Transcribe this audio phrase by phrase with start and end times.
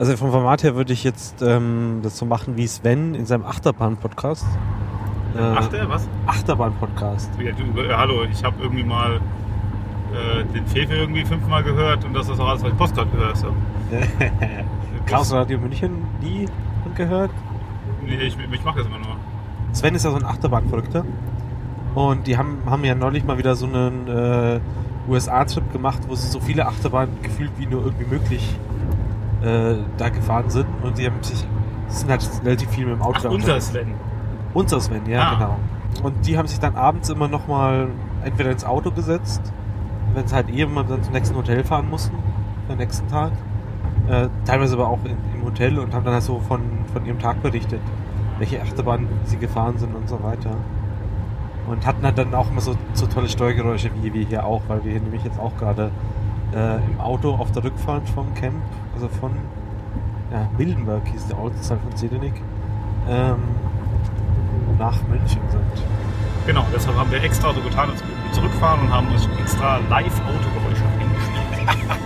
[0.00, 3.44] Also vom Format her würde ich jetzt ähm, das so machen wie Sven in seinem
[3.44, 4.46] Achterbahn-Podcast.
[5.36, 6.08] Äh, Achter, was?
[6.24, 7.28] Achterbahn-Podcast.
[7.42, 12.14] Ja, du, äh, hallo, ich habe irgendwie mal äh, den Fefe irgendwie fünfmal gehört und
[12.14, 13.56] das ist auch alles, was ich Postcard gehört habe.
[15.06, 16.46] Chaos Radio München, die
[16.94, 17.32] gehört?
[18.06, 19.16] Nee, ich, ich mache das immer nur.
[19.72, 21.04] Sven ist ja so ein Achterbahnverrückter.
[21.96, 24.60] Und die haben, haben ja neulich mal wieder so einen äh,
[25.08, 28.56] USA-Trip gemacht, wo sie so viele Achterbahnen gefühlt wie nur irgendwie möglich
[29.42, 30.66] äh, da gefahren sind.
[30.82, 31.46] Und die haben sich,
[31.88, 33.94] sind halt relativ viel mit dem Auto Ach, unser Sven.
[34.54, 35.34] Unser Sven, ja, ah.
[35.34, 35.56] genau.
[36.02, 37.88] Und die haben sich dann abends immer nochmal
[38.24, 39.40] entweder ins Auto gesetzt,
[40.14, 42.16] wenn es halt eh immer dann zum nächsten Hotel fahren mussten,
[42.68, 43.32] am nächsten Tag.
[44.08, 46.60] Äh, teilweise aber auch in, im Hotel und haben dann halt so von,
[46.92, 47.80] von ihrem Tag berichtet,
[48.38, 50.50] welche Achterbahn sie gefahren sind und so weiter.
[51.68, 54.82] Und hatten halt dann auch immer so, so tolle Steuergeräusche wie wir hier auch, weil
[54.84, 55.90] wir hier nämlich jetzt auch gerade
[56.54, 58.62] äh, im Auto auf der Rückfahrt vom Camp,
[58.94, 59.32] also von
[60.32, 62.34] ja, Mildenberg hieß der Ortsteil von Zelenik,
[63.08, 63.36] ähm,
[64.78, 65.84] nach München sind.
[66.46, 70.84] Genau, deshalb haben wir extra so getan, als wir zurückfahren und haben uns extra Live-Autogeräusche
[70.98, 71.88] eingespielt.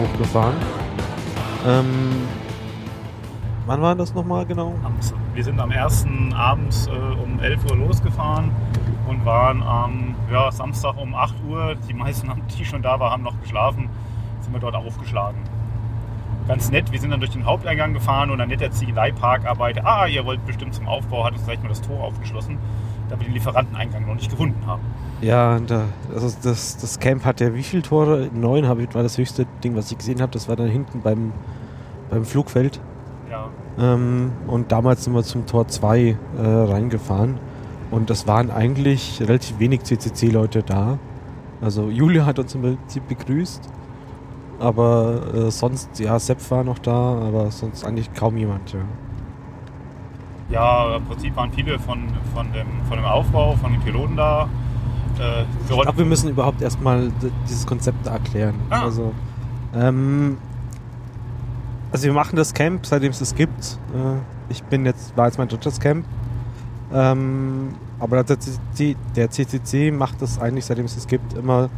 [0.00, 0.54] hochgefahren.
[1.66, 2.26] Ähm,
[3.66, 4.74] wann war das nochmal genau?
[5.34, 8.50] Wir sind am ersten abends äh, um 11 Uhr losgefahren
[9.08, 11.74] und waren am ja, Samstag um 8 Uhr.
[11.88, 13.88] Die meisten, die schon da waren, haben noch geschlafen.
[14.40, 15.38] Sind wir dort aufgeschlagen.
[16.46, 19.42] Ganz nett, wir sind dann durch den Haupteingang gefahren und dann nett der Ziegeleipark
[19.84, 22.56] Ah, ihr wollt bestimmt zum Aufbau, hat uns gleich mal das Tor aufgeschlossen,
[23.08, 24.82] da wir den Lieferanteneingang noch nicht gefunden haben.
[25.20, 28.30] Ja, da, also das, das Camp hat ja wie viele Tore?
[28.32, 30.32] Neun war das höchste Ding, was ich gesehen habe.
[30.32, 31.32] Das war dann hinten beim,
[32.10, 32.80] beim Flugfeld.
[33.30, 33.48] Ja.
[33.78, 37.38] Ähm, und damals sind wir zum Tor 2 äh, reingefahren.
[37.90, 40.98] Und das waren eigentlich relativ wenig CCC-Leute da.
[41.60, 43.68] Also Julia hat uns im Prinzip begrüßt.
[44.60, 48.80] Aber äh, sonst, ja, Sepp war noch da, aber sonst eigentlich kaum jemand, ja.
[50.50, 54.48] Ja, im Prinzip waren viele von, von, dem, von dem Aufbau, von den Piloten da.
[55.18, 57.12] Äh, ich glaube, wir müssen überhaupt erstmal
[57.48, 58.54] dieses Konzept erklären.
[58.70, 58.84] Ah.
[58.84, 59.12] Also,
[59.74, 60.38] ähm,
[61.92, 63.78] also wir machen das Camp, seitdem es es gibt.
[63.94, 66.06] Äh, ich bin jetzt, war jetzt mein drittes Camp.
[66.92, 71.68] Ähm, aber der CCC, der CCC macht das eigentlich, seitdem es es gibt, immer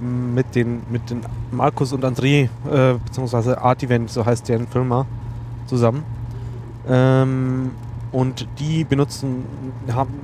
[0.00, 1.20] mit den, mit den
[1.50, 5.06] Markus und André, äh, beziehungsweise Art Event, so heißt deren Firma,
[5.66, 6.04] zusammen.
[6.88, 7.72] Ähm,
[8.12, 9.44] und die benutzen,
[9.92, 10.14] haben,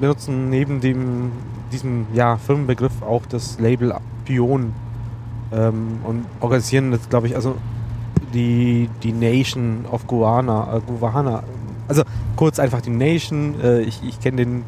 [0.00, 1.32] benutzen neben dem
[1.72, 3.94] diesem ja, Firmenbegriff auch das Label
[4.24, 4.72] Pion
[5.52, 7.56] ähm, und organisieren jetzt, glaube ich, also
[8.34, 11.42] die, die Nation of Guana, äh, Guana.
[11.88, 12.02] Also
[12.36, 13.60] kurz einfach die Nation.
[13.62, 14.64] Äh, ich ich kenne den,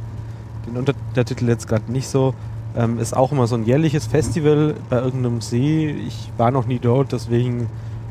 [0.67, 2.35] den Untertitel jetzt gerade nicht so.
[2.77, 5.91] Ähm, ist auch immer so ein jährliches Festival bei irgendeinem See.
[6.07, 7.67] Ich war noch nie dort, deswegen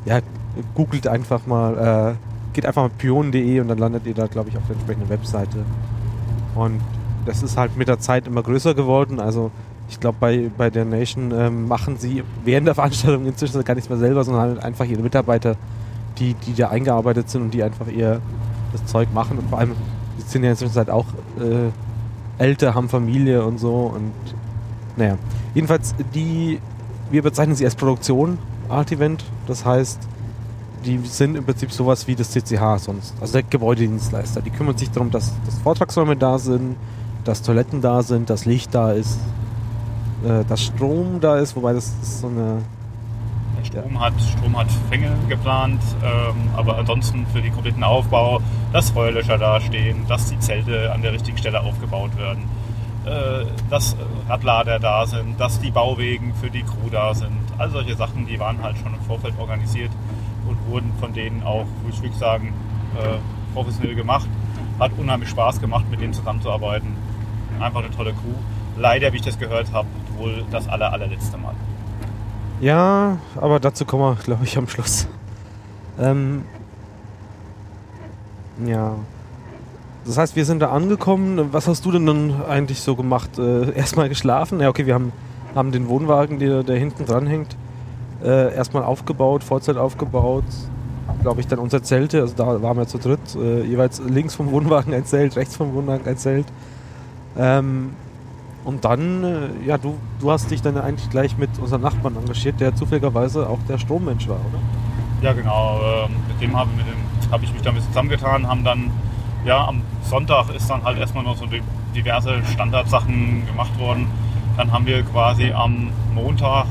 [0.06, 0.19] ja,
[0.75, 2.27] googelt einfach mal, äh,
[2.57, 5.59] geht einfach mal pion.de und dann landet ihr da, glaube ich, auf der entsprechenden Webseite.
[6.56, 6.81] Und
[7.28, 9.19] das ist halt mit der Zeit immer größer geworden.
[9.19, 9.51] Also
[9.90, 13.91] ich glaube, bei, bei der Nation ähm, machen sie während der Veranstaltung inzwischen gar nichts
[13.91, 15.56] mehr selber, sondern halt einfach ihre Mitarbeiter,
[16.18, 18.22] die, die da eingearbeitet sind und die einfach eher
[18.72, 19.38] das Zeug machen.
[19.38, 19.74] Und vor allem,
[20.18, 21.06] die sind ja inzwischen halt auch
[21.39, 23.94] äh, älter, haben Familie und so.
[23.95, 24.13] Und
[24.95, 25.19] naja,
[25.53, 26.59] jedenfalls, die,
[27.12, 29.25] wir bezeichnen sie als Produktion, Art Event.
[29.45, 30.00] Das heißt,
[30.86, 33.14] die sind im Prinzip sowas wie das CCH sonst.
[33.20, 34.42] Also der Gebäudedienstleister.
[34.42, 36.76] Die kümmern sich darum, dass, dass Vortragsräume da sind,
[37.24, 39.20] dass Toiletten da sind, dass Licht da ist,
[40.24, 42.62] äh, dass Strom da ist, wobei das ist so eine.
[43.64, 48.40] Strom hat, Strom hat Fänge geplant, ähm, aber ansonsten für den kompletten Aufbau,
[48.72, 52.46] dass Feuerlöscher da stehen, dass die Zelte an der richtigen Stelle aufgebaut werden,
[53.06, 53.98] äh, dass
[54.30, 57.38] Radlader da sind, dass die Bauwegen für die Crew da sind.
[57.57, 59.92] All solche Sachen, die waren halt schon im Vorfeld organisiert
[60.48, 62.54] und wurden von denen auch, würde ich wirklich sagen,
[63.00, 63.18] äh,
[63.54, 64.28] professionell gemacht.
[64.80, 66.96] Hat unheimlich Spaß gemacht, mit denen zusammenzuarbeiten
[67.60, 68.36] einfach eine tolle Crew.
[68.78, 71.56] Leider, wie ich das gehört habe, wohl das aller, allerletzte Mal.
[72.60, 75.08] Ja, aber dazu kommen wir, glaube ich, am Schluss.
[76.00, 76.44] Ähm,
[78.66, 78.96] ja.
[80.06, 81.54] Das heißt, wir sind da angekommen.
[81.54, 83.38] Was hast du denn dann eigentlich so gemacht?
[83.38, 84.60] Äh, erstmal geschlafen?
[84.60, 85.12] Ja, okay, wir haben,
[85.54, 87.58] haben den Wohnwagen, der, der hinten dran hängt,
[88.27, 90.44] äh, erstmal aufgebaut, Vollzeit aufgebaut.
[91.21, 92.21] glaube ich, dann unsere Zelte.
[92.21, 93.19] Also da waren wir zu dritt.
[93.35, 96.45] Äh, jeweils links vom Wohnwagen ein Zelt, rechts vom Wohnwagen ein Zelt.
[97.38, 97.91] Ähm,
[98.65, 102.59] und dann, äh, ja, du, du hast dich dann eigentlich gleich mit unserem Nachbarn engagiert,
[102.59, 104.59] der zufälligerweise auch der Strommensch war, oder?
[105.21, 105.79] Ja, genau.
[105.79, 106.69] Ähm, mit dem habe
[107.31, 108.91] hab ich mich damit zusammengetan, haben dann,
[109.45, 111.45] ja, am Sonntag ist dann halt erstmal noch so
[111.95, 114.07] diverse Standardsachen gemacht worden.
[114.57, 116.65] Dann haben wir quasi am Montag,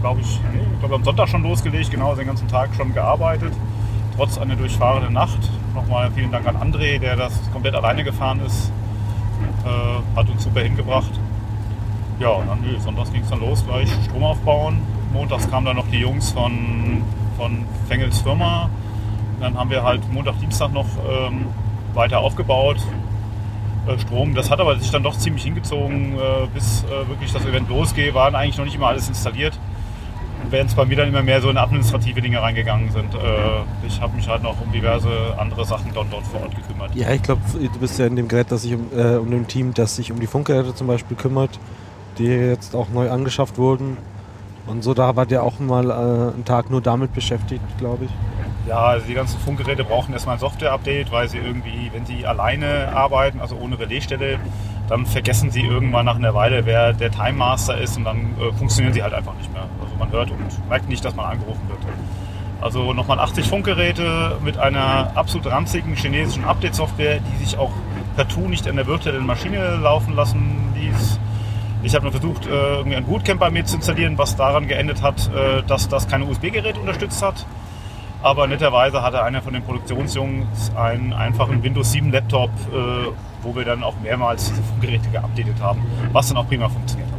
[0.00, 0.40] glaube ich,
[0.72, 3.52] ich glaube am Sonntag schon losgelegt, genau den ganzen Tag schon gearbeitet,
[4.16, 5.38] trotz einer durchfahrenden Nacht.
[5.74, 8.72] Nochmal vielen Dank an André, der das komplett alleine gefahren ist.
[9.64, 11.12] Äh, hat uns super hingebracht.
[12.18, 14.78] Ja, und dann, nee, sonntags ging es dann los, gleich Strom aufbauen.
[15.12, 17.02] Montags kamen dann noch die Jungs von,
[17.36, 18.68] von Fengels Firma.
[19.40, 21.46] Dann haben wir halt Montag, Dienstag noch ähm,
[21.94, 22.78] weiter aufgebaut.
[23.86, 27.44] Äh, Strom, das hat aber sich dann doch ziemlich hingezogen, äh, bis äh, wirklich das
[27.44, 29.57] Event losgeht, waren eigentlich noch nicht immer alles installiert.
[30.50, 33.14] Während es bei mir dann immer mehr so in administrative Dinge reingegangen sind.
[33.14, 35.08] Äh, ich habe mich halt noch um diverse
[35.38, 36.94] andere Sachen dort, dort vor Ort gekümmert.
[36.94, 39.46] Ja, ich glaube, du bist ja in dem Gerät, das sich um, äh, um dem
[39.46, 41.58] Team, das sich um die Funkgeräte zum Beispiel kümmert,
[42.18, 43.98] die jetzt auch neu angeschafft wurden.
[44.66, 45.92] Und so, da war der auch mal äh,
[46.34, 48.10] einen Tag nur damit beschäftigt, glaube ich.
[48.68, 52.94] Ja, also die ganzen Funkgeräte brauchen erstmal ein Software-Update, weil sie irgendwie, wenn sie alleine
[52.94, 54.38] arbeiten, also ohne Relaisstelle,
[54.88, 58.52] dann vergessen sie irgendwann nach einer Weile, wer der Time Master ist und dann äh,
[58.52, 59.66] funktionieren sie halt einfach nicht mehr.
[59.80, 61.78] Also man hört und merkt nicht, dass man angerufen wird.
[62.60, 67.70] Also nochmal 80 Funkgeräte mit einer absolut ranzigen chinesischen Update-Software, die sich auch
[68.16, 71.20] partout nicht an der virtuellen Maschine laufen lassen ließ.
[71.84, 75.02] Ich habe nur versucht, äh, irgendwie ein Bootcamp bei mir zu installieren, was daran geendet
[75.02, 77.46] hat, äh, dass das keine USB-Geräte unterstützt hat.
[78.20, 83.12] Aber netterweise hatte einer von den Produktionsjungs einen einfachen Windows 7 Laptop, äh,
[83.42, 85.82] wo wir dann auch mehrmals diese Funkgeräte geupdatet haben,
[86.12, 87.18] was dann auch prima funktioniert hat.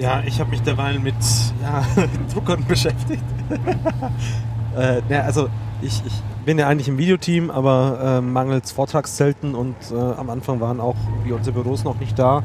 [0.00, 1.14] Ja, ich habe mich derweil mit
[1.62, 1.84] ja,
[2.32, 3.22] Druckern beschäftigt.
[4.76, 5.48] äh, na, also
[5.82, 10.58] ich, ich, bin ja eigentlich im Videoteam, aber äh, mangels Vortragszelten und äh, am Anfang
[10.58, 12.42] waren auch wie unsere Büros noch nicht da,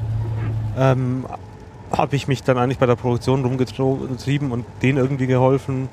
[0.78, 1.26] ähm,
[1.92, 5.88] habe ich mich dann eigentlich bei der Produktion rumgetrieben und denen irgendwie geholfen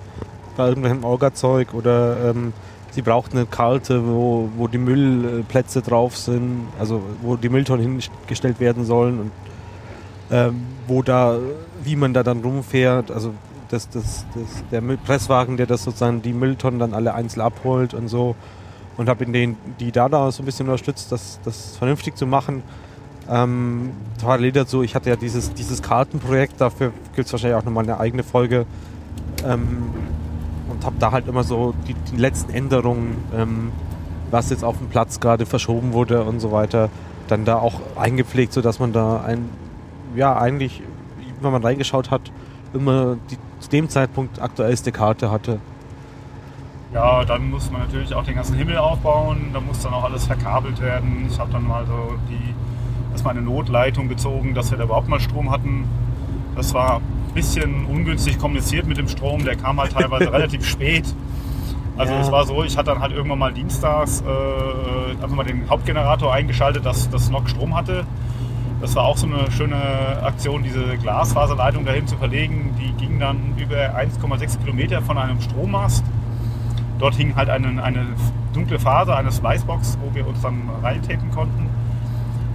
[0.56, 2.53] bei irgendwelchem Orga-Zeug oder ähm,
[2.93, 8.61] sie braucht eine Karte, wo, wo die Müllplätze drauf sind, also wo die Mülltonnen hingestellt
[8.61, 9.31] werden sollen und
[10.31, 11.39] ähm, wo da,
[11.83, 13.35] wie man da dann rumfährt, also
[13.69, 18.09] das, das, das, der Presswagen, der das sozusagen die Mülltonnen dann alle einzeln abholt und
[18.09, 18.37] so
[18.97, 22.62] und habe den, die da da so ein bisschen unterstützt, das, das vernünftig zu machen.
[23.31, 27.85] Ähm, parallel dazu, ich hatte ja dieses, dieses Kartenprojekt, dafür gibt es wahrscheinlich auch nochmal
[27.85, 28.67] eine eigene Folge.
[29.47, 29.91] Ähm,
[30.73, 33.73] und habe da halt immer so die, die letzten Änderungen, ähm,
[34.31, 36.89] was jetzt auf dem Platz gerade verschoben wurde und so weiter,
[37.29, 39.49] dann da auch eingepflegt, sodass man da ein,
[40.17, 40.83] ja, eigentlich,
[41.41, 42.33] wenn man reingeschaut hat,
[42.73, 45.61] immer die zu dem Zeitpunkt aktuellste Karte hatte.
[46.93, 50.27] Ja, dann muss man natürlich auch den ganzen Himmel aufbauen, da muss dann auch alles
[50.27, 51.27] verkabelt werden.
[51.31, 52.55] Ich habe dann mal so die,
[53.13, 55.85] erstmal eine Notleitung gezogen, dass wir da überhaupt mal Strom hatten.
[56.57, 57.01] Das war
[57.34, 59.44] bisschen ungünstig kommuniziert mit dem Strom.
[59.44, 61.05] Der kam halt teilweise relativ spät.
[61.96, 62.20] Also ja.
[62.20, 66.32] es war so, ich hatte dann halt irgendwann mal dienstags äh, einfach mal den Hauptgenerator
[66.32, 68.06] eingeschaltet, dass das NOC Strom hatte.
[68.81, 69.76] Das war auch so eine schöne
[70.23, 72.75] Aktion, diese Glasfaserleitung dahin zu verlegen.
[72.81, 76.04] Die ging dann über 1,6 Kilometer von einem Strommast.
[76.99, 78.07] Dort hing halt eine, eine
[78.52, 81.68] dunkle Faser, eine Spicebox, wo wir uns dann reintapen konnten.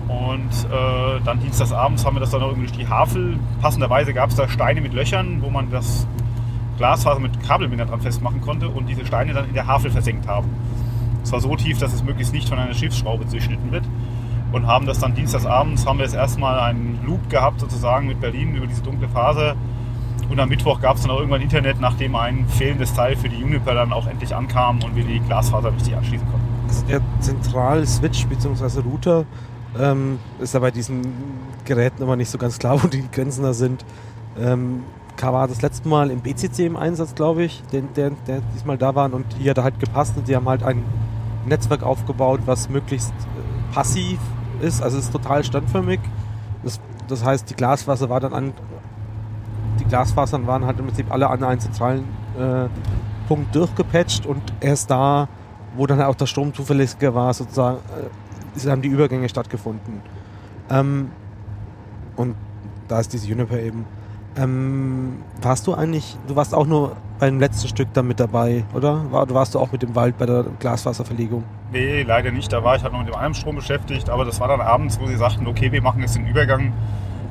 [0.07, 3.37] Und äh, dann dienstagsabends haben wir das dann noch irgendwie durch die Havel.
[3.61, 6.07] Passenderweise gab es da Steine mit Löchern, wo man das
[6.77, 10.47] Glasfaser mit Kabelbinder dran festmachen konnte und diese Steine dann in der Havel versenkt haben.
[11.23, 13.83] Es war so tief, dass es möglichst nicht von einer Schiffsschraube durchschnitten wird.
[14.53, 18.55] Und haben das dann dienstagsabends, haben wir jetzt erstmal einen Loop gehabt sozusagen mit Berlin
[18.55, 19.55] über diese dunkle Phase.
[20.29, 23.37] Und am Mittwoch gab es dann auch irgendwann Internet, nachdem ein fehlendes Teil für die
[23.37, 26.47] Juniper dann auch endlich ankam und wir die Glasfaser richtig anschließen konnten.
[26.67, 28.79] Also der Zentral-Switch bzw.
[28.81, 29.25] Router
[29.79, 31.01] ähm, ist ja bei diesen
[31.65, 33.85] Geräten immer nicht so ganz klar, wo die Grenzen da sind.
[34.39, 34.83] Ähm,
[35.19, 38.93] war das letzte Mal im BCC im Einsatz, glaube ich, der, der, der diesmal da
[38.93, 40.83] waren und die hat halt gepasst und die haben halt ein
[41.47, 44.19] Netzwerk aufgebaut, was möglichst äh, passiv
[44.61, 45.99] ist, also es ist total standförmig.
[46.63, 48.53] Das, das heißt, die Glasfaser war dann an,
[49.79, 52.03] die Glasfasern waren halt im Prinzip alle an einen zentralen
[52.37, 52.67] äh,
[53.27, 55.27] Punkt durchgepatcht und erst da,
[55.75, 58.09] wo dann auch der Strom zuverlässiger war, sozusagen, äh,
[58.65, 60.01] haben die Übergänge stattgefunden.
[60.69, 61.11] Ähm,
[62.15, 62.35] und
[62.87, 63.85] da ist diese Juniper eben.
[64.37, 69.11] Ähm, warst du eigentlich, du warst auch nur beim letzten Stück dann mit dabei, oder?
[69.11, 71.43] War, warst du auch mit dem Wald bei der Glasfaserverlegung?
[71.71, 72.51] Nee, leider nicht.
[72.53, 75.07] Da war ich halt noch mit dem Einstrom beschäftigt, aber das war dann abends, wo
[75.07, 76.73] sie sagten, okay, wir machen jetzt den Übergang.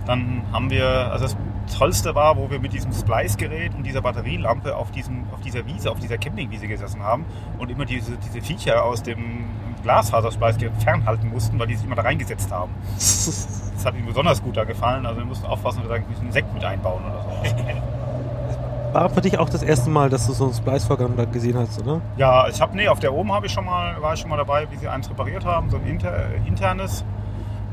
[0.07, 1.37] Dann haben wir, also das
[1.79, 5.91] Tollste war, wo wir mit diesem Splice-Gerät und dieser Batterielampe auf, diesem, auf dieser Wiese,
[5.91, 7.25] auf dieser Campingwiese gesessen haben
[7.59, 9.45] und immer diese, diese Viecher aus dem
[9.87, 12.73] Glasfasersplice fernhalten mussten, weil die sich immer da reingesetzt haben.
[12.97, 15.07] Das hat ihnen besonders gut da gefallen.
[15.07, 17.57] Also wir mussten aufpassen, dass wir da einen Sekt mit einbauen oder so.
[18.93, 21.81] War für dich auch das erste Mal, dass du so ein Splice-Programm da gesehen hast,
[21.83, 22.01] oder?
[22.17, 24.39] Ja, ich habe, nee, auf der oben habe ich schon mal, war ich schon mal
[24.39, 26.13] dabei, wie sie eins repariert haben, so ein inter,
[26.47, 27.05] internes.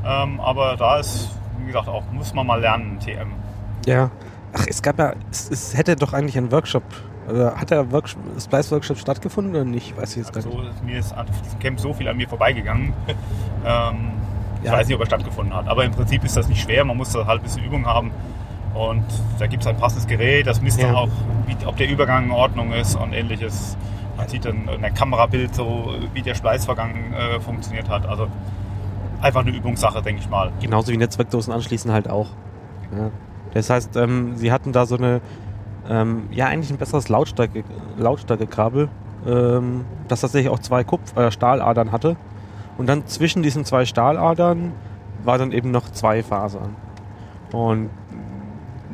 [0.04, 3.32] Ähm, aber da ist, wie gesagt, auch muss man mal lernen, TM.
[3.86, 4.10] Ja.
[4.52, 6.84] Ach, es gab ja, es, es hätte doch eigentlich ein Workshop
[7.28, 9.96] oder hat der Workshop, Splice Workshop stattgefunden oder nicht?
[9.96, 10.84] Weiß ich jetzt also, gar nicht.
[10.84, 12.92] Mir ist an diesem Camp so viel an mir vorbeigegangen.
[13.66, 14.12] ähm,
[14.62, 15.68] ich weiß nicht, ob er stattgefunden hat.
[15.68, 16.84] Aber im Prinzip ist das nicht schwer.
[16.84, 18.12] Man muss da halt ein bisschen Übung haben.
[18.74, 19.04] Und
[19.38, 20.46] da gibt es ein passendes Gerät.
[20.46, 20.86] Das misst ja.
[20.86, 21.08] dann auch,
[21.46, 23.76] wie, ob der Übergang in Ordnung ist und ähnliches.
[24.16, 28.06] Man sieht dann in der Kamerabild so, wie der Spleißvorgang äh, funktioniert hat.
[28.06, 28.28] Also
[29.20, 30.52] einfach eine Übungssache, denke ich mal.
[30.60, 32.28] Genauso wie Netzwerkdosen anschließen halt auch.
[32.96, 33.10] Ja.
[33.54, 35.20] Das heißt, ähm, sie hatten da so eine,
[35.88, 37.64] ähm, ja eigentlich ein besseres Lautstärke,
[37.98, 38.88] Lautstärkekabel,
[39.26, 42.16] ähm, das tatsächlich auch zwei Kupf äh, Stahladern hatte.
[42.76, 44.72] Und dann zwischen diesen zwei Stahladern
[45.24, 46.76] war dann eben noch zwei Fasern.
[47.52, 47.90] Und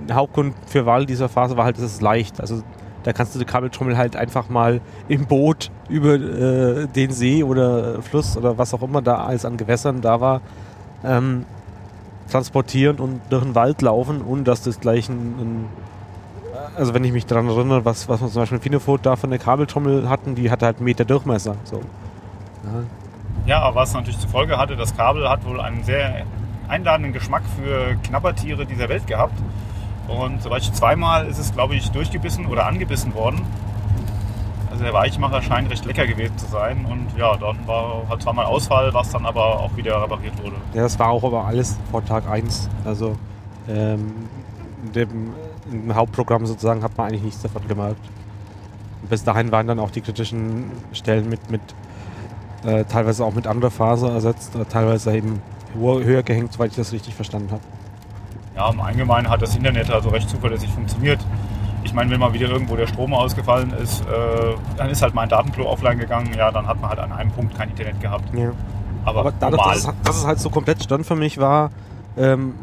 [0.08, 2.40] der Hauptgrund für Wahl dieser Phase war halt, dass es leicht.
[2.40, 2.62] Also
[3.04, 8.02] da kannst du die Kabeltrommel halt einfach mal im Boot über äh, den See oder
[8.02, 10.42] Fluss oder was auch immer da alles an Gewässern da war,
[11.04, 11.46] ähm,
[12.30, 15.64] transportieren und durch den Wald laufen, ohne dass das gleich ein, ein
[16.76, 19.30] also wenn ich mich daran erinnere, was, was wir zum Beispiel in Finefot da von
[19.30, 21.56] der Kabeltrommel hatten, die hatte halt einen Meter Durchmesser.
[21.64, 21.76] So.
[21.76, 22.82] Ja.
[23.46, 26.24] ja, aber was natürlich zur Folge hatte, das Kabel hat wohl einen sehr
[26.68, 29.34] einladenden Geschmack für Knabbertiere dieser Welt gehabt.
[30.08, 33.42] Und soweit ich zweimal ist es, glaube ich, durchgebissen oder angebissen worden.
[34.70, 36.84] Also der Weichmacher scheint recht lecker gewesen zu sein.
[36.88, 40.56] Und ja, dann war halt zweimal Ausfall, was dann aber auch wieder repariert wurde.
[40.74, 42.68] Ja, das war auch aber alles vor Tag 1.
[42.84, 43.16] Also
[43.68, 44.12] ähm,
[44.94, 45.32] dem,
[45.70, 48.00] im Hauptprogramm sozusagen hat man eigentlich nichts davon gemerkt.
[49.08, 51.62] bis dahin waren dann auch die kritischen Stellen mit, mit
[52.64, 55.40] äh, teilweise auch mit anderer Phase ersetzt, teilweise eben
[55.74, 57.62] höher gehängt, soweit ich das richtig verstanden habe
[58.60, 61.18] ja, im Allgemeinen hat das Internet also recht zuverlässig funktioniert.
[61.82, 64.04] Ich meine, wenn mal wieder irgendwo der Strom ausgefallen ist, äh,
[64.76, 66.30] dann ist halt mein Datenklo offline gegangen.
[66.36, 68.34] Ja, dann hat man halt an einem Punkt kein Internet gehabt.
[68.34, 68.52] Ja.
[69.06, 71.70] Aber, Aber dadurch, dass es, dass es, halt so komplett stand für mich war,
[72.18, 72.54] ähm,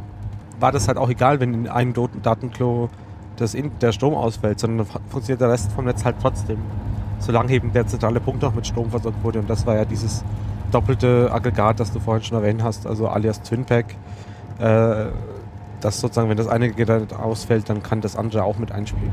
[0.60, 2.90] war das halt auch egal, wenn in einem Datenklo
[3.36, 6.58] das in, der Strom ausfällt, sondern funktioniert der Rest vom Netz halt trotzdem.
[7.20, 9.40] Solange eben der zentrale Punkt noch mit Strom versorgt wurde.
[9.40, 10.24] Und das war ja dieses
[10.72, 13.96] doppelte Aggregat, das du vorhin schon erwähnt hast, also alias Twinpack.
[14.60, 15.06] Äh,
[15.82, 19.12] dass sozusagen, wenn das eine Gerät ausfällt, dann kann das andere auch mit einspielen.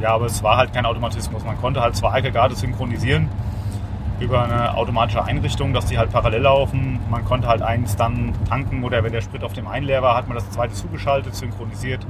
[0.00, 1.44] Ja, aber es war halt kein Automatismus.
[1.44, 3.28] Man konnte halt zwei Aggregate synchronisieren
[4.20, 7.00] über eine automatische Einrichtung, dass die halt parallel laufen.
[7.10, 10.16] Man konnte halt eins dann tanken oder wenn der Sprit auf dem einen leer war,
[10.16, 12.06] hat man das zweite zugeschaltet, synchronisiert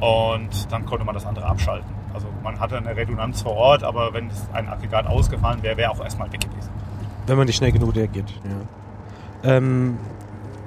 [0.00, 1.88] und dann konnte man das andere abschalten.
[2.12, 6.02] Also man hatte eine Redundanz vor Ort, aber wenn ein Aggregat ausgefallen wäre, wäre auch
[6.02, 6.70] erstmal weg gewesen.
[7.26, 9.50] Wenn man nicht schnell genug reagiert, ja.
[9.56, 9.98] Ähm,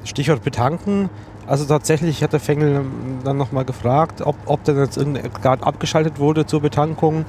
[0.05, 1.09] Stichwort betanken.
[1.47, 2.85] Also tatsächlich hat der Fengel
[3.23, 7.25] dann nochmal gefragt, ob, ob denn jetzt irgendein Grad abgeschaltet wurde zur Betankung.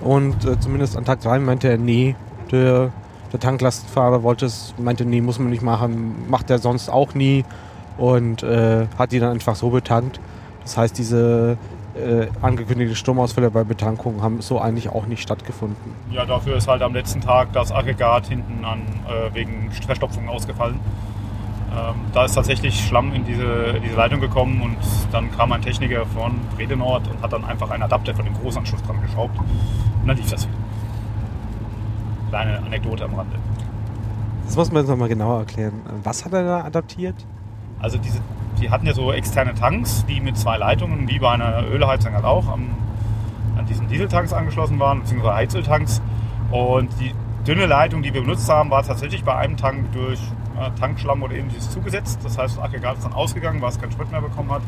[0.00, 2.16] Und äh, zumindest an Tag 3 meinte er, nee,
[2.52, 2.90] der,
[3.32, 7.44] der Tanklastfahrer wollte es, meinte, nee, muss man nicht machen, macht er sonst auch nie.
[7.98, 10.20] Und äh, hat die dann einfach so betankt.
[10.62, 11.58] Das heißt, diese
[11.94, 15.94] äh, angekündigte Stromausfälle bei Betankung haben so eigentlich auch nicht stattgefunden.
[16.10, 20.80] Ja, dafür ist halt am letzten Tag das Aggregat hinten an äh, wegen Verstopfung ausgefallen.
[21.72, 24.76] Ähm, da ist tatsächlich Schlamm in diese, diese Leitung gekommen und
[25.12, 28.82] dann kam ein Techniker von Bredenort und hat dann einfach einen Adapter von dem Großanschluss
[28.82, 30.59] dran geschraubt und dann lief das wieder.
[32.30, 33.36] Kleine Anekdote am Rande.
[34.46, 35.80] Das muss man jetzt nochmal genauer erklären.
[36.02, 37.14] Was hat er da adaptiert?
[37.80, 38.20] Also diese,
[38.60, 42.24] die hatten ja so externe Tanks, die mit zwei Leitungen, wie bei einer Ölheizung halt
[42.24, 42.70] auch, am,
[43.58, 46.00] an diesen Dieseltanks angeschlossen waren, beziehungsweise Heizöltanks.
[46.50, 47.14] Und die
[47.46, 50.20] dünne Leitung, die wir benutzt haben, war tatsächlich bei einem Tank durch
[50.58, 52.20] äh, Tankschlamm oder ähnliches zugesetzt.
[52.22, 54.62] Das heißt, das Aggregat ist dann ausgegangen, weil es keinen Sprit mehr bekommen hat.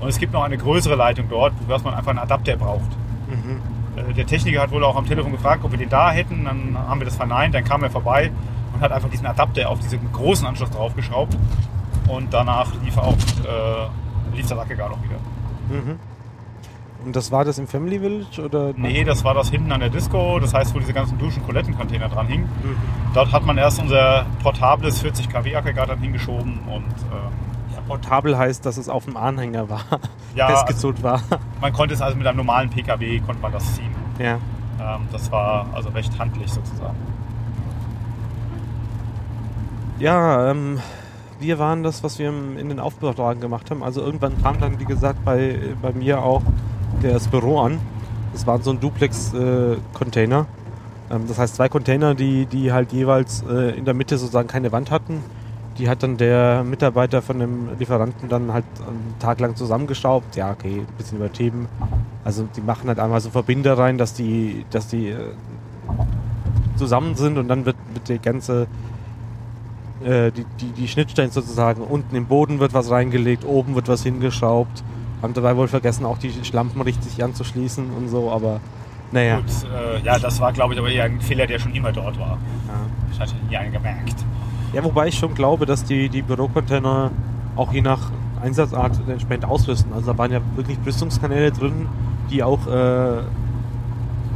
[0.00, 2.90] Und es gibt noch eine größere Leitung dort, wo man einfach einen Adapter braucht.
[3.28, 3.79] Mhm.
[4.14, 6.44] Der Techniker hat wohl auch am Telefon gefragt, ob wir den da hätten.
[6.44, 7.54] Dann haben wir das verneint.
[7.54, 8.30] Dann kam er vorbei
[8.74, 11.36] und hat einfach diesen Adapter auf diesen großen Anschluss draufgeschraubt.
[12.08, 15.16] Und danach lief, auch, äh, lief das Aggregat auch wieder.
[15.68, 15.98] Mhm.
[17.04, 18.44] Und das war das im Family Village?
[18.44, 18.72] Oder?
[18.76, 20.38] Nee, das war das hinten an der Disco.
[20.38, 22.44] Das heißt, wo diese ganzen Duschen- Toilettencontainer dran hingen.
[22.62, 22.76] Mhm.
[23.14, 26.84] Dort hat man erst unser portables 40 kW Aggregat dann hingeschoben und.
[26.84, 27.30] Äh,
[27.90, 29.84] portabel heißt, dass es auf dem Anhänger war.
[30.36, 31.20] Ja, festgezogen war.
[31.60, 33.92] Man konnte es also mit einem normalen PKW konnte man das ziehen.
[34.20, 34.38] Ja.
[34.80, 36.96] Ähm, das war also recht handlich sozusagen.
[39.98, 40.78] Ja, ähm,
[41.40, 43.82] wir waren das, was wir in den Aufbewahrungen gemacht haben.
[43.82, 46.42] Also irgendwann kam dann, wie gesagt, bei, bei mir auch
[47.02, 47.80] das Büro an.
[48.32, 50.46] Das waren so ein Duplex-Container.
[51.10, 54.46] Äh, ähm, das heißt zwei Container, die, die halt jeweils äh, in der Mitte sozusagen
[54.46, 55.24] keine Wand hatten.
[55.80, 60.36] Die hat dann der Mitarbeiter von dem Lieferanten dann halt einen Tag lang zusammengeschraubt.
[60.36, 61.68] Ja, okay, ein bisschen übertrieben.
[62.22, 65.32] Also die machen halt einmal so Verbinder rein, dass die, dass die äh,
[66.76, 68.66] zusammen sind und dann wird, wird die ganze
[70.04, 71.82] äh, die, die, die Schnittstellen sozusagen.
[71.82, 74.82] Unten im Boden wird was reingelegt, oben wird was hingeschraubt.
[75.22, 78.60] Haben dabei wohl vergessen, auch die Schlampen richtig anzuschließen und so, aber
[79.12, 79.36] naja.
[79.36, 82.18] Gut, äh, ja, das war, glaube ich, aber eher ein Fehler, der schon immer dort
[82.18, 82.38] war.
[82.68, 82.74] Ja.
[83.12, 84.24] Ich hatte nie einen gemerkt.
[84.72, 87.10] Ja, wobei ich schon glaube, dass die, die Bürocontainer
[87.56, 88.10] auch je nach
[88.40, 89.92] Einsatzart entsprechend ausrüsten.
[89.92, 91.88] Also da waren ja wirklich Brüstungskanäle drin,
[92.30, 93.22] die auch äh,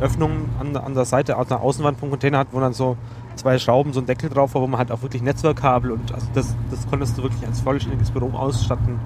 [0.01, 2.97] Öffnungen an, an der Seite, an der Außenwand vom Container hat, wo dann so
[3.37, 6.27] zwei Schrauben, so ein Deckel drauf war, wo man halt auch wirklich Netzwerkkabel und also
[6.35, 8.99] das, das konntest du wirklich als vollständiges Büro ausstatten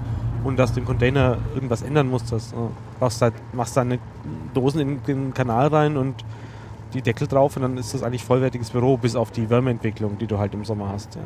[0.43, 2.53] und dass du im Container irgendwas ändern musstest.
[2.53, 3.99] Du halt, machst deine
[4.53, 6.23] Dosen in den Kanal rein und
[6.93, 10.27] die Deckel drauf und dann ist das eigentlich vollwertiges Büro, bis auf die Wärmeentwicklung, die
[10.27, 11.15] du halt im Sommer hast.
[11.15, 11.21] Ja,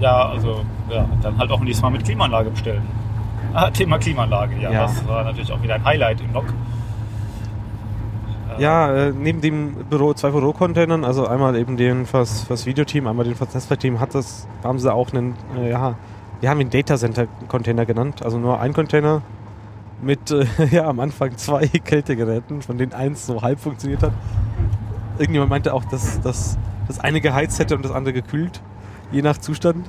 [0.00, 2.82] ja also ja, dann halt auch nächstes Mal mit Klimaanlage bestellen.
[3.52, 6.46] Ah, Thema Klimaanlage, ja, ja, das war natürlich auch wieder ein Highlight im Lok.
[8.58, 13.26] Ja, äh, neben dem Büro, zwei Bürocontainern, also einmal eben den fürs, fürs Videoteam, einmal
[13.26, 15.96] den fürs Netzwerkteam, hat das, haben sie auch einen, äh, ja,
[16.40, 19.22] wir haben ihn Data Center Container genannt, also nur ein Container
[20.00, 24.12] mit, äh, ja, am Anfang zwei Kältegeräten, von denen eins so halb funktioniert hat.
[25.18, 28.60] Irgendjemand meinte auch, dass, dass das eine geheizt hätte und das andere gekühlt,
[29.12, 29.88] je nach Zustand.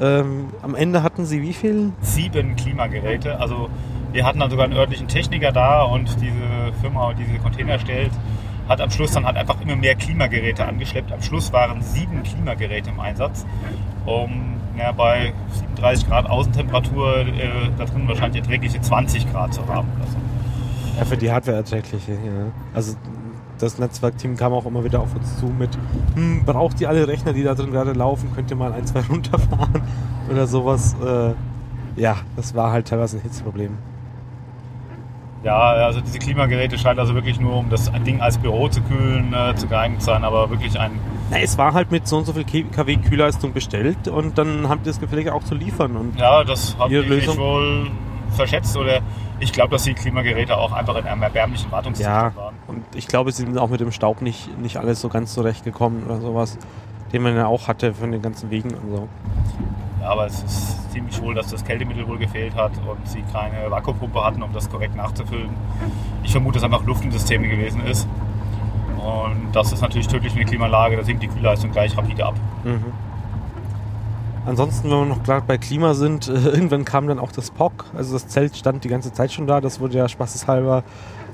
[0.00, 1.92] Ähm, am Ende hatten sie wie viel?
[2.00, 3.68] Sieben Klimageräte, also
[4.12, 8.12] wir hatten dann sogar einen örtlichen Techniker da und diese Firma, die diese Container stellt,
[8.68, 11.10] hat am Schluss dann halt einfach immer mehr Klimageräte angeschleppt.
[11.12, 13.46] Am Schluss waren sieben Klimageräte im Einsatz,
[14.06, 15.32] um ja, bei
[15.74, 19.88] 37 Grad Außentemperatur äh, da drin wahrscheinlich erträgliche 20 Grad zu haben.
[20.00, 20.16] Also.
[20.98, 22.52] Ja, für die Hardware erträgliche, ja.
[22.74, 22.96] Also
[23.58, 25.70] das Netzwerkteam kam auch immer wieder auf uns zu mit,
[26.14, 29.00] hm, braucht ihr alle Rechner, die da drin gerade laufen, könnt ihr mal ein, zwei
[29.10, 29.82] runterfahren
[30.30, 30.96] oder sowas.
[31.04, 31.34] Äh,
[32.00, 33.76] ja, das war halt teilweise ein Hitzeproblem.
[35.44, 39.32] Ja, also diese Klimageräte scheinen also wirklich nur, um das Ding als Büro zu kühlen,
[39.32, 40.92] äh, zu geeignet sein, aber wirklich ein.
[41.30, 44.80] Na, es war halt mit so und so viel kW Kühlleistung bestellt und dann haben
[44.82, 45.96] die das Gepflege auch zu liefern.
[45.96, 47.90] Und ja, das haben die Lösung wohl
[48.38, 49.00] verschätzt oder
[49.40, 52.54] ich glaube, dass die Klimageräte auch einfach in einem erbärmlichen Wartungszustand ja, waren.
[52.66, 56.04] Und ich glaube, sie sind auch mit dem Staub nicht, nicht alles so ganz zurechtgekommen
[56.04, 56.58] oder sowas,
[57.12, 59.08] den man ja auch hatte von den ganzen Wegen und so.
[60.00, 63.70] Ja, aber es ist ziemlich wohl, dass das Kältemittel wohl gefehlt hat und sie keine
[63.70, 65.50] Vakuumpumpe hatten, um das korrekt nachzufüllen.
[66.22, 68.08] Ich vermute, dass einfach Luft im System gewesen ist.
[68.96, 72.34] Und das ist natürlich tödlich für eine Klimaanlage, da sinkt die Kühlleistung gleich rapide ab.
[72.64, 72.92] Mhm.
[74.48, 77.84] Ansonsten, wenn wir noch gerade bei Klima sind, äh, irgendwann kam dann auch das POC.
[77.94, 79.60] Also das Zelt stand die ganze Zeit schon da.
[79.60, 80.84] Das wurde ja spaßeshalber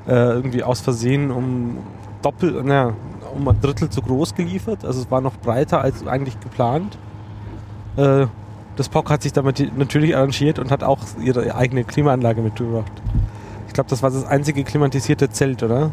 [0.08, 1.78] äh, irgendwie aus Versehen um
[2.22, 2.92] doppelt, naja,
[3.32, 4.84] um ein Drittel zu groß geliefert.
[4.84, 6.98] Also es war noch breiter als eigentlich geplant.
[7.96, 8.26] Äh,
[8.74, 12.90] das POC hat sich damit natürlich arrangiert und hat auch ihre eigene Klimaanlage mitgebracht.
[13.68, 15.92] Ich glaube, das war das einzige klimatisierte Zelt, oder?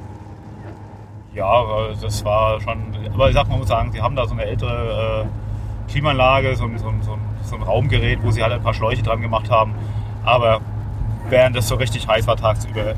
[1.36, 1.64] Ja,
[2.02, 2.80] das war schon.
[3.14, 5.51] Aber ich sag, man muss sagen, sie haben da so eine ältere äh,
[5.92, 9.22] Klimaanlage, so ein, so, ein, so ein, Raumgerät, wo sie halt ein paar Schläuche dran
[9.22, 9.74] gemacht haben.
[10.24, 10.62] Aber
[11.30, 12.96] während es so richtig heiß war tagsüber,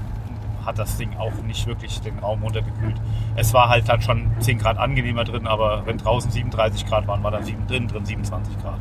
[0.64, 2.96] hat das Ding auch nicht wirklich den Raum runtergekühlt.
[3.36, 7.24] Es war halt dann schon 10 Grad angenehmer drin, aber wenn draußen 37 Grad waren,
[7.24, 8.80] war dann 7 drin, drin 27 Grad.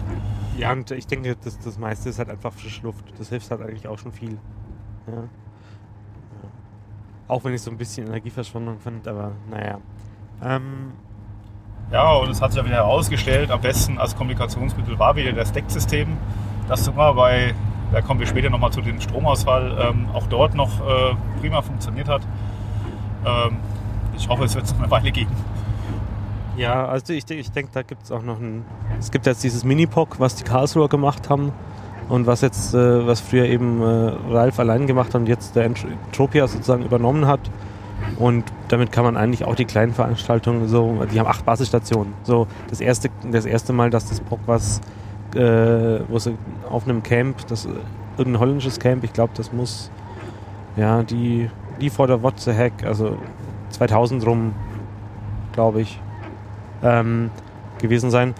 [0.56, 3.04] Ja, und ich denke, das, das meiste ist halt einfach frische Luft.
[3.18, 4.38] Das hilft halt eigentlich auch schon viel.
[5.06, 5.24] Ja.
[7.28, 9.78] Auch wenn ich so ein bisschen Energieverschwendung finde, aber naja.
[10.42, 10.92] Ähm,
[11.92, 15.52] ja, und es hat sich ja wieder herausgestellt, am besten als Kommunikationsmittel war wieder das
[15.52, 16.16] Decksystem,
[16.68, 17.54] das sogar bei,
[17.92, 22.08] da kommen wir später nochmal zu dem Stromausfall, ähm, auch dort noch äh, prima funktioniert
[22.08, 22.22] hat.
[23.26, 23.56] Ähm,
[24.16, 25.30] ich hoffe, es wird es noch eine Weile geben.
[26.56, 28.64] Ja, also ich, ich denke, da gibt es auch noch ein.
[28.98, 31.52] Es gibt jetzt dieses Mini-POC, was die Karlsruher gemacht haben
[32.08, 35.64] und was jetzt, äh, was früher eben äh, Ralf allein gemacht hat und jetzt der
[35.64, 37.40] Entropia sozusagen übernommen hat.
[38.22, 42.14] Und damit kann man eigentlich auch die kleinen Veranstaltungen so, die haben acht Basisstationen.
[42.22, 44.80] So das erste, das erste Mal, dass das POC was,
[45.34, 46.36] äh, wo sie
[46.70, 47.66] auf einem Camp, das
[48.16, 49.90] irgendein holländisches Camp, ich glaube, das muss
[50.76, 53.18] ja die, die vor der Wotze Hack, also
[53.70, 54.54] 2000 rum,
[55.52, 56.00] glaube ich,
[56.84, 57.28] ähm,
[57.78, 58.34] gewesen sein.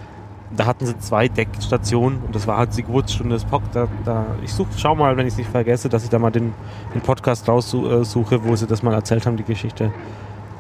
[0.57, 3.62] Da hatten sie zwei Deckstationen und das war halt die Geburtsstunde des POC.
[3.73, 6.31] Da, da, ich such, schau mal, wenn ich es nicht vergesse, dass ich da mal
[6.31, 6.53] den,
[6.95, 9.93] den Podcast raussuche, wo sie das mal erzählt haben, die Geschichte.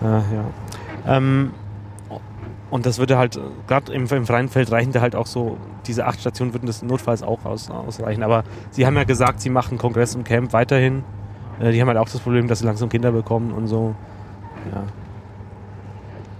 [0.00, 0.44] Äh, ja.
[1.06, 1.52] Ähm,
[2.70, 6.06] und das würde halt, gerade im, im, freien Feld reichen da halt auch so, diese
[6.06, 8.22] acht Stationen würden das notfalls auch aus, ausreichen.
[8.22, 11.04] Aber sie haben ja gesagt, sie machen Kongress und Camp weiterhin.
[11.60, 13.94] Äh, die haben halt auch das Problem, dass sie langsam Kinder bekommen und so.
[14.72, 14.84] Ja.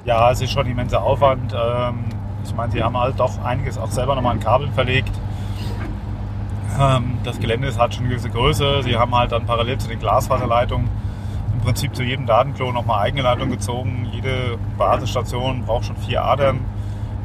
[0.04, 1.54] Ja, es ist schon immenser Aufwand.
[1.54, 2.04] Ähm,
[2.44, 5.12] ich meine, sie haben halt doch einiges auch selber nochmal an Kabeln verlegt.
[6.80, 8.82] Ähm, das Gelände ist halt schon eine gewisse Größe.
[8.82, 10.88] Sie haben halt dann parallel zu den Glasfaserleitungen
[11.52, 14.08] im Prinzip zu jedem Datenklo nochmal eigene Leitung gezogen.
[14.12, 16.60] Jede Basisstation braucht schon vier Adern.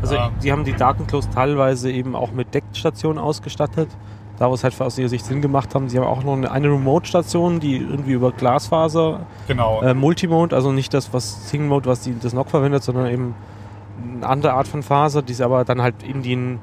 [0.01, 3.89] Also die haben die Datenklos teilweise eben auch mit Deckstationen ausgestattet.
[4.37, 5.89] Da, wo es halt aus ihrer Sicht Sinn gemacht haben.
[5.89, 9.81] Sie haben auch noch eine, eine Remote-Station, die irgendwie über Glasfaser genau.
[9.81, 13.33] äh, Multimode, also nicht das, was Single Mode, was die, das NOC verwendet, sondern eben
[14.17, 16.59] eine andere Art von Faser, die sie aber dann halt in den,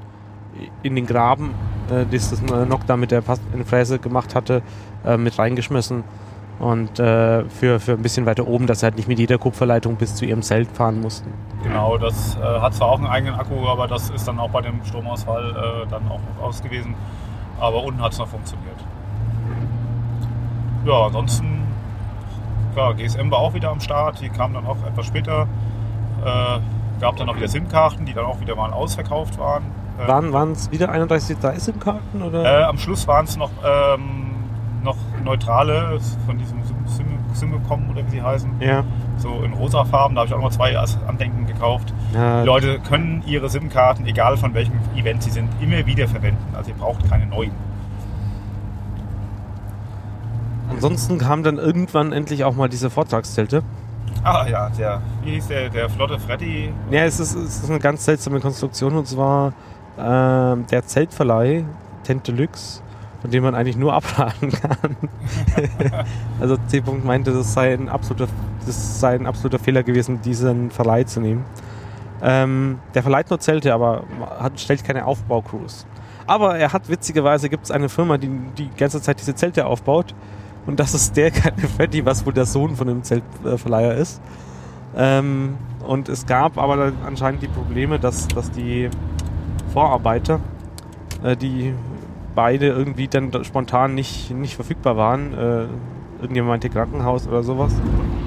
[0.83, 1.51] in den Graben,
[1.91, 4.63] äh, das das NOC da mit der Fräse gemacht hatte,
[5.05, 6.05] äh, mit reingeschmissen.
[6.61, 9.97] Und äh, für, für ein bisschen weiter oben, dass sie halt nicht mit jeder Kupferleitung
[9.97, 11.33] bis zu ihrem Zelt fahren mussten.
[11.65, 14.61] Genau, das äh, hat zwar auch einen eigenen Akku, aber das ist dann auch bei
[14.61, 16.95] dem Stromausfall äh, dann auch aus gewesen.
[17.59, 18.77] Aber unten hat es noch funktioniert.
[20.85, 21.63] Ja, ansonsten,
[22.73, 24.21] klar, GSM war auch wieder am Start.
[24.21, 25.49] Die kam dann auch etwas später.
[27.01, 29.65] Gab dann auch wieder SIM-Karten, die dann auch wieder mal ausverkauft waren.
[29.99, 32.35] Äh, waren es wieder 31 SIM-Karten?
[32.35, 34.31] Äh, am Schluss waren es noch, ähm,
[34.83, 36.65] noch neutrale von diesem
[37.35, 38.51] Simcom oder wie sie heißen.
[38.61, 38.85] Ja.
[39.17, 40.77] So in rosa Farben, da habe ich auch noch zwei
[41.07, 41.93] Andenken gekauft.
[42.13, 42.43] Ja.
[42.43, 46.55] Die Leute können ihre SIM-Karten, egal von welchem Event sie sind, immer wieder verwenden.
[46.57, 47.53] Also ihr braucht keine neuen.
[50.71, 53.63] Ansonsten kamen dann irgendwann endlich auch mal diese Vortragszelte.
[54.23, 56.73] Ah ja, der, wie hieß der, der flotte Freddy?
[56.91, 59.49] Ja, es ist, es ist eine ganz seltsame Konstruktion und zwar
[59.97, 61.65] äh, der Zeltverleih
[62.05, 62.83] Tent Deluxe,
[63.21, 64.97] von dem man eigentlich nur abraten kann.
[66.41, 66.79] also C.
[66.79, 68.29] -Punkt meinte, das sei, ein absoluter,
[68.67, 71.45] das sei ein absoluter Fehler gewesen, diesen Verleih zu nehmen.
[72.23, 74.05] Ähm, der verleiht nur Zelte, aber
[74.39, 75.87] hat, stellt keine Aufbaucrews.
[76.27, 80.15] Aber er hat witzigerweise gibt es eine Firma, die die ganze Zeit diese Zelte aufbaut
[80.67, 84.21] und das ist der kleine Freddy, was wohl der Sohn von dem Zeltverleiher ist.
[84.97, 88.89] Ähm, und es gab aber anscheinend die Probleme, dass, dass die
[89.73, 90.41] Vorarbeiter,
[91.23, 91.75] äh, die
[92.35, 95.67] beide irgendwie dann spontan nicht, nicht verfügbar waren, äh,
[96.21, 97.73] irgendjemand meinte Krankenhaus oder sowas,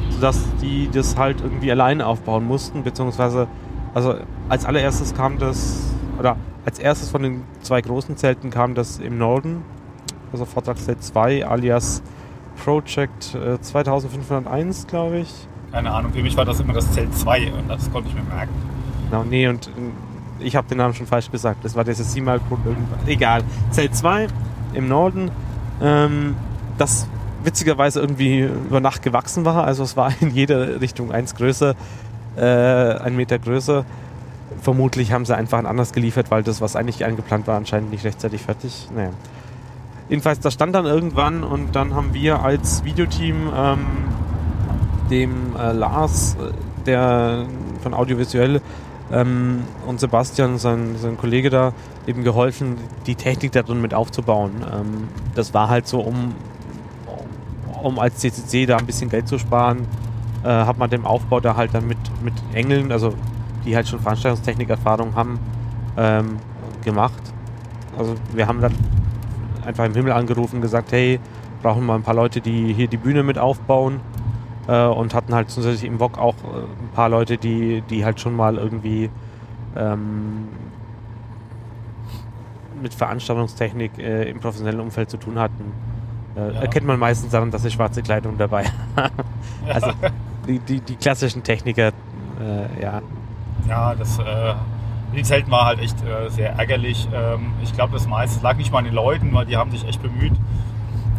[0.09, 3.47] sodass die das halt irgendwie alleine aufbauen mussten, beziehungsweise,
[3.93, 4.15] also
[4.49, 9.17] als allererstes kam das, oder als erstes von den zwei großen Zelten kam das im
[9.17, 9.63] Norden,
[10.31, 12.01] also Vortragszelt 2 alias
[12.63, 15.47] Project äh, 2501, glaube ich.
[15.71, 18.23] Keine Ahnung, für mich war das immer das Zelt 2 und das konnte ich mir
[18.23, 18.53] merken.
[19.09, 19.71] Genau, nee, und äh,
[20.39, 21.63] ich habe den Namen schon falsch gesagt.
[21.63, 22.99] Das war das Simal irgendwas.
[23.07, 23.43] Egal.
[23.71, 24.27] Zelt 2
[24.73, 25.31] im Norden,
[25.81, 26.35] ähm,
[26.77, 27.07] das
[27.43, 29.63] witzigerweise irgendwie über Nacht gewachsen war.
[29.63, 31.75] Also es war in jeder Richtung eins größer,
[32.35, 33.85] äh, ein Meter größer.
[34.61, 38.03] Vermutlich haben sie einfach ein anderes geliefert, weil das, was eigentlich eingeplant war, anscheinend nicht
[38.03, 38.87] rechtzeitig fertig.
[38.95, 39.11] Naja.
[40.09, 43.79] Jedenfalls, das stand dann irgendwann und dann haben wir als Videoteam ähm,
[45.09, 46.51] dem äh, Lars, äh,
[46.85, 47.45] der
[47.81, 48.61] von Audiovisuell
[49.11, 51.73] ähm, und Sebastian, sein, sein Kollege da,
[52.05, 54.51] eben geholfen, die Technik da drin mit aufzubauen.
[54.61, 56.33] Ähm, das war halt so, um,
[57.83, 59.87] um als CCC da ein bisschen Geld zu sparen,
[60.43, 63.13] äh, hat man den Aufbau da halt dann mit, mit Engeln, also
[63.65, 65.39] die halt schon Veranstaltungstechnik-Erfahrung haben,
[65.97, 66.37] ähm,
[66.85, 67.21] gemacht.
[67.97, 68.73] Also wir haben dann
[69.67, 71.19] einfach im Himmel angerufen und gesagt, hey,
[71.61, 73.99] brauchen wir ein paar Leute, die hier die Bühne mit aufbauen.
[74.67, 78.19] Äh, und hatten halt zusätzlich im VOG auch äh, ein paar Leute, die, die halt
[78.19, 79.09] schon mal irgendwie
[79.75, 80.49] ähm,
[82.81, 85.71] mit Veranstaltungstechnik äh, im professionellen Umfeld zu tun hatten.
[86.35, 86.61] Äh, ja.
[86.61, 89.13] Erkennt man meistens daran, dass sie schwarze Kleidung dabei haben.
[89.67, 89.91] also
[90.47, 91.91] die, die, die, klassischen Techniker,
[92.39, 93.01] äh, ja.
[93.67, 94.53] Ja, das äh,
[95.15, 97.07] die Zelten war halt echt äh, sehr ärgerlich.
[97.13, 99.87] Ähm, ich glaube, das meiste lag nicht mal an den Leuten, weil die haben sich
[99.87, 100.33] echt bemüht.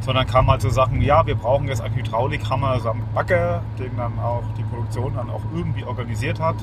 [0.01, 4.19] Sondern kamen halt so Sachen, ja, wir brauchen jetzt einen Hydraulikhammer samt Bagger, den dann
[4.19, 6.57] auch die Produktion dann auch irgendwie organisiert hat,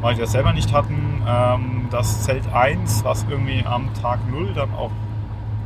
[0.00, 1.22] weil die das selber nicht hatten.
[1.26, 4.90] Ähm, das Zelt 1, was irgendwie am Tag 0 dann auch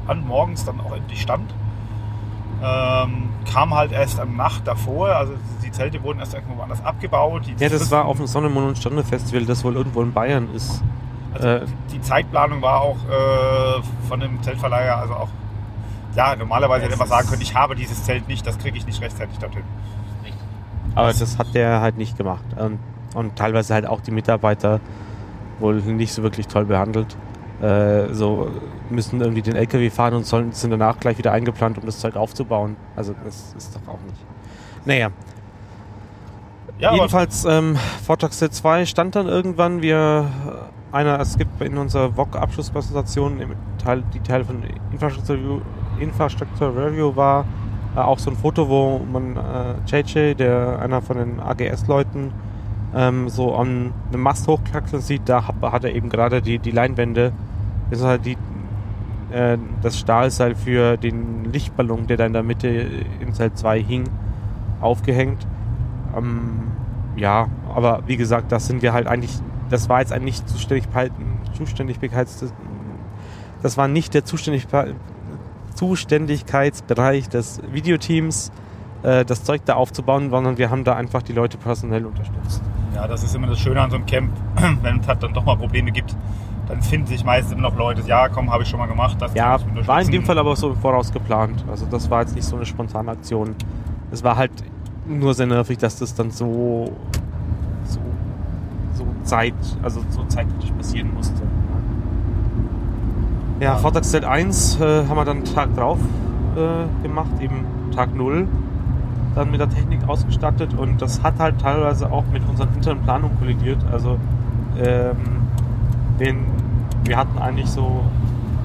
[0.07, 1.53] an morgens dann auch endlich stand,
[2.63, 5.09] ähm, kam halt erst am Nacht davor.
[5.09, 7.43] Also die Zelte wurden erst irgendwo anders abgebaut.
[7.59, 10.49] ja, das war auf dem Sonne, Mond und Stunde Festival, das wohl irgendwo in Bayern
[10.55, 10.83] ist.
[11.35, 15.29] Also äh, die Zeitplanung war auch äh, von dem Zeltverleiher, also auch,
[16.17, 19.01] ja, normalerweise hätte man sagen können, ich habe dieses Zelt nicht, das kriege ich nicht
[19.01, 19.63] rechtzeitig dorthin.
[20.95, 22.45] Aber das hat der halt nicht gemacht.
[22.57, 22.81] Und,
[23.15, 24.81] und teilweise halt auch die Mitarbeiter
[25.61, 27.17] wohl nicht so wirklich toll behandelt.
[27.61, 28.51] Äh, so
[28.89, 32.17] müssen irgendwie den LKW fahren und sollen, sind danach gleich wieder eingeplant, um das Zeug
[32.17, 32.77] aufzubauen.
[32.97, 34.21] Also das ist doch auch nicht.
[34.85, 35.11] Naja.
[36.79, 39.83] Ja, Jedenfalls, ähm, Vortrag 2 stand dann irgendwann.
[39.83, 40.31] Wir,
[40.93, 43.39] einer, es gibt in unserer VOG-Abschlusspräsentation,
[43.83, 45.61] Teil, die Teil von Infrastructure Review,
[45.99, 47.45] Infrastructure Review war,
[47.95, 52.33] äh, auch so ein Foto, wo man äh, JJ, der einer von den AGS-Leuten,
[52.95, 55.23] ähm, so an einem Mast hochkraxeln sieht.
[55.27, 57.33] Da hat, er eben gerade die, die Leinwände,
[57.91, 58.37] das halt die,
[59.33, 64.05] äh, das Stahlseil für den Lichtballon, der da in der Mitte in Teil 2 hing,
[64.81, 65.47] aufgehängt.
[66.17, 66.71] Ähm,
[67.17, 69.33] ja, aber wie gesagt, das sind wir halt eigentlich,
[69.69, 71.13] das war jetzt eigentlich Zuständigkeit,
[71.57, 72.53] Zuständigkeits,
[73.63, 74.95] das war nicht der Zuständigkeit,
[75.75, 78.51] Zuständigkeitsbereich des Videoteams,
[79.03, 82.63] äh, das Zeug da aufzubauen, sondern wir haben da einfach die Leute personell unterstützt.
[82.95, 84.31] Ja, das ist immer das Schöne an so einem Camp,
[84.83, 86.17] wenn es halt dann doch mal Probleme gibt,
[86.69, 89.17] dann finden sich meist immer noch Leute, ja, komm, habe ich schon mal gemacht.
[89.21, 91.65] Das ja, war in dem Fall aber so voraus geplant.
[91.71, 93.55] Also das war jetzt nicht so eine spontane Aktion.
[94.13, 94.53] Es war halt
[95.07, 96.93] nur sehr nervig, dass das dann so,
[97.85, 98.01] so,
[98.95, 101.43] so Zeit, also so zeitlich passieren musste.
[103.61, 105.99] Ja, Vortagsset 1 äh, haben wir dann Tag drauf
[106.57, 108.49] äh, gemacht, eben Tag 0,
[109.35, 113.39] dann mit der Technik ausgestattet und das hat halt teilweise auch mit unseren internen Planungen
[113.39, 113.79] kollidiert.
[113.91, 114.19] Also
[114.79, 115.17] ähm,
[116.19, 116.47] den,
[117.05, 118.05] wir hatten eigentlich so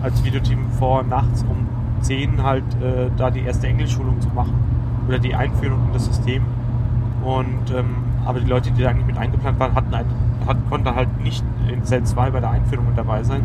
[0.01, 1.67] als Videoteam vor, nachts um
[2.01, 4.53] 10 halt äh, da die erste Englischschulung zu machen
[5.07, 6.43] oder die Einführung in das System.
[7.23, 10.05] Und ähm, aber die Leute, die da eigentlich mit eingeplant waren, hatten ein,
[10.47, 13.43] hat, konnten halt nicht in Cell 2 bei der Einführung mit dabei sein,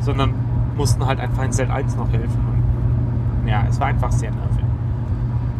[0.00, 0.34] sondern
[0.76, 2.40] mussten halt einfach in Cell 1 noch helfen.
[3.40, 4.59] Und ja, es war einfach sehr nervig.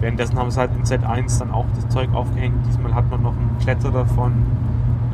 [0.00, 2.54] Währenddessen haben sie halt in Cell 1 dann auch das Zeug aufgehängt.
[2.66, 4.32] Diesmal hat man noch einen Kletterer von,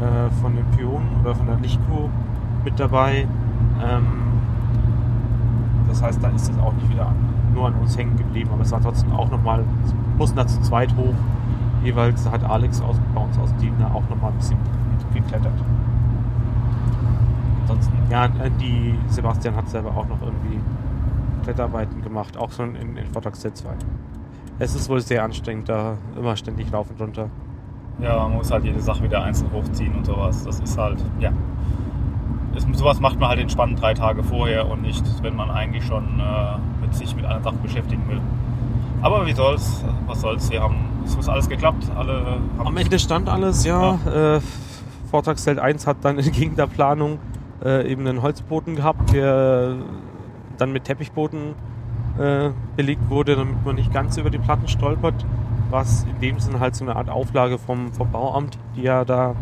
[0.00, 2.08] äh, von den Pionen oder von der Lichtcrew
[2.64, 3.26] mit dabei.
[3.82, 4.06] Ähm,
[5.88, 7.12] das heißt, da ist es auch nicht wieder
[7.52, 9.64] nur an uns hängen geblieben, aber es war trotzdem auch nochmal,
[10.18, 11.14] mussten da zu zweit hoch.
[11.82, 14.58] Jeweils hat Alex aus, bei uns aus da auch nochmal ein bisschen
[15.14, 15.52] geklettert.
[17.62, 20.60] Ansonsten, ja, die Sebastian hat selber auch noch irgendwie
[21.42, 23.50] Kletterarbeiten gemacht, auch schon in, in Vortrag 2.
[24.58, 27.28] Es ist wohl sehr anstrengend, da immer ständig rauf und runter.
[28.00, 30.44] Ja, man muss halt jede Sache wieder einzeln hochziehen und sowas.
[30.44, 31.32] Das ist halt, ja.
[32.54, 36.20] Das, sowas macht man halt entspannt drei Tage vorher und nicht, wenn man eigentlich schon
[36.20, 38.20] äh, mit sich mit einer Sache beschäftigen will.
[39.02, 43.28] Aber wie soll's, was soll's, wir haben, es ist alles geklappt, alle Am Ende stand
[43.28, 43.98] alles, ja.
[44.06, 44.36] ja.
[44.36, 44.40] Äh,
[45.10, 47.18] Vortragszelt 1 hat dann entgegen der Planung
[47.62, 49.76] äh, eben einen Holzboden gehabt, der
[50.56, 51.54] dann mit Teppichboden
[52.18, 55.24] äh, belegt wurde, damit man nicht ganz über die Platten stolpert,
[55.70, 59.34] was in dem Sinne halt so eine Art Auflage vom, vom Bauamt, die ja da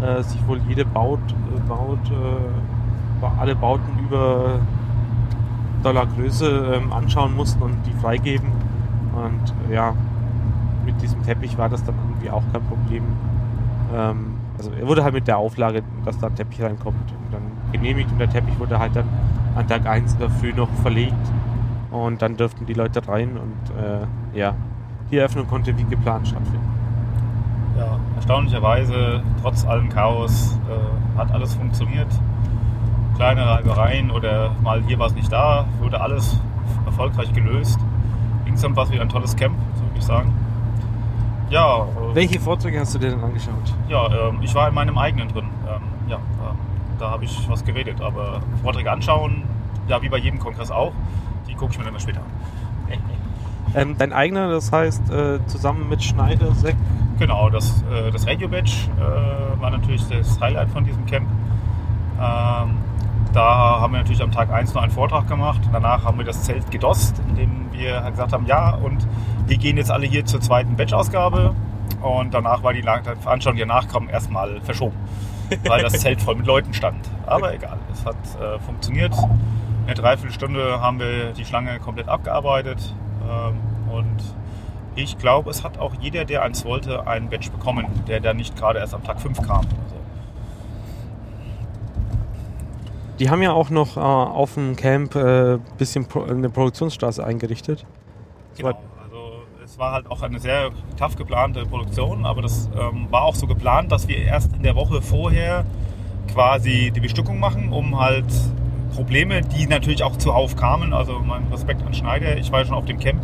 [0.00, 4.60] äh, sich wohl jede Baut, äh, Baut äh, alle Bauten über
[5.82, 8.48] Dollar Größe ähm, anschauen mussten und die freigeben.
[9.14, 9.94] Und ja,
[10.84, 13.02] mit diesem Teppich war das dann irgendwie auch kein Problem.
[13.94, 18.10] Ähm, also er wurde halt mit der Auflage, dass da ein Teppich reinkommt, dann genehmigt
[18.10, 19.08] und der Teppich wurde halt dann
[19.54, 21.14] an Tag 1 in der Früh noch verlegt
[21.90, 24.54] und dann dürften die Leute rein und äh, ja,
[25.10, 26.68] die Eröffnung konnte wie geplant stattfinden.
[27.78, 32.08] Ja, erstaunlicherweise, trotz allem Chaos, äh, hat alles funktioniert.
[33.16, 36.40] Kleine Reibereien oder mal hier war es nicht da, wurde alles
[36.84, 37.78] erfolgreich gelöst.
[38.44, 40.32] Insgesamt war es wieder ein tolles Camp, so würde ich sagen.
[41.50, 41.82] Ja.
[41.82, 43.74] Äh, Welche Vorträge hast du dir denn angeschaut?
[43.88, 45.46] Ja, ähm, ich war in meinem eigenen drin.
[45.68, 46.56] Ähm, ja, ähm,
[46.98, 48.00] da habe ich was geredet.
[48.00, 49.42] Aber Vorträge anschauen,
[49.88, 50.92] ja, wie bei jedem Kongress auch,
[51.56, 52.98] gucke ich mir dann mal später an.
[53.74, 56.76] Ähm, dein eigener, das heißt äh, zusammen mit Schneider, Seck?
[57.18, 61.28] Genau, das, äh, das Radio Badge äh, war natürlich das Highlight von diesem Camp.
[62.14, 62.76] Ähm,
[63.32, 65.60] da haben wir natürlich am Tag 1 noch einen Vortrag gemacht.
[65.72, 69.06] Danach haben wir das Zelt gedost, indem wir gesagt haben, ja, und
[69.46, 71.54] wir gehen jetzt alle hier zur zweiten Batch-Ausgabe.
[72.00, 74.96] Und danach war die Veranstaltung, die danach kam, erstmal verschoben,
[75.66, 77.10] weil das Zelt voll mit Leuten stand.
[77.26, 79.14] Aber egal, es hat äh, funktioniert.
[79.86, 82.92] In einer Dreiviertelstunde haben wir die Schlange komplett abgearbeitet.
[83.22, 84.16] Ähm, und
[84.96, 88.56] ich glaube, es hat auch jeder, der eins wollte, einen Badge bekommen, der dann nicht
[88.56, 89.58] gerade erst am Tag 5 kam.
[89.58, 89.96] Also
[93.20, 97.86] Die haben ja auch noch äh, auf dem Camp äh, bisschen Pro eine Produktionsstraße eingerichtet.
[98.56, 98.70] Genau,
[99.00, 103.36] also es war halt auch eine sehr tough geplante Produktion, aber das ähm, war auch
[103.36, 105.64] so geplant, dass wir erst in der Woche vorher
[106.32, 108.26] quasi die Bestückung machen, um halt
[108.94, 112.74] Probleme, die natürlich auch zuhauf kamen, also mein Respekt an Schneider, ich war ja schon
[112.74, 113.22] auf dem Camp,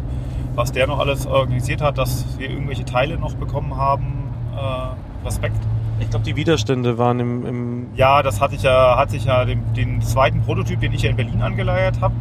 [0.54, 5.56] was der noch alles organisiert hat, dass wir irgendwelche Teile noch bekommen haben, äh, Respekt.
[6.00, 9.44] Ich glaube, die Widerstände waren im, im, Ja, das hatte ich ja, hatte ich ja
[9.44, 12.14] den, den zweiten Prototyp, den ich ja in Berlin angeleiert habe.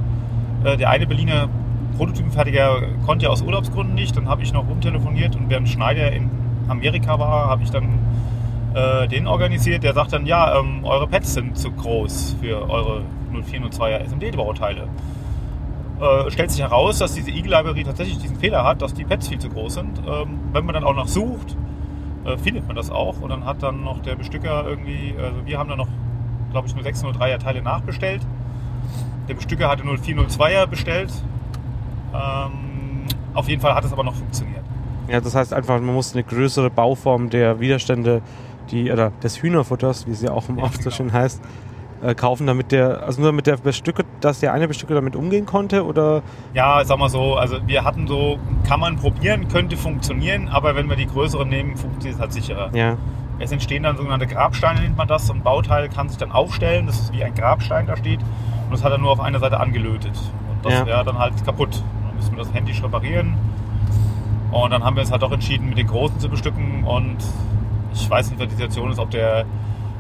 [0.64, 1.50] Äh, der eine Berliner
[1.98, 4.16] Prototypenfertiger konnte ja aus Urlaubsgründen nicht.
[4.16, 6.30] Dann habe ich noch rumtelefoniert und Bernd Schneider in
[6.68, 8.00] Amerika war, habe ich dann
[8.74, 9.84] äh, den organisiert.
[9.84, 13.04] Der sagt dann, ja, ähm, eure Pads sind zu groß für eure
[13.34, 14.88] 0402er SMD-Bauteile.
[16.02, 19.40] Äh, stellt sich heraus, dass diese Eagle-Library tatsächlich diesen Fehler hat, dass die Pads viel
[19.40, 20.00] zu groß sind.
[20.00, 21.56] Ähm, wenn man dann auch noch sucht,
[22.26, 23.22] äh, findet man das auch.
[23.22, 25.90] Und dann hat dann noch der Bestücker irgendwie, also wir haben dann noch,
[26.52, 28.22] glaube ich, nur 603er Teile nachbestellt.
[29.28, 31.12] Der Bestücker hatte 0402er bestellt.
[32.14, 34.64] Ähm, auf jeden Fall hat es aber noch funktioniert.
[35.08, 38.22] Ja, das heißt einfach, man muss eine größere Bauform der Widerstände,
[38.72, 40.96] die, oder des Hühnerfutters, wie es ja auch im Oft so genau.
[40.96, 41.42] schön heißt,
[42.02, 45.46] äh, kaufen, damit der, also nur damit der Bestücke, dass der eine Bestücke damit umgehen
[45.46, 46.24] konnte oder?
[46.54, 50.90] Ja, sag mal so, also wir hatten so, kann man probieren, könnte funktionieren, aber wenn
[50.90, 52.70] wir die größeren nehmen, funktioniert es halt sicherer.
[52.74, 52.98] Ja.
[53.42, 55.26] Es entstehen dann sogenannte Grabsteine, nennt man das.
[55.28, 58.20] So ein Bauteil kann sich dann aufstellen, das ist wie ein Grabstein da steht.
[58.22, 60.14] Und das hat er nur auf einer Seite angelötet.
[60.52, 60.86] Und das ja.
[60.86, 61.84] wäre dann halt kaputt.
[62.06, 63.34] Dann müssen wir das händisch reparieren.
[64.52, 66.84] Und dann haben wir uns halt doch entschieden, mit den Großen zu bestücken.
[66.84, 67.18] Und
[67.94, 69.46] ich weiß nicht, was die Situation ist, ob der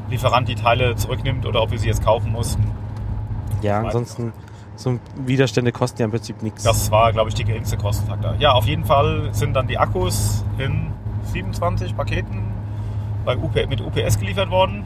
[0.09, 2.69] Lieferant die Teile zurücknimmt oder ob wir sie jetzt kaufen mussten.
[3.61, 4.33] Ja, ansonsten
[4.75, 6.63] so Widerstände kosten ja im Prinzip nichts.
[6.63, 8.35] Das war, glaube ich, die geringste Kostenfaktor.
[8.39, 10.91] Ja, auf jeden Fall sind dann die Akkus in
[11.25, 12.51] 27 Paketen
[13.23, 14.85] bei UP, mit UPS geliefert worden,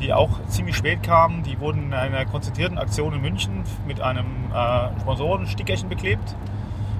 [0.00, 1.42] die auch ziemlich spät kamen.
[1.42, 6.34] Die wurden in einer konzentrierten Aktion in München mit einem äh, Sponsorenstickerchen beklebt,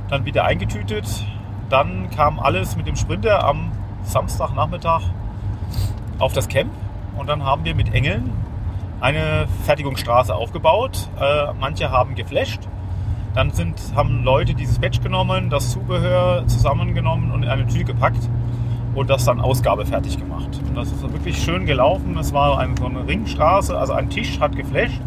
[0.09, 1.25] dann wieder eingetütet.
[1.71, 3.73] Dann kam alles mit dem Sprinter am
[4.05, 5.03] Samstagnachmittag
[6.19, 6.71] auf das Camp
[7.17, 8.33] und dann haben wir mit Engeln
[9.01, 11.09] eine Fertigungsstraße aufgebaut.
[11.19, 12.61] Äh, manche haben geflasht.
[13.35, 18.29] Dann sind, haben Leute dieses Batch genommen, das Zubehör zusammengenommen und in eine Tüte gepackt
[18.95, 20.61] und das dann ausgabefertig gemacht.
[20.67, 22.17] Und das ist wirklich schön gelaufen.
[22.19, 25.01] Es war eine, so eine Ringstraße, also ein Tisch hat geflasht.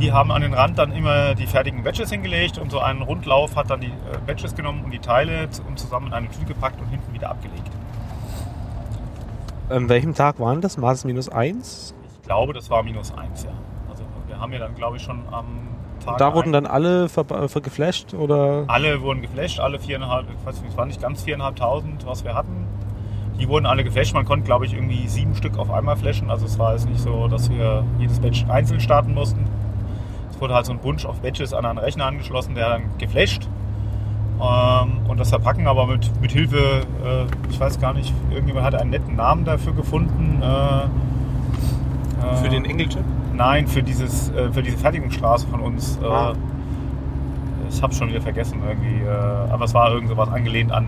[0.00, 3.54] Die haben an den Rand dann immer die fertigen Batches hingelegt und so ein Rundlauf
[3.54, 6.80] hat dann die äh, Batches genommen und die Teile und zusammen in eine Tüte gepackt
[6.80, 7.61] und hinten wieder abgelegt.
[9.72, 10.80] An welchem Tag waren das?
[10.80, 11.94] War es minus 1?
[12.12, 13.50] Ich glaube, das war minus 1, ja.
[13.88, 15.46] Also wir haben ja dann, glaube ich, schon am
[16.04, 16.18] Tag.
[16.18, 17.24] Da wurden dann alle ver
[17.62, 18.14] geflasht?
[18.14, 18.64] Oder?
[18.68, 22.34] Alle wurden geflasht, alle viereinhalb, ich weiß nicht, es waren nicht ganz viereinhalbtausend, was wir
[22.34, 22.66] hatten.
[23.40, 24.14] Die wurden alle geflasht.
[24.14, 26.30] Man konnte, glaube ich, irgendwie sieben Stück auf einmal flashen.
[26.30, 29.44] Also es war jetzt nicht so, dass wir jedes Batch einzeln starten mussten.
[30.30, 33.48] Es wurde halt so ein Bunch auf Batches an einen Rechner angeschlossen, der dann geflasht
[35.08, 36.56] und das Verpacken aber mit, mit Hilfe,
[37.04, 40.42] äh, ich weiß gar nicht, irgendjemand hat einen netten Namen dafür gefunden.
[40.42, 43.04] Äh, für den Engelchip?
[43.34, 45.98] Nein, für, dieses, äh, für diese Fertigungsstraße von uns.
[46.02, 46.34] Äh, ah.
[47.68, 49.02] Ich habe schon wieder vergessen irgendwie.
[49.02, 50.86] Äh, aber es war irgend sowas angelehnt an,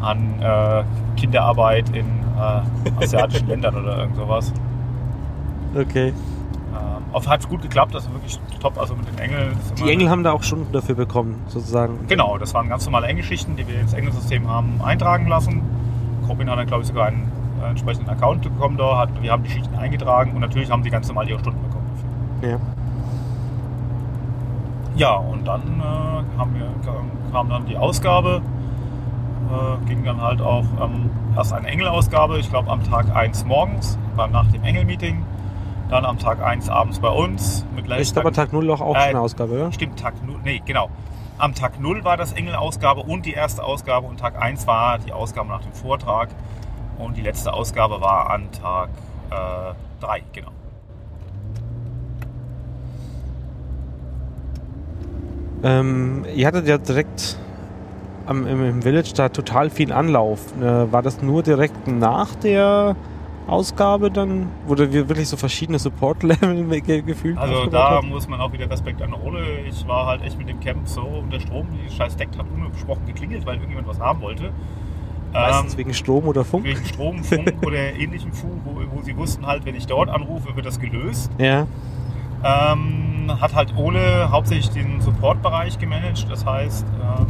[0.00, 0.84] an äh,
[1.16, 2.06] Kinderarbeit in
[3.00, 4.52] asiatischen Ländern oder irgend sowas.
[5.74, 6.12] Okay.
[7.14, 9.56] Auf hat es gut geklappt, also wirklich top, also mit den Engeln.
[9.78, 12.08] Die Engel haben da auch Stunden dafür bekommen, sozusagen.
[12.08, 15.62] Genau, das waren ganz normale Engelschichten, die wir ins Engelsystem haben eintragen lassen.
[16.26, 17.30] Corbin hat dann, glaube ich, sogar einen
[17.62, 20.90] äh, entsprechenden Account bekommen da, hat, wir haben die Schichten eingetragen und natürlich haben sie
[20.90, 22.50] ganz normal ihre Stunden bekommen dafür.
[22.50, 22.58] Ja.
[24.96, 26.66] Ja, und dann äh, haben wir,
[27.30, 28.42] kam dann die Ausgabe,
[29.52, 33.96] äh, ging dann halt auch ähm, erst eine Engelausgabe, ich glaube am Tag 1 morgens,
[34.16, 35.24] beim nach dem Engel-Meeting
[35.88, 37.64] dann am Tag 1 abends bei uns.
[37.74, 39.72] Mit Ist aber Tag 0 auch, auch äh, eine Ausgabe, oder?
[39.72, 40.36] Stimmt, Tag 0.
[40.44, 40.90] Nee, genau.
[41.36, 45.12] Am Tag 0 war das Engel-Ausgabe und die erste Ausgabe und Tag 1 war die
[45.12, 46.28] Ausgabe nach dem Vortrag.
[46.98, 48.88] Und die letzte Ausgabe war an Tag
[50.00, 50.50] 3, äh, genau.
[55.64, 57.38] Ähm, ihr hattet ja direkt
[58.26, 60.40] am, im, im, Village da total viel Anlauf.
[60.60, 62.96] Äh, war das nur direkt nach der
[63.46, 68.04] Ausgabe dann, wo wir wirklich so verschiedene Support-Level gefühlt Also da hat?
[68.04, 69.60] muss man auch wieder Respekt an Rolle.
[69.68, 71.66] Ich war halt echt mit dem Camp so unter Strom.
[71.72, 74.50] Die scheiß Deck hat unbesprochen geklingelt, weil irgendjemand was haben wollte.
[75.32, 76.64] Meistens ähm, wegen Strom oder Funk?
[76.64, 80.54] Wegen Strom, Funk oder ähnlichem Funk, wo, wo, sie wussten halt, wenn ich dort anrufe,
[80.54, 81.30] wird das gelöst.
[81.38, 81.66] Ja.
[82.44, 86.26] Ähm, hat halt Ole hauptsächlich den Support-Bereich gemanagt.
[86.30, 87.26] Das heißt, ähm,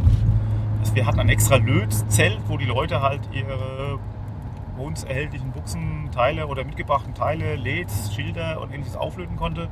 [0.93, 3.97] wir hatten ein extra Lötzelt, wo die Leute halt ihre
[4.75, 9.67] bei uns erhältlichen Buchsen, Teile oder mitgebrachten Teile, LEDs, Schilder und ähnliches auflöten konnte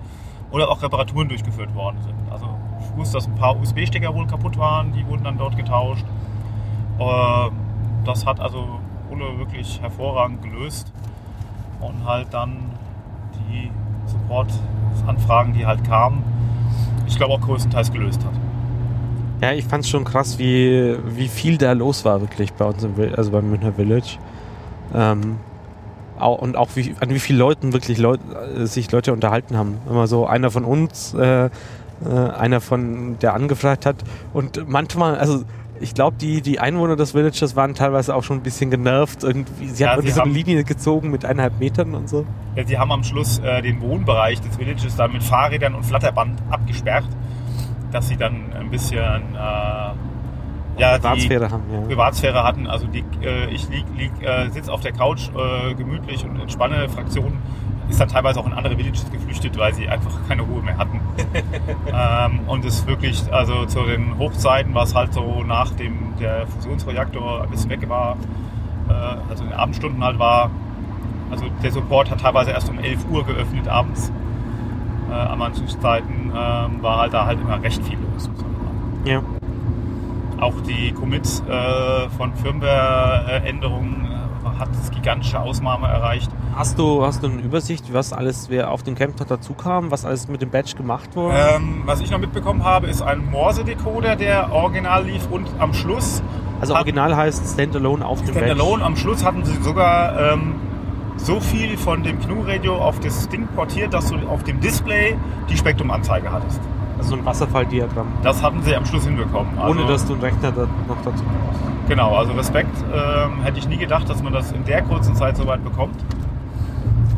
[0.51, 2.15] oder auch Reparaturen durchgeführt worden sind.
[2.31, 2.47] Also
[2.79, 6.05] ich wusste, dass ein paar USB-Stecker wohl kaputt waren, die wurden dann dort getauscht.
[6.99, 7.51] Ähm,
[8.05, 8.79] das hat also
[9.09, 10.91] Ulle wirklich hervorragend gelöst
[11.79, 12.57] und halt dann
[13.49, 13.69] die
[14.07, 16.23] Support-Anfragen, die halt kamen,
[17.07, 18.33] ich glaube auch größtenteils gelöst hat.
[19.41, 22.83] Ja, ich fand es schon krass, wie, wie viel da los war wirklich bei uns
[22.83, 24.17] im, also beim Münchner Village.
[24.93, 25.37] Ähm,
[26.19, 28.19] und auch wie, an wie vielen Leuten wirklich Leut,
[28.55, 29.77] äh, sich Leute unterhalten haben.
[29.89, 31.49] Immer so einer von uns, äh, äh,
[32.09, 33.97] einer von der angefragt hat.
[34.33, 35.43] Und manchmal, also
[35.79, 39.23] ich glaube, die, die Einwohner des Villages waren teilweise auch schon ein bisschen genervt.
[39.23, 39.67] Irgendwie.
[39.67, 42.25] Sie ja, haben irgendwie so eine Linie gezogen mit eineinhalb Metern und so.
[42.55, 46.41] Ja, sie haben am Schluss äh, den Wohnbereich des Villages dann mit Fahrrädern und Flatterband
[46.49, 47.05] abgesperrt,
[47.91, 49.01] dass sie dann ein bisschen
[49.35, 49.91] äh,
[50.77, 51.63] ja, Privatsphäre haben.
[51.71, 51.81] Ja.
[51.81, 52.67] Privatsphäre hatten.
[52.67, 56.89] Also die, äh, ich lieg, lieg, äh, sitze auf der Couch äh, gemütlich und entspanne.
[56.89, 57.37] Fraktion
[57.89, 60.99] ist dann teilweise auch in andere Villages geflüchtet, weil sie einfach keine Ruhe mehr hatten.
[61.93, 67.43] ähm, und es wirklich, also zu den Hochzeiten, was halt so nach dem der Fusionsreaktor
[67.43, 68.17] ein bisschen weg war,
[68.89, 68.93] äh,
[69.29, 70.49] also in den Abendstunden halt war,
[71.29, 74.11] also der Support hat teilweise erst um 11 Uhr geöffnet abends.
[75.09, 78.29] Äh, an manchen Zeiten äh, war halt da halt immer recht viel los.
[79.05, 79.21] Ja
[80.43, 86.29] auch die Commits äh, von Firmware-Änderungen äh, hat das gigantische Ausmaße erreicht.
[86.55, 90.05] Hast du, hast du eine Übersicht, was alles wer auf dem Camp dazu kam, was
[90.05, 91.37] alles mit dem Badge gemacht wurde?
[91.55, 96.21] Ähm, was ich noch mitbekommen habe, ist ein Morse-Decoder, der original lief und am Schluss.
[96.61, 98.61] Also original heißt Standalone auf dem Standalone, Badge.
[98.61, 100.55] Standalone, am Schluss hatten sie sogar ähm,
[101.17, 105.15] so viel von dem GNU-Radio auf das Ding portiert, dass du auf dem Display
[105.49, 106.59] die Spektrumanzeige hattest.
[107.03, 108.07] Also ein Wasserfalldiagramm.
[108.23, 109.59] Das hatten sie am Schluss hinbekommen.
[109.59, 111.59] Also, Ohne dass du einen Rechner da noch dazu brauchst.
[111.89, 115.35] Genau, also Respekt ähm, hätte ich nie gedacht, dass man das in der kurzen Zeit
[115.35, 115.95] so weit bekommt.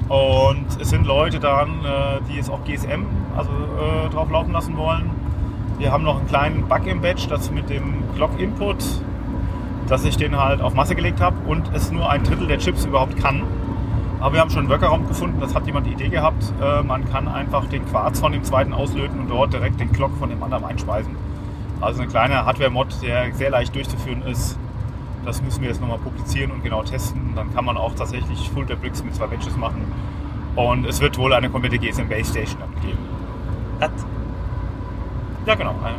[0.09, 3.05] Und es sind Leute dann, äh, die es auch GSM
[3.37, 5.11] also, äh, drauf laufen lassen wollen.
[5.77, 8.83] Wir haben noch einen kleinen Bug im Badge, das mit dem Clock Input,
[9.87, 12.85] dass ich den halt auf Masse gelegt habe und es nur ein Drittel der Chips
[12.85, 13.43] überhaupt kann.
[14.19, 16.43] Aber wir haben schon einen Workaround gefunden, das hat jemand die Idee gehabt.
[16.61, 20.11] Äh, man kann einfach den Quarz von dem zweiten auslöten und dort direkt den Clock
[20.17, 21.15] von dem anderen einspeisen.
[21.81, 24.57] Also eine kleine Hardware-Mod, der sehr leicht durchzuführen ist.
[25.25, 27.33] Das müssen wir jetzt nochmal publizieren und genau testen.
[27.35, 29.81] Dann kann man auch tatsächlich Full Bricks mit zwei Batches machen.
[30.55, 32.99] Und es wird wohl eine komplette GSM Base Station abgeben.
[33.79, 33.89] Was?
[35.45, 35.75] Ja, genau.
[35.83, 35.95] Eine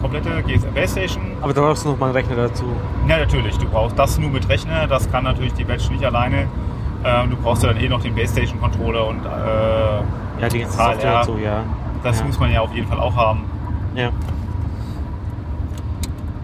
[0.00, 1.22] komplette GSM Base Station.
[1.40, 2.64] Aber da brauchst du noch mal einen Rechner dazu.
[3.08, 3.56] Ja, natürlich.
[3.56, 4.86] Du brauchst das nur mit Rechner.
[4.86, 6.48] Das kann natürlich die Batch nicht alleine.
[7.06, 10.58] Ähm, du brauchst ja dann eh noch den Base Station Controller und äh, ja, die
[10.60, 11.62] ganze Software so, ja.
[12.02, 12.26] Das ja.
[12.26, 13.44] muss man ja auf jeden Fall auch haben.
[13.94, 14.10] Ja.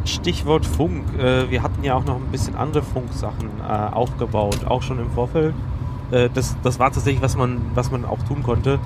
[0.05, 1.19] Stichwort Funk.
[1.19, 5.11] Äh, wir hatten ja auch noch ein bisschen andere Funksachen äh, aufgebaut, auch schon im
[5.11, 5.55] Vorfeld.
[6.13, 8.79] Äh, das, das war tatsächlich, was man, was man auch tun konnte,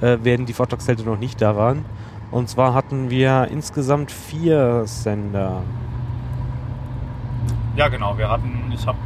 [0.00, 1.84] äh, während die Vortragszelte noch nicht da waren.
[2.30, 5.62] Und zwar hatten wir insgesamt vier Sender.
[7.76, 8.18] Ja, genau.
[8.18, 8.98] Wir hatten, ich habe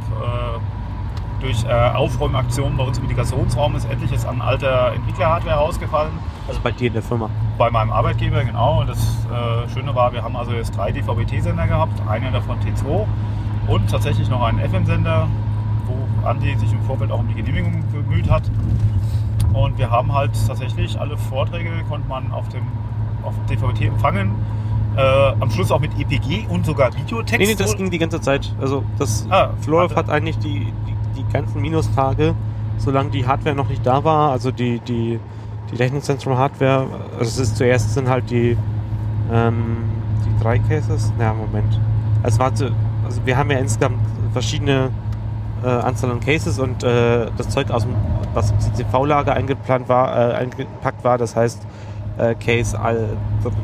[1.39, 6.11] durch äh, Aufräumaktionen bei uns im Migrationsraum ist etliches an alter Entwickler-Hardware ausgefallen.
[6.47, 7.29] Also bei dir in der Firma?
[7.57, 8.81] Bei meinem Arbeitgeber, genau.
[8.81, 13.05] Und das äh, Schöne war, wir haben also jetzt drei DVB-T-Sender gehabt, einen davon T2
[13.67, 15.27] und tatsächlich noch einen FM-Sender,
[15.85, 18.43] wo Andi sich im Vorfeld auch um die Genehmigung bemüht hat.
[19.53, 22.63] Und wir haben halt tatsächlich alle Vorträge, konnte man auf dem
[23.23, 24.31] auf DVB-T empfangen.
[24.95, 25.01] Äh,
[25.39, 27.39] am Schluss auch mit EPG und sogar Videotext.
[27.39, 28.51] Nee, nee, das ging die ganze Zeit.
[28.59, 32.33] Also das ah, Florov hat eigentlich die, die die ganzen Minustage,
[32.77, 35.19] solange die Hardware noch nicht da war, also die, die,
[35.71, 36.87] die Rechenzentrum-Hardware,
[37.19, 38.57] also es ist zuerst sind halt die,
[39.31, 39.77] ähm,
[40.25, 41.79] die drei Cases, na Moment,
[42.23, 42.71] es war zu,
[43.05, 43.97] also wir haben ja insgesamt
[44.31, 44.91] verschiedene
[45.63, 47.95] äh, Anzahl an Cases und äh, das Zeug aus dem,
[48.33, 51.65] was im CCV-Lager eingeplant war, äh, eingepackt war, das heißt
[52.17, 53.09] äh, Case all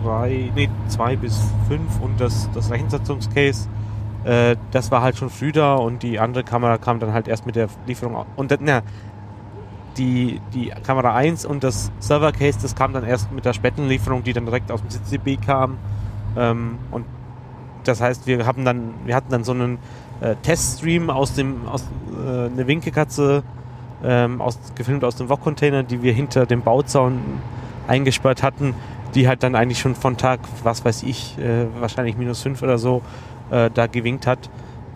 [0.03, 3.67] drei, nee, zwei bis fünf und das, das Rechenzentrumscase
[4.25, 7.45] äh, das war halt schon früh da und die andere Kamera kam dann halt erst
[7.45, 8.25] mit der Lieferung.
[8.35, 8.81] Und na,
[9.97, 13.87] die, die Kamera 1 und das Server Case, das kam dann erst mit der späten
[13.87, 15.77] Lieferung, die dann direkt aus dem CCB kam.
[16.37, 17.05] Ähm, und
[17.83, 19.77] das heißt, wir haben dann, wir hatten dann so einen
[20.21, 23.43] äh, Teststream aus dem, aus äh, eine Winkekatze,
[24.03, 27.19] ähm, aus, gefilmt aus dem VOG-Container, die wir hinter dem Bauzaun
[27.87, 28.73] eingesperrt hatten,
[29.15, 32.77] die halt dann eigentlich schon von Tag, was weiß ich, äh, wahrscheinlich minus 5 oder
[32.77, 33.01] so,
[33.51, 34.49] äh, da gewinkt hat.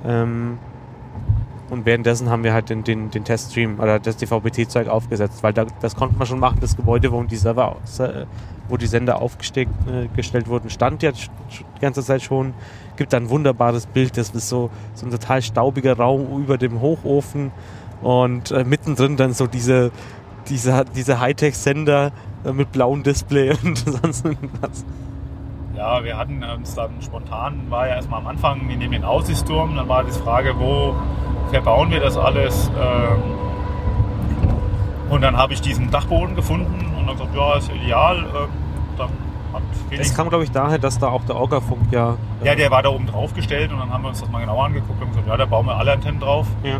[0.05, 0.57] Ähm,
[1.69, 5.65] und währenddessen haben wir halt den, den, den Teststream oder das DVB-T-Zeug aufgesetzt, weil da,
[5.81, 6.59] das konnte man schon machen.
[6.61, 7.75] Das Gebäude, wo die Server,
[8.69, 12.53] wo die Sender aufgestellt äh, wurden, stand ja die ganze Zeit schon.
[12.95, 17.51] Gibt ein wunderbares Bild, das ist so, so ein total staubiger Raum über dem Hochofen
[18.01, 19.91] und äh, mittendrin dann so diese,
[20.47, 22.11] diese, diese Hightech-Sender
[22.45, 24.85] äh, mit blauem Display und sonst irgendwas.
[25.78, 29.75] Ja, wir hatten uns dann spontan, war ja erstmal am Anfang, wir nehmen den Aussichtsturm,
[29.75, 30.95] dann war die Frage, wo
[31.51, 32.71] verbauen wir das alles?
[32.75, 33.21] Ähm,
[35.11, 38.17] und dann habe ich diesen Dachboden gefunden und dann gesagt, ja, ist ideal.
[38.17, 38.49] Ähm,
[38.97, 39.09] dann
[39.53, 39.61] hat
[39.99, 42.17] das kam, glaube ich, daher, dass da auch der Orga-Funk ja.
[42.43, 44.65] Ja, der war da oben drauf gestellt und dann haben wir uns das mal genauer
[44.65, 46.47] angeguckt und gesagt, ja, da bauen wir alle Antennen drauf.
[46.63, 46.80] Ja.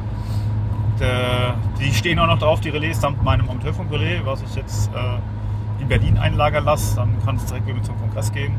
[1.00, 5.82] Der, die stehen auch noch drauf, die Relais, samt meinem Amateurfunk-Relais, was ich jetzt äh,
[5.84, 6.96] in Berlin einlagern lasse.
[6.96, 8.56] Dann kann es direkt wieder zum Kongress gehen.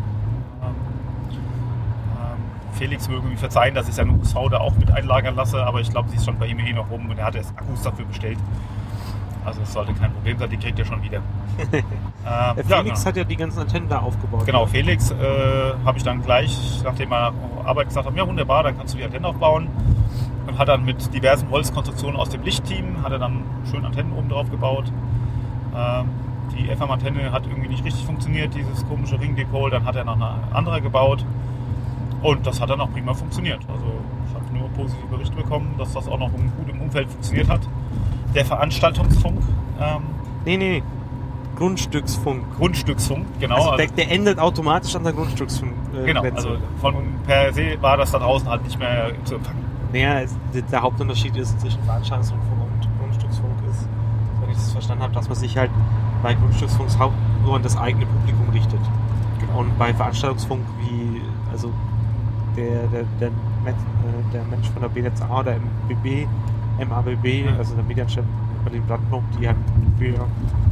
[2.73, 5.91] Felix möge mir verzeihen, dass ich seine USV da auch mit einlagern lasse, aber ich
[5.91, 8.05] glaube, sie ist schon bei ihm eh noch rum und er hat erst Akkus dafür
[8.05, 8.39] bestellt.
[9.45, 11.19] Also es sollte kein Problem sein, die kriegt er schon wieder.
[11.73, 11.83] ähm,
[12.55, 13.05] Felix ja, genau.
[13.05, 14.45] hat ja die ganzen Antennen da aufgebaut.
[14.45, 14.71] Genau, oder?
[14.71, 15.15] Felix äh,
[15.85, 17.33] habe ich dann gleich, nachdem er
[17.65, 19.69] Arbeit gesagt hat, ja wunderbar, dann kannst du die Antennen aufbauen.
[20.47, 24.29] Und hat dann mit diversen Holzkonstruktionen aus dem Lichtteam, hat er dann schön Antennen oben
[24.29, 24.93] drauf gebaut.
[25.75, 26.09] Ähm,
[26.55, 30.35] die FM-Antenne hat irgendwie nicht richtig funktioniert, dieses komische Ringdepot, dann hat er noch eine
[30.53, 31.25] andere gebaut.
[32.23, 33.61] Und das hat dann auch prima funktioniert.
[33.69, 33.85] Also
[34.29, 37.61] ich habe nur positive Berichte bekommen, dass das auch noch gut im Umfeld funktioniert hat.
[38.35, 39.39] Der Veranstaltungsfunk.
[39.81, 40.03] Ähm,
[40.45, 40.83] nee, nee,
[41.57, 42.57] Grundstücksfunk.
[42.57, 43.57] Grundstücksfunk, genau.
[43.57, 45.73] Also der, der endet automatisch an der Grundstücksfunk.
[45.95, 46.95] Äh, genau, also von
[47.27, 49.65] per se war das da draußen halt nicht mehr zu empfangen.
[49.93, 50.37] Naja, es,
[50.71, 53.89] der Hauptunterschied ist zwischen Veranstaltungsfunk und Grundstücksfunk ist,
[54.41, 55.71] wenn ich das verstanden habe, dass man sich halt
[56.23, 56.91] bei Grundstücksfunk
[57.45, 58.81] nur an das eigene Publikum richtet.
[59.41, 59.61] Genau.
[59.61, 61.73] Und bei Veranstaltungsfunk wie, also
[62.59, 63.73] der, der, der, äh,
[64.33, 66.27] der Mensch von der BNetzA oder MBB,
[66.79, 68.25] MABB, also der Medienchef
[68.65, 69.57] Berlin-Brandenburg, die halt
[69.99, 70.27] für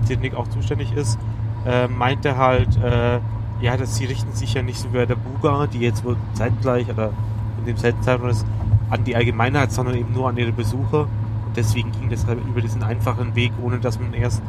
[0.07, 1.19] Technik auch zuständig ist,
[1.67, 3.21] äh, meinte halt, äh,
[3.61, 6.89] ja, dass sie richten sich ja nicht so wie der Buga, die jetzt wohl zeitgleich
[6.91, 7.13] oder
[7.59, 8.47] in dem Zeitraum ist,
[8.91, 11.03] an die Allgemeinheit, sondern eben nur an ihre Besucher.
[11.03, 14.43] Und deswegen ging das halt über diesen einfachen Weg, ohne dass man erst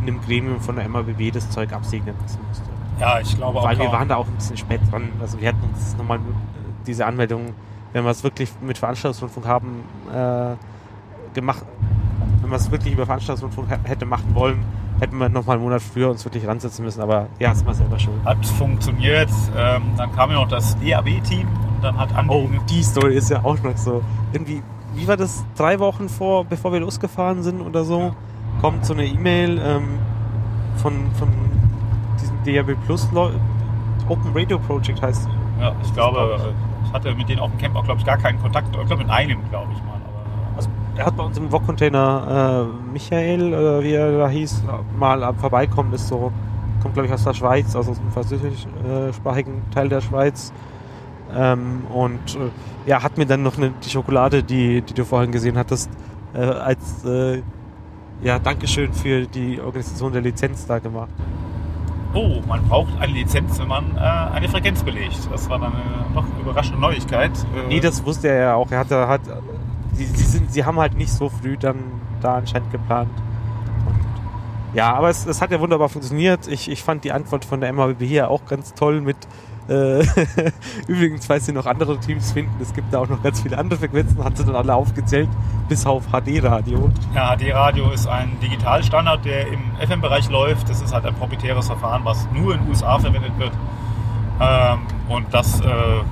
[0.00, 2.64] in dem Gremium von der MABB das Zeug absegnen lassen musste.
[2.98, 3.68] Ja, ich glaube Weil auch.
[3.68, 5.10] Weil wir waren da auch ein bisschen spät dran.
[5.20, 6.18] Also wir hätten uns nochmal
[6.86, 7.54] diese Anmeldung,
[7.92, 10.54] wenn wir es wirklich mit Veranstaltungsrundfunk haben, äh,
[11.34, 11.64] gemacht,
[12.40, 14.64] wenn wir es wirklich über Veranstaltungsrundfunk hätte machen wollen,
[15.00, 17.74] hätten wir noch mal einen Monat früher uns wirklich ransetzen müssen, aber ja, ist mal
[17.74, 18.14] selber schon.
[18.24, 19.30] Hat funktioniert.
[19.56, 22.32] Ähm, dann kam ja noch das DAB-Team und dann hat Andi.
[22.32, 24.02] Oh, die Story ist ja auch noch so.
[24.32, 24.62] Irgendwie,
[24.94, 25.44] wie war das?
[25.56, 28.14] Drei Wochen vor, bevor wir losgefahren sind oder so, ja.
[28.60, 29.98] kommt so eine E-Mail ähm,
[30.76, 31.28] von, von
[32.20, 33.08] diesem DAB Plus
[34.08, 35.28] Open Radio Project heißt.
[35.60, 36.54] Ja, ich glaube,
[36.84, 38.68] ich hatte mit denen auf dem Camp auch, glaube ich, gar keinen Kontakt.
[38.68, 40.00] Ich glaube, mit einem, glaube ich mal.
[40.06, 44.64] Aber, also, er hat bei uns im Wok-Container äh, Michael, äh, wie er da hieß,
[44.98, 46.32] mal am Vorbeikommen ist so,
[46.82, 50.52] kommt glaube ich aus der Schweiz, also aus dem französischsprachigen Teil der Schweiz.
[51.34, 55.32] Ähm, und äh, ja, hat mir dann noch eine, die Schokolade, die, die du vorhin
[55.32, 55.90] gesehen hattest,
[56.34, 57.42] äh, als äh,
[58.22, 61.10] ja, Dankeschön für die Organisation der Lizenz da gemacht.
[62.14, 65.18] Oh, man braucht eine Lizenz, wenn man äh, eine Frequenz belegt.
[65.30, 67.32] Das war dann eine noch überraschende Neuigkeit.
[67.54, 68.70] Äh, nee, das wusste er ja auch.
[68.70, 69.22] Er hatte, hat,
[69.92, 71.76] sie, sie, sind, sie haben halt nicht so früh dann
[72.20, 73.10] da anscheinend geplant.
[74.74, 76.46] Ja, aber es, es hat ja wunderbar funktioniert.
[76.48, 79.16] Ich, ich fand die Antwort von der MHBB hier auch ganz toll mit
[80.86, 83.78] Übrigens, falls Sie noch andere Teams finden, es gibt da auch noch ganz viele andere
[83.78, 85.28] Frequenzen, hat sie dann alle aufgezählt,
[85.68, 86.90] bis auf HD-Radio.
[87.14, 90.68] Ja, HD-Radio ist ein Digitalstandard, der im FM-Bereich läuft.
[90.68, 93.52] Das ist halt ein proprietäres Verfahren, was nur in den USA verwendet wird.
[94.40, 95.64] Ähm, und das äh,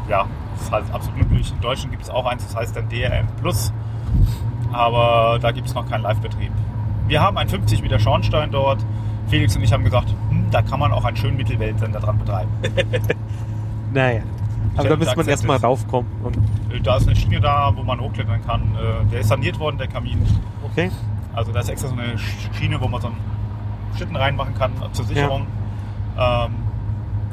[0.08, 0.26] ja,
[0.58, 1.52] ist halt absolut üblich.
[1.52, 3.72] In Deutschland gibt es auch eins, das heißt dann DRM Plus.
[4.72, 6.52] Aber da gibt es noch keinen Live-Betrieb.
[7.06, 8.78] Wir haben einen 50 Meter Schornstein dort.
[9.28, 12.50] Felix und ich haben gesagt, hm, da kann man auch einen schönen Mittelweltsender dran betreiben.
[13.92, 14.22] naja.
[14.76, 16.10] Aber da müsste man erstmal raufkommen.
[16.70, 18.62] Äh, da ist eine Schiene da, wo man hochklettern kann.
[18.74, 20.24] Äh, der ist saniert worden, der Kamin.
[20.64, 20.90] Okay.
[21.34, 23.16] Also da ist extra so eine Schiene, wo man so einen
[23.96, 25.46] Schlitten reinmachen kann zur Sicherung.
[26.16, 26.46] Ja.
[26.46, 26.52] Ähm,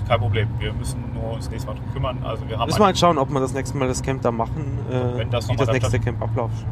[0.07, 0.47] kein Problem.
[0.59, 2.17] Wir müssen nur uns nächstes Mal drum kümmern.
[2.23, 4.31] Also wir haben müssen wir halt schauen, ob wir das nächste Mal das Camp da
[4.31, 4.79] machen.
[4.89, 6.65] Äh, wenn das wie das nächste Camp abläuft.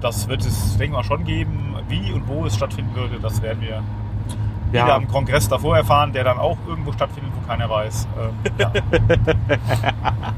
[0.00, 1.74] Das wird es, denke ich mal, schon geben.
[1.88, 3.82] Wie und wo es stattfinden würde, das werden wir
[4.72, 4.84] ja.
[4.84, 8.08] wieder am Kongress davor erfahren, der dann auch irgendwo stattfindet, wo keiner weiß.
[8.18, 8.72] Ähm, ja.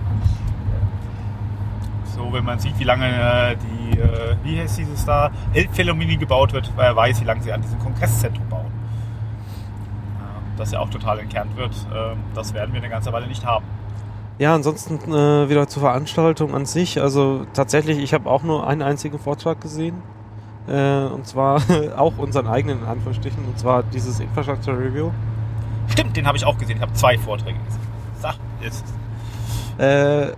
[2.17, 6.53] so, wenn man sieht, wie lange äh, die, äh, wie heißt dieses da, Elbphilharmonie gebaut
[6.53, 8.67] wird, weil er weiß, wie lange sie an diesem Kongresszentrum bauen.
[8.67, 13.45] Ähm, das ja auch total entkernt wird, ähm, das werden wir eine ganze Weile nicht
[13.45, 13.65] haben.
[14.39, 17.01] Ja, ansonsten äh, wieder zur Veranstaltung an sich.
[17.01, 20.03] Also tatsächlich, ich habe auch nur einen einzigen Vortrag gesehen.
[20.69, 21.61] Äh, und zwar
[21.97, 23.45] auch unseren eigenen in Anführungsstrichen.
[23.45, 25.11] Und zwar dieses Infrastructure Review.
[25.89, 26.77] Stimmt, den habe ich auch gesehen.
[26.77, 27.83] Ich habe zwei Vorträge gesehen.
[28.21, 28.85] Sag, jetzt.
[29.79, 30.33] Äh,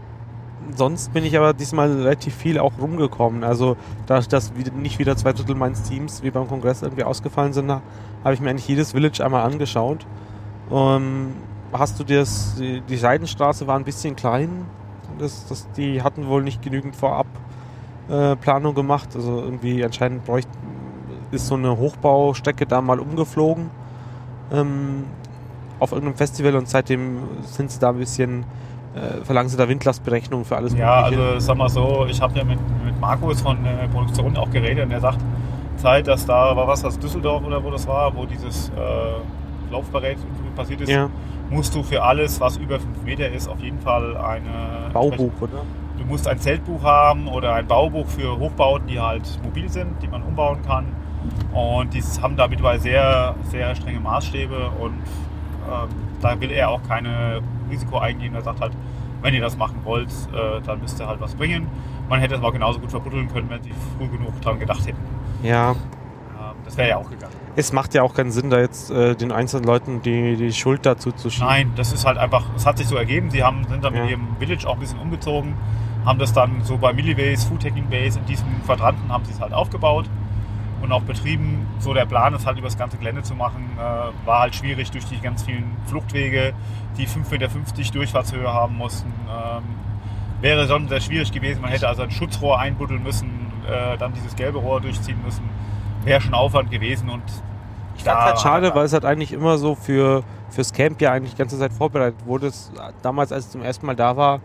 [0.75, 3.45] sonst bin ich aber diesmal relativ viel auch rumgekommen.
[3.45, 7.70] Also, da dass nicht wieder zwei Drittel meines Teams wie beim Kongress irgendwie ausgefallen sind,
[7.70, 10.07] habe ich mir eigentlich jedes Village einmal angeschaut.
[10.70, 11.35] Um,
[11.72, 14.64] hast du das, die, die Seidenstraße war ein bisschen klein.
[15.18, 17.27] Das, das, die hatten wohl nicht genügend vorab
[18.09, 19.11] äh, Planung gemacht.
[19.14, 20.50] Also irgendwie anscheinend bräuchte,
[21.30, 23.70] ist so eine Hochbaustrecke da mal umgeflogen
[24.52, 25.05] ähm,
[25.78, 28.44] auf irgendeinem Festival und seitdem sind sie da ein bisschen
[28.94, 31.22] äh, verlangen sie da Windlastberechnungen für alles ja, Mögliche.
[31.22, 34.50] Ja, also sag mal so, ich habe ja mit, mit Markus von der Produktion auch
[34.50, 35.18] geredet und er sagt,
[35.76, 40.16] Zeit, dass da war was aus Düsseldorf oder wo das war, wo dieses äh, Laufberät
[40.55, 41.11] passiert ist, ja.
[41.50, 45.62] musst du für alles, was über 5 Meter ist, auf jeden Fall eine Baubuch, oder?
[46.05, 50.09] Du musst ein Zeltbuch haben oder ein Baubuch für Hochbauten, die halt mobil sind, die
[50.09, 50.86] man umbauen kann.
[51.52, 55.88] Und die haben da mittlerweile sehr, sehr strenge Maßstäbe und äh,
[56.20, 57.40] da will er auch keine
[57.70, 58.34] Risiko eingehen.
[58.34, 58.72] Er sagt halt,
[59.22, 61.66] wenn ihr das machen wollt, äh, dann müsst ihr halt was bringen.
[62.11, 65.00] Man hätte es aber genauso gut verbuddeln können, wenn sie früh genug dran gedacht hätten.
[65.42, 65.70] Ja.
[65.70, 65.76] Ähm,
[66.66, 67.32] das wäre ja auch gegangen.
[67.57, 70.84] Es macht ja auch keinen Sinn, da jetzt äh, den einzelnen Leuten die, die Schuld
[70.84, 71.48] dazu zu schieben.
[71.48, 73.30] Nein, das ist halt einfach, es hat sich so ergeben.
[73.30, 74.02] Sie haben, sind dann ja.
[74.02, 75.55] mit ihrem Village auch ein bisschen umgezogen,
[76.05, 79.40] haben das dann so bei Millibase, Food Hacking Base, in diesem Quadranten haben sie es
[79.40, 80.07] halt aufgebaut
[80.82, 81.66] und auch betrieben.
[81.78, 84.90] So der Plan, es halt über das ganze Gelände zu machen, äh, war halt schwierig
[84.90, 86.52] durch die ganz vielen Fluchtwege,
[86.96, 89.12] die 5,50 Meter Durchfahrtshöhe haben mussten.
[89.28, 89.62] Ähm,
[90.40, 91.62] wäre schon sehr schwierig gewesen.
[91.62, 95.48] Man hätte also ein Schutzrohr einbuddeln müssen, äh, dann dieses gelbe Rohr durchziehen müssen.
[96.05, 97.22] Wäre schon Aufwand gewesen und
[97.96, 101.12] ich fand es halt schade, weil es halt eigentlich immer so für fürs Camp ja
[101.12, 102.50] eigentlich die ganze Zeit vorbereitet wurde.
[103.02, 104.40] damals, als es zum ersten Mal da war,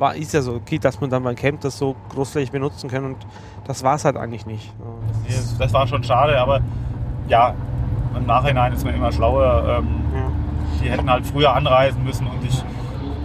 [0.00, 3.04] war ist ja so okay, dass man dann beim Camp das so großflächig benutzen kann
[3.04, 3.16] und
[3.66, 4.72] das war es halt eigentlich nicht.
[5.28, 6.60] Das, das, war schon schade, aber
[7.28, 7.54] ja,
[8.16, 9.78] im Nachhinein ist man immer schlauer.
[9.78, 10.32] Ähm, ja.
[10.82, 12.64] Die hätten halt früher anreisen müssen und sich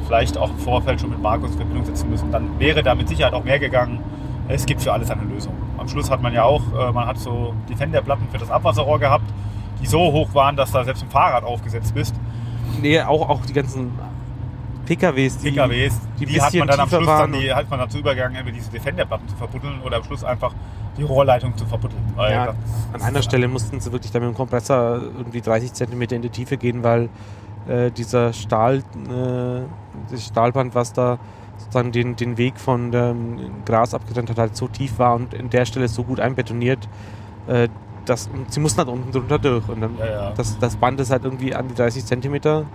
[0.05, 2.31] vielleicht auch im Vorfeld schon mit Markus in Verbindung setzen müssen.
[2.31, 4.03] Dann wäre da mit Sicherheit auch mehr gegangen.
[4.47, 5.53] Es gibt für alles eine Lösung.
[5.77, 9.25] Am Schluss hat man ja auch, äh, man hat so Defenderplatten für das Abwasserrohr gehabt,
[9.81, 12.13] die so hoch waren, dass da selbst ein Fahrrad aufgesetzt bist.
[12.81, 13.91] Nee, auch, auch die ganzen
[14.85, 17.97] PKWs, die, PKWs, die, die hat man dann am Schluss dann, die hat man dazu
[17.99, 20.53] übergegangen, entweder diese Defenderplatten zu verbuddeln oder am Schluss einfach
[20.97, 22.01] die Rohrleitung zu verbuddeln.
[22.17, 22.53] Ja,
[22.93, 26.29] an einer Stelle mussten sie wirklich dann mit dem Kompressor irgendwie 30 cm in die
[26.29, 27.09] Tiefe gehen, weil
[27.67, 29.61] äh, dieser Stahl, äh,
[30.11, 31.17] das Stahlband, was da
[31.57, 35.49] sozusagen den, den Weg von dem Gras abgetrennt hat, halt so tief war und in
[35.49, 36.87] der Stelle so gut einbetoniert,
[37.47, 37.69] äh,
[38.05, 39.67] dass sie mussten halt unten drunter durch.
[39.67, 40.31] Und dann ja, ja.
[40.35, 42.65] Das, das Band ist halt irgendwie an die 30 Zentimeter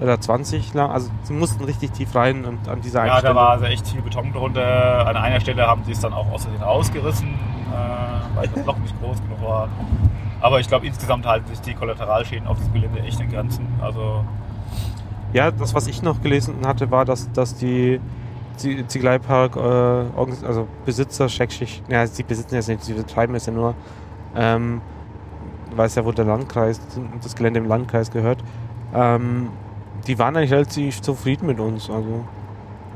[0.00, 0.90] oder 20 lang.
[0.90, 3.34] Also sie mussten richtig tief rein und an dieser einen Ja, Stelle.
[3.34, 5.06] da war also echt viel Beton drunter.
[5.06, 8.98] An einer Stelle haben sie es dann auch außerdem ausgerissen, äh, weil das Loch nicht
[9.00, 9.68] groß genug war.
[10.40, 13.66] Aber ich glaube, insgesamt halten sich die Kollateralschäden auf diesem Gelände echt in Grenzen.
[13.80, 14.24] Also
[15.32, 18.00] ja, das, was ich noch gelesen hatte, war, dass, dass die
[18.56, 23.74] Ziegeleipark, äh, also Besitzer, Schrägstrich, ja, sie besitzen jetzt nicht, sie betreiben es ja nur,
[24.36, 24.80] ähm,
[25.76, 26.80] weil es ja wohl der Landkreis,
[27.22, 28.42] das Gelände im Landkreis gehört,
[28.94, 29.50] ähm,
[30.08, 31.88] die waren eigentlich relativ zufrieden mit uns.
[31.90, 32.24] Also,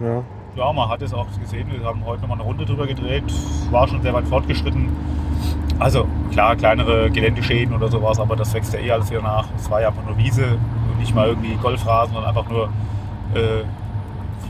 [0.00, 0.22] ja.
[0.56, 1.66] Ja, man hat es auch gesehen.
[1.70, 3.24] Wir haben heute nochmal eine Runde drüber gedreht.
[3.70, 4.88] War schon sehr weit fortgeschritten.
[5.78, 9.46] Also klar, kleinere Geländeschäden oder sowas, aber das wächst ja eh alles wieder nach.
[9.56, 10.44] Es war ja einfach nur Wiese
[10.90, 12.68] und nicht mal irgendwie Golfrasen, sondern einfach nur
[13.34, 13.64] äh,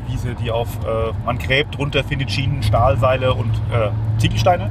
[0.09, 4.71] Wiese, die auf, äh, man gräbt, drunter findet Schienen, Stahlseile und äh, Ziegelsteine.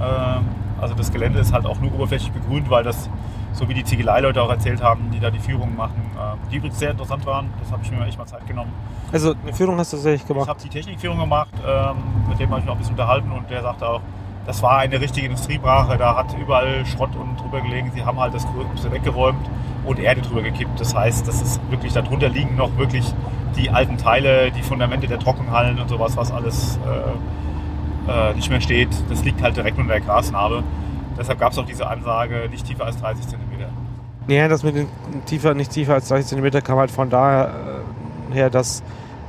[0.00, 0.44] Ähm,
[0.80, 3.10] also das Gelände ist halt auch nur oberflächlich begrünt, weil das
[3.54, 6.78] so wie die Ziegeleileute auch erzählt haben, die da die Führung machen, äh, die übrigens
[6.78, 7.48] sehr interessant waren.
[7.60, 8.72] Das habe ich mir echt mal Zeit genommen.
[9.12, 10.44] Also eine Führung hast du tatsächlich gemacht?
[10.44, 11.96] Ich habe die Technikführung gemacht, ähm,
[12.28, 14.00] mit dem habe ich noch ein bisschen unterhalten und der sagte auch,
[14.46, 17.90] das war eine richtige Industriebrache, da hat überall Schrott und drüber gelegen.
[17.94, 19.48] Sie haben halt das Größte weggeräumt
[19.86, 20.78] und Erde drüber gekippt.
[20.78, 23.04] Das heißt, das ist wirklich, darunter liegen noch wirklich
[23.56, 26.78] die alten Teile, die Fundamente der Trockenhallen und sowas, was alles
[28.06, 28.90] äh, äh, nicht mehr steht.
[29.08, 30.62] Das liegt halt direkt unter der Grasnarbe.
[31.18, 33.38] Deshalb gab es auch diese Ansage, nicht tiefer als 30 cm.
[34.26, 34.88] Ja, das mit den
[35.26, 37.82] tiefer, nicht tiefer als 30 cm kam halt von daher
[38.30, 38.82] äh, her, dass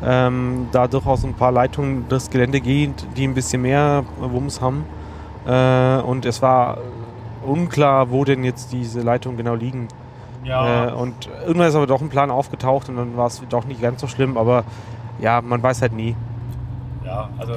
[0.04, 4.86] ähm, da durchaus ein paar Leitungen durchs Gelände gehen, die ein bisschen mehr Wumms haben.
[5.46, 6.78] Äh, und es war
[7.46, 9.88] unklar, wo denn jetzt diese Leitungen genau liegen.
[10.44, 10.88] Ja.
[10.88, 13.82] Äh, und irgendwann ist aber doch ein Plan aufgetaucht und dann war es doch nicht
[13.82, 14.64] ganz so schlimm, aber
[15.20, 16.16] ja, man weiß halt nie.
[17.04, 17.54] Ja, also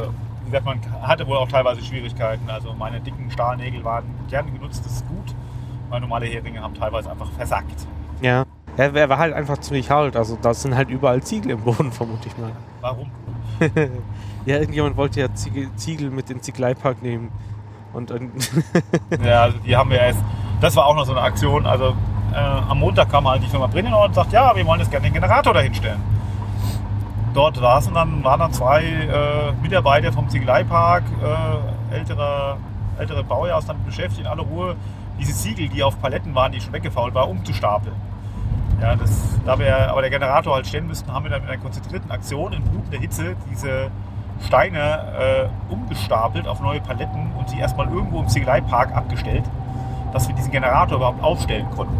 [0.49, 2.49] wie gesagt, man hatte wohl auch teilweise Schwierigkeiten.
[2.49, 5.34] Also meine dicken Stahlnägel waren gerne genutztes Gut.
[5.90, 7.86] Meine normale Heringe haben teilweise einfach versackt.
[8.22, 8.44] Ja.
[8.78, 10.16] Er, war halt einfach ziemlich halt.
[10.16, 12.53] Also da sind halt überall Ziegel im Boden, vermute ich mal.
[12.80, 13.11] Warum?
[14.46, 17.30] ja, irgendjemand wollte ja Ziegel, Ziegel mit in den Ziegeleipark nehmen.
[17.92, 18.30] Und, und
[19.22, 20.20] ja, also die haben wir erst.
[20.61, 21.66] Das war auch noch so eine Aktion.
[21.66, 21.94] Also
[22.32, 25.07] äh, am Montag kam halt die Firma Brinnenau und sagt, ja, wir wollen jetzt gerne
[25.07, 26.18] den Generator dahinstellen
[27.35, 32.57] dort saßen dann, waren dann zwei äh, Mitarbeiter vom Ziegeleipark, äh, ältere,
[32.99, 34.76] ältere Baujahrs, damit beschäftigt, in aller Ruhe,
[35.18, 37.95] diese Ziegel, die auf Paletten waren, die schon weggefault waren, umzustapeln.
[38.81, 39.11] Ja, das,
[39.45, 42.53] da wir aber der Generator halt stehen müssten, haben wir dann mit einer konzentrierten Aktion
[42.53, 43.91] in blutender Hitze diese
[44.47, 49.45] Steine äh, umgestapelt auf neue Paletten und sie erstmal irgendwo im Ziegeleipark abgestellt,
[50.12, 51.97] dass wir diesen Generator überhaupt aufstellen konnten.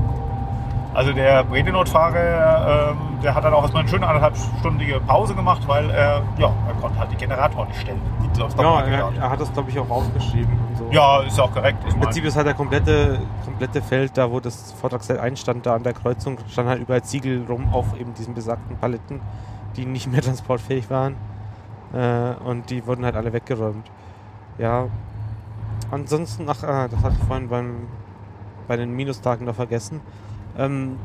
[0.99, 5.89] Also der Bredenot-Fahrer ähm, der hat dann auch erstmal eine schöne anderthalbstündige Pause gemacht, weil
[5.91, 8.01] er, ja, er konnte halt die Generatoren nicht stellen.
[8.59, 10.59] ja, er, er, hat das, glaube ich, auch aufgeschrieben.
[10.77, 10.89] So.
[10.91, 11.79] Ja, ist ja auch korrekt.
[11.89, 15.85] Im Prinzip ist halt der komplette, komplette Feld, da wo das Vortragszelt einstand, da an
[15.85, 19.21] der Kreuzung, stand halt überall Ziegel rum auf eben diesen besagten Paletten,
[19.77, 21.15] die nicht mehr transportfähig waren.
[21.93, 23.89] Äh, und die wurden halt alle weggeräumt.
[24.59, 24.87] Ja.
[25.93, 27.87] Ansonsten, ach, ah, das hatte ich vorhin beim,
[28.67, 30.01] bei den Minustagen noch vergessen.
[30.59, 30.97] Ähm,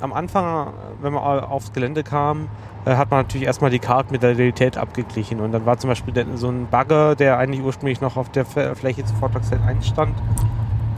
[0.00, 2.48] am Anfang, wenn man aufs Gelände kam,
[2.84, 5.40] äh, hat man natürlich erstmal die Karte mit der Realität abgeglichen.
[5.40, 9.04] Und dann war zum Beispiel so ein Bagger, der eigentlich ursprünglich noch auf der Fläche
[9.04, 10.14] zu Vortragszeit 1 stand,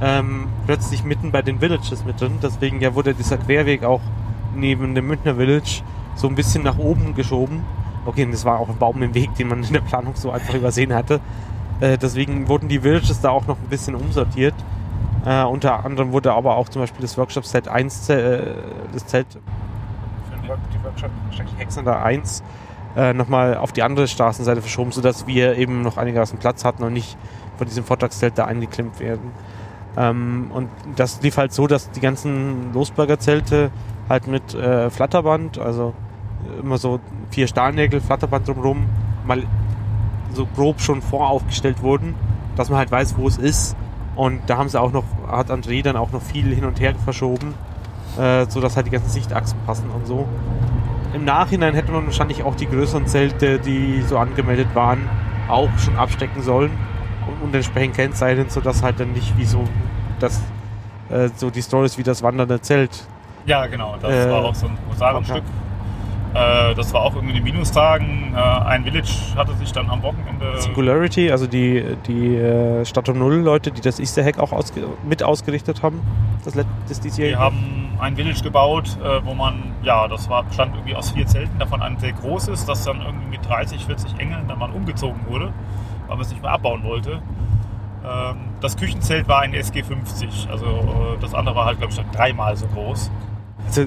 [0.00, 2.38] ähm, plötzlich mitten bei den Villages mit drin.
[2.42, 4.00] Deswegen ja wurde dieser Querweg auch
[4.54, 5.82] neben dem Münchner Village
[6.14, 7.62] so ein bisschen nach oben geschoben.
[8.04, 10.30] Okay, und das war auch ein Baum im Weg, den man in der Planung so
[10.30, 11.20] einfach übersehen hatte.
[11.80, 14.54] Äh, deswegen wurden die Villages da auch noch ein bisschen umsortiert.
[15.24, 18.42] Äh, unter anderem wurde aber auch zum Beispiel das Workshop Set 1, äh,
[18.92, 21.10] das Zelt, die Workshop
[21.58, 22.42] Hexander 1,
[22.96, 26.92] äh, nochmal auf die andere Straßenseite verschoben, sodass wir eben noch einigermaßen Platz hatten und
[26.92, 27.16] nicht
[27.56, 29.30] von diesem Vortragszelt da eingeklemmt werden.
[29.96, 33.70] Ähm, und das lief halt so, dass die ganzen Losberger Zelte
[34.08, 35.94] halt mit äh, Flatterband, also
[36.60, 36.98] immer so
[37.30, 38.86] vier Stahlnägel, Flatterband drumherum,
[39.24, 39.44] mal
[40.32, 42.14] so grob schon voraufgestellt wurden,
[42.56, 43.76] dass man halt weiß, wo es ist
[44.16, 46.94] und da haben sie auch noch, hat André dann auch noch viel hin und her
[47.04, 47.54] verschoben,
[48.18, 50.26] äh, sodass halt die ganzen Sichtachsen passen und so.
[51.14, 55.08] Im Nachhinein hätte man wahrscheinlich auch die größeren Zelte, die so angemeldet waren,
[55.48, 56.70] auch schon abstecken sollen
[57.26, 59.64] und, und entsprechend kennzeichnen, sodass halt dann nicht wie so
[60.20, 60.40] das
[61.10, 63.06] äh, so die Stories wie das wandernde Zelt.
[63.44, 65.42] Ja, genau, das äh, war auch so ein Museumstück.
[66.34, 68.34] Äh, das war auch irgendwie in den Minustagen.
[68.34, 70.60] Äh, ein Village hatte sich dann am Wochenende.
[70.60, 74.82] Singularity, also die, die äh, Stadt um Null Leute, die das Easter Hack auch ausge
[75.06, 76.00] mit ausgerichtet haben.
[76.44, 76.54] Das,
[76.88, 81.10] das Die haben ein Village gebaut, äh, wo man, ja, das war, bestand irgendwie aus
[81.10, 84.70] vier Zelten, davon ein sehr großes, das dann irgendwie mit 30, 40 Engeln dann mal
[84.70, 85.52] umgezogen wurde,
[86.08, 87.22] weil man es nicht mehr abbauen wollte.
[88.04, 92.66] Ähm, das Küchenzelt war ein SG50, also das andere war halt, glaube ich, dreimal so
[92.66, 93.10] groß.
[93.66, 93.86] Also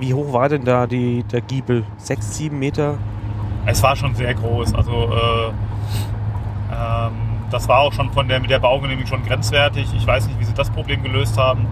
[0.00, 1.84] wie hoch war denn da die, der Giebel?
[1.96, 2.98] Sechs, sieben Meter?
[3.66, 4.74] Es war schon sehr groß.
[4.74, 5.48] Also äh,
[6.72, 7.12] ähm,
[7.50, 9.86] das war auch schon von der, mit der Baugenehmigung schon grenzwertig.
[9.96, 11.66] Ich weiß nicht, wie sie das Problem gelöst haben.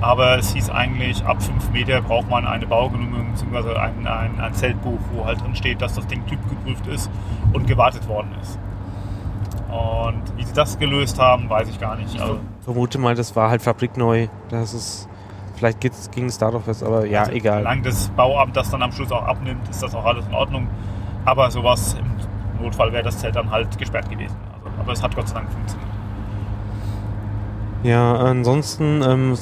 [0.00, 3.76] Aber es hieß eigentlich, ab 5 Meter braucht man eine Baugenehmigung bzw.
[3.76, 7.10] Ein, ein, ein Zeltbuch, wo halt drin steht, dass das Ding typgeprüft ist
[7.52, 8.58] und gewartet worden ist.
[9.68, 12.20] Und wie sie das gelöst haben, weiß ich gar nicht.
[12.20, 14.28] Also, ich vermute mal, das war halt fabrikneu.
[14.48, 15.08] Das ist
[15.56, 17.58] Vielleicht ging es darauf was, aber ja, also, egal.
[17.60, 20.68] Solange das Bauamt das dann am Schluss auch abnimmt, ist das auch alles in Ordnung.
[21.24, 24.36] Aber sowas im Notfall wäre das Zelt dann halt gesperrt gewesen.
[24.52, 25.90] Also, aber es hat Gott sei Dank funktioniert.
[27.84, 29.34] Ja, ansonsten ähm,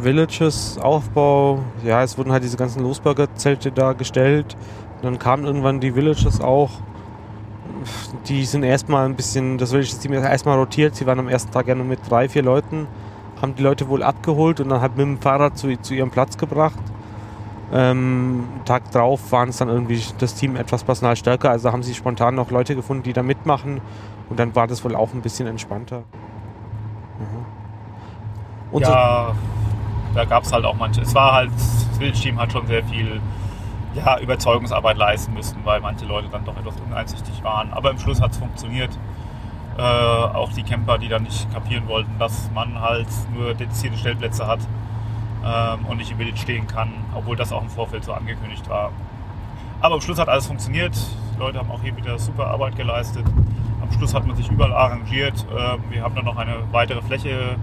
[0.00, 4.56] Villages, Aufbau, ja, es wurden halt diese ganzen Losberger-Zelte da gestellt.
[5.02, 6.70] dann kamen irgendwann die Villages auch.
[8.26, 10.96] Die sind erstmal ein bisschen, das Village-Team ist erstmal rotiert.
[10.96, 12.88] Sie waren am ersten Tag ja nur mit drei, vier Leuten
[13.42, 16.38] haben die Leute wohl abgeholt und dann halt mit dem Fahrrad zu, zu ihrem Platz
[16.38, 16.78] gebracht.
[17.72, 22.34] Ähm, Tag drauf waren es dann irgendwie das Team etwas personalstärker, also haben sie spontan
[22.34, 23.80] noch Leute gefunden, die da mitmachen
[24.30, 26.04] und dann war das wohl auch ein bisschen entspannter.
[27.18, 28.80] Mhm.
[28.80, 29.34] Ja, so
[30.14, 31.00] da gab es halt auch manche.
[31.00, 33.20] Es war halt, das Wildteam hat schon sehr viel
[33.94, 37.72] ja, Überzeugungsarbeit leisten müssen, weil manche Leute dann doch etwas uneinsichtig waren.
[37.72, 38.90] Aber im Schluss hat es funktioniert.
[39.78, 44.46] Äh, auch die Camper, die dann nicht kapieren wollten, dass man halt nur dedizierte Stellplätze
[44.46, 44.60] hat
[45.44, 48.92] ähm, und nicht im Village stehen kann, obwohl das auch im Vorfeld so angekündigt war.
[49.80, 50.94] Aber am Schluss hat alles funktioniert.
[51.34, 53.24] Die Leute haben auch hier wieder super Arbeit geleistet.
[53.80, 55.44] Am Schluss hat man sich überall arrangiert.
[55.50, 57.56] Ähm, wir haben dann noch eine weitere Fläche,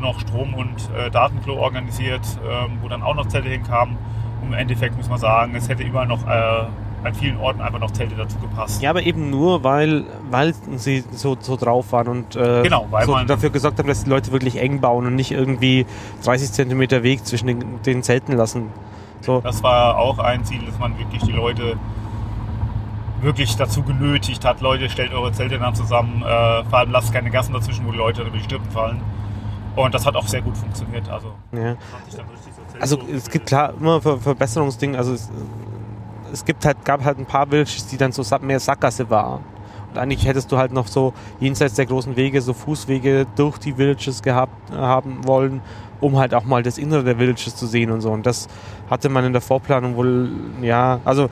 [0.00, 3.96] noch Strom- und äh, Datenklo organisiert, ähm, wo dann auch noch Zelte hinkamen.
[4.40, 6.64] Und im Endeffekt muss man sagen, es hätte überall noch äh,
[7.04, 8.82] an vielen Orten einfach noch Zelte dazu gepasst.
[8.82, 13.06] Ja, aber eben nur, weil, weil sie so, so drauf waren und äh, genau, weil
[13.06, 15.86] so dafür gesagt haben, dass die Leute wirklich eng bauen und nicht irgendwie
[16.24, 18.68] 30 Zentimeter Weg zwischen den, den Zelten lassen.
[19.20, 19.40] So.
[19.40, 21.76] Das war auch ein Ziel, dass man wirklich die Leute
[23.20, 27.30] wirklich dazu genötigt hat, Leute, stellt eure Zelte dann zusammen, äh, vor allem lasst keine
[27.30, 29.00] Gassen dazwischen, wo die Leute über die Strippen fallen.
[29.74, 31.08] Und das hat auch sehr gut funktioniert.
[31.08, 31.76] Also, ja.
[32.78, 34.98] also es gibt klar immer Verbesserungsdinge.
[34.98, 35.30] Also es,
[36.32, 39.42] es gibt halt, gab halt ein paar Villages, die dann so mehr Sackgasse waren.
[39.90, 43.76] Und eigentlich hättest du halt noch so jenseits der großen Wege so Fußwege durch die
[43.76, 45.60] Villages gehabt haben wollen,
[46.00, 48.10] um halt auch mal das Innere der Villages zu sehen und so.
[48.10, 48.48] Und das
[48.88, 50.30] hatte man in der Vorplanung wohl,
[50.62, 51.28] ja, also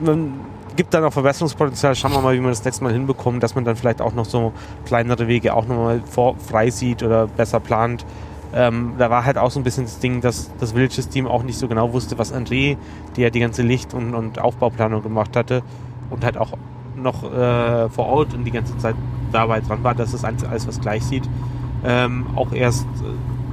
[0.00, 0.40] man
[0.74, 1.94] gibt dann auch Verbesserungspotenzial.
[1.94, 4.24] Schauen wir mal, wie man das nächste Mal hinbekommt, dass man dann vielleicht auch noch
[4.24, 4.52] so
[4.86, 6.02] kleinere Wege auch nochmal
[6.48, 8.04] frei sieht oder besser plant.
[8.52, 11.58] Ähm, da war halt auch so ein bisschen das Ding, dass das Villages-Team auch nicht
[11.58, 12.76] so genau wusste, was André,
[13.16, 15.62] der ja die ganze Licht- und, und Aufbauplanung gemacht hatte
[16.10, 16.52] und halt auch
[16.96, 18.96] noch äh, vor Ort und die ganze Zeit
[19.32, 21.28] dabei dran war, dass das alles was gleich sieht,
[21.84, 22.86] ähm, auch erst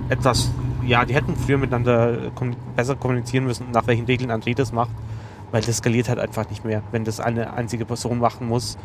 [0.09, 0.51] äh, etwas,
[0.85, 4.91] ja, die hätten früher miteinander kom besser kommunizieren müssen, nach welchen Regeln André das macht,
[5.51, 8.77] weil das skaliert halt einfach nicht mehr, wenn das eine einzige Person machen muss.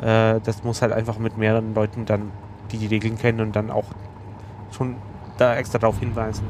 [0.00, 2.30] Äh, das muss halt einfach mit mehreren Leuten dann,
[2.72, 3.84] die die Regeln kennen und dann auch
[4.70, 4.96] schon
[5.40, 6.44] da extra darauf hinweisen.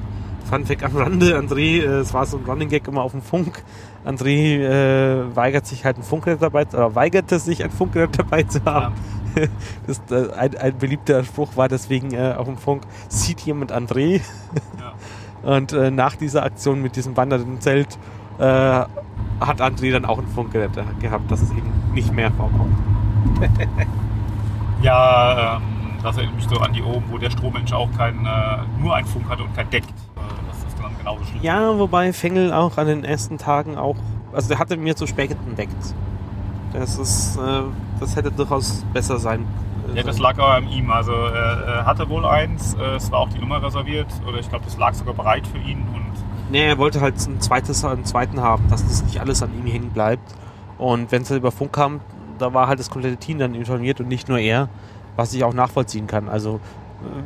[0.44, 3.22] Fun Fact am Rande, André, äh, es war so ein Running Gag immer auf dem
[3.22, 3.62] Funk.
[4.04, 8.64] André äh, weigert sich halt ein Funkgerät dabei, oder weigerte sich ein Funkgerät dabei zu
[8.64, 8.94] haben.
[8.94, 9.00] Ja.
[9.86, 14.22] Das, äh, ein, ein, beliebter Spruch war deswegen äh, auf dem Funk, sieht jemand André?
[14.80, 14.94] Ja.
[15.56, 17.96] Und äh, nach dieser Aktion mit diesem wandernden Zelt
[18.38, 22.76] äh, hat André dann auch ein Funkgerät gehabt, dass es eben nicht mehr vorkommt.
[24.82, 28.58] ja, ähm, das erinnert mich so an die oben, wo der Strommensch auch kein, äh,
[28.80, 29.84] nur ein Funk hatte und kein Deck.
[29.84, 31.42] Äh, das ist dann genauso schlimm.
[31.42, 33.96] Ja, wobei Fengel auch an den ersten Tagen auch,
[34.32, 35.94] also der hatte mir zu spät entdeckt.
[36.72, 37.62] Das ist, äh,
[37.98, 39.46] das hätte durchaus besser sein
[39.94, 40.88] ja, das lag auch an ihm.
[40.90, 44.76] Also er hatte wohl eins, es war auch die Nummer reserviert oder ich glaube, das
[44.78, 45.78] lag sogar bereit für ihn.
[45.92, 46.12] Und
[46.50, 49.66] nee, er wollte halt ein zweites, einen zweiten haben, dass das nicht alles an ihm
[49.66, 50.32] hängen bleibt.
[50.78, 52.00] Und wenn es halt über Funk kam,
[52.38, 54.68] da war halt das komplette Team dann informiert und nicht nur er
[55.20, 56.30] was ich auch nachvollziehen kann.
[56.30, 56.60] Also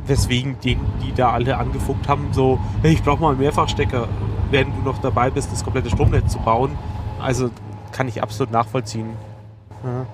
[0.05, 4.07] weswegen die, die da alle angefunkt haben, so, hey, ich brauche mal einen Mehrfachstecker,
[4.51, 6.77] während du noch dabei bist, das komplette Stromnetz zu bauen.
[7.21, 7.49] Also
[7.93, 9.11] kann ich absolut nachvollziehen.
[9.83, 10.05] Ja.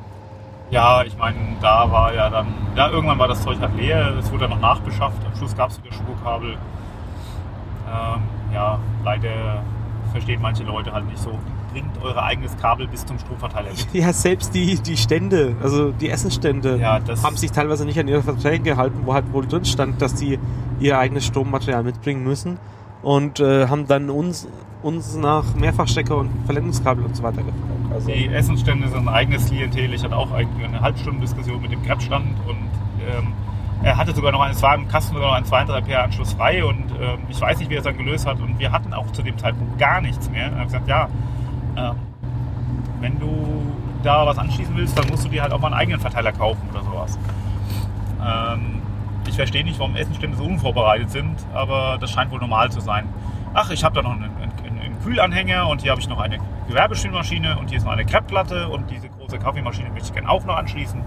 [0.70, 4.32] Ja, ich meine, da war ja dann, ja, irgendwann war das Zeug halt leer, es
[4.32, 6.52] wurde dann noch nachbeschafft, am Schluss gab es wieder Spurkabel.
[6.52, 8.22] Ähm,
[8.54, 9.64] ja, leider
[10.12, 11.38] verstehen manche Leute halt nicht so
[11.72, 13.94] bringt euer eigenes Kabel bis zum Stromverteiler mit.
[13.94, 18.22] Ja, selbst die, die Stände, also die Essensstände, ja, haben sich teilweise nicht an ihre
[18.22, 20.40] Verträge gehalten, wo halt wohl drin stand, dass die
[20.80, 22.58] ihr eigenes Strommaterial mitbringen müssen
[23.02, 24.48] und äh, haben dann uns,
[24.82, 27.56] uns nach Mehrfachstecker und Verlängerungskabel und so weiter gefragt.
[27.94, 29.94] Also die Essensstände sind ein eigenes Klientel.
[29.94, 32.70] Ich hatte auch eine Halbstundendiskussion mit dem Krebsstand und
[33.06, 33.34] ähm,
[33.84, 36.34] er hatte sogar noch einen, es war im Kasten sogar noch ein 2 Ampere Anschluss
[36.34, 38.94] frei und ähm, ich weiß nicht, wie er es dann gelöst hat und wir hatten
[38.94, 40.52] auch zu dem Zeitpunkt gar nichts mehr.
[40.52, 41.10] Er hat gesagt, ja,
[41.78, 41.96] ähm,
[43.00, 43.62] wenn du
[44.04, 46.62] da was anschließen willst, dann musst du dir halt auch mal einen eigenen Verteiler kaufen
[46.72, 47.20] oder sowas.
[48.24, 48.82] Ähm,
[49.28, 53.08] ich verstehe nicht, warum Essenstände so unvorbereitet sind, aber das scheint wohl normal zu sein.
[53.54, 56.38] Ach, ich habe da noch einen, einen, einen, Kühlanhänger und hier habe ich noch eine
[56.68, 60.46] Gewerbespülmaschine und hier ist noch eine Kreppplatte und diese große Kaffeemaschine möchte ich gerne auch
[60.46, 61.02] noch anschließen.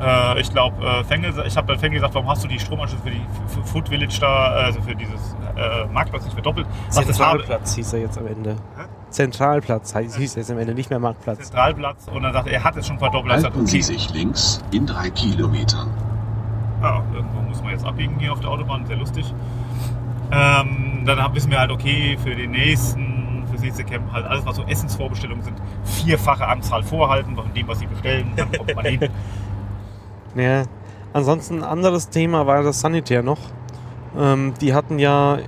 [0.00, 3.02] Äh, ich glaube, äh, Fengel, ich habe dann Fengel gesagt, warum hast du die Stromanschlüsse
[3.04, 6.66] für die für Food Village da, also für dieses äh, Marktplatz nicht verdoppelt?
[6.88, 8.56] Zentralplatz hieß er jetzt am Ende.
[8.76, 8.84] Hä?
[9.12, 11.38] Zentralplatz hieß er jetzt am Ende, nicht mehr Marktplatz.
[11.38, 13.44] Zentralplatz und dann sagt er, er hat es schon verdoppelt.
[13.44, 13.66] Halten okay.
[13.66, 15.90] Sie sich links in drei Kilometern.
[16.82, 19.32] Ja, irgendwo muss man jetzt abbiegen hier auf der Autobahn, sehr lustig.
[20.32, 24.44] Ähm, dann wissen wir halt, okay, für den nächsten, für das nächste Camp halt alles,
[24.46, 28.84] was so Essensvorbestellungen sind, vierfache Anzahl vorhalten von dem, was sie bestellen, dann kommt man
[28.84, 29.08] hin.
[30.34, 30.62] Ja,
[31.12, 33.36] ansonsten ein anderes Thema war das Sanitär noch.
[34.16, 35.40] Ähm, die hatten ja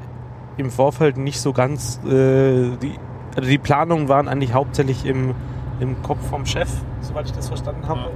[0.59, 2.99] im Vorfeld nicht so ganz, äh, die,
[3.37, 5.35] also die Planungen waren eigentlich hauptsächlich im,
[5.81, 6.71] im Kopf vom Chef,
[7.01, 8.11] soweit ich das verstanden habe.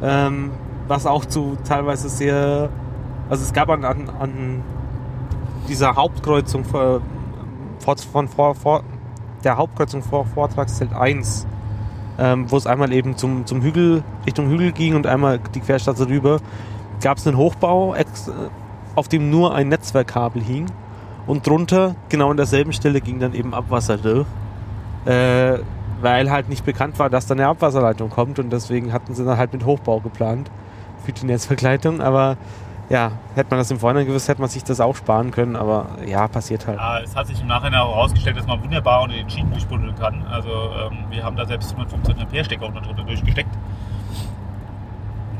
[0.00, 0.26] Ja.
[0.26, 0.50] Ähm,
[0.88, 2.68] was auch zu teilweise sehr,
[3.28, 4.62] also es gab an, an, an
[5.68, 7.00] dieser Hauptkreuzung von,
[7.78, 8.82] von, von, von
[9.44, 11.46] der Hauptkreuzung vor Vortragszelt 1
[12.20, 16.06] ähm, wo es einmal eben zum, zum Hügel, Richtung Hügel ging und einmal die Querstraße
[16.08, 16.40] rüber,
[17.00, 17.94] gab es einen Hochbau,
[18.94, 20.66] auf dem nur ein Netzwerkkabel hing.
[21.30, 24.26] Und drunter, genau an derselben Stelle, ging dann eben Abwasser durch.
[25.04, 25.60] Äh,
[26.00, 29.38] weil halt nicht bekannt war, dass da eine Abwasserleitung kommt und deswegen hatten sie dann
[29.38, 30.50] halt mit Hochbau geplant
[31.04, 32.00] für die Netzverkleidung.
[32.00, 32.36] Aber
[32.88, 35.86] ja, hätte man das im Vorhinein gewusst, hätte man sich das auch sparen können, aber
[36.04, 36.78] ja, passiert halt.
[36.78, 39.94] Ja, es hat sich im Nachhinein auch herausgestellt, dass man wunderbar unter den Schienen durchbuddeln
[39.94, 40.26] kann.
[40.28, 43.56] Also ähm, wir haben da selbst 115 Ampere Stecker unter drunter durchgesteckt.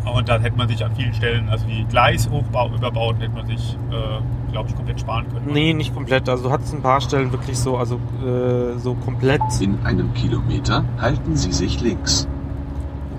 [0.05, 3.77] Und dann hätte man sich an vielen Stellen, also die Gleishochbau überbaut, hätte man sich,
[3.91, 5.47] äh, glaube ich, komplett sparen können.
[5.53, 6.29] Nee, nicht komplett.
[6.29, 9.41] Also du hattest ein paar Stellen wirklich so, also äh, so komplett.
[9.61, 12.27] In einem Kilometer halten Sie sich links.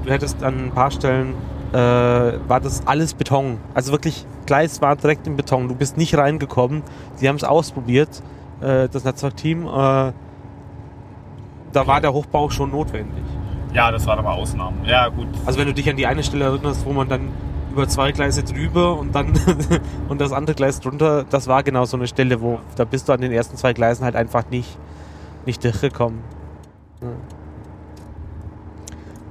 [0.04, 1.36] Du hättest an ein paar Stellen
[1.74, 3.58] äh, war das alles Beton.
[3.74, 5.68] Also wirklich, Gleis war direkt im Beton.
[5.68, 6.84] Du bist nicht reingekommen.
[7.16, 8.22] Sie haben es ausprobiert,
[8.60, 9.66] äh, das Netzwerkteam.
[9.68, 10.12] Äh,
[11.72, 13.24] da war der Hochbau schon notwendig.
[13.74, 14.84] Ja, das waren aber Ausnahmen.
[14.86, 15.28] Ja, gut.
[15.46, 17.30] Also wenn du dich an die eine Stelle erinnerst, wo man dann
[17.72, 19.34] über zwei Gleise drüber und dann
[20.10, 23.14] und das andere Gleis drunter, das war genau so eine Stelle, wo da bist du
[23.14, 24.78] an den ersten zwei Gleisen halt einfach nicht,
[25.46, 26.20] nicht durchgekommen.
[27.02, 27.08] Ja.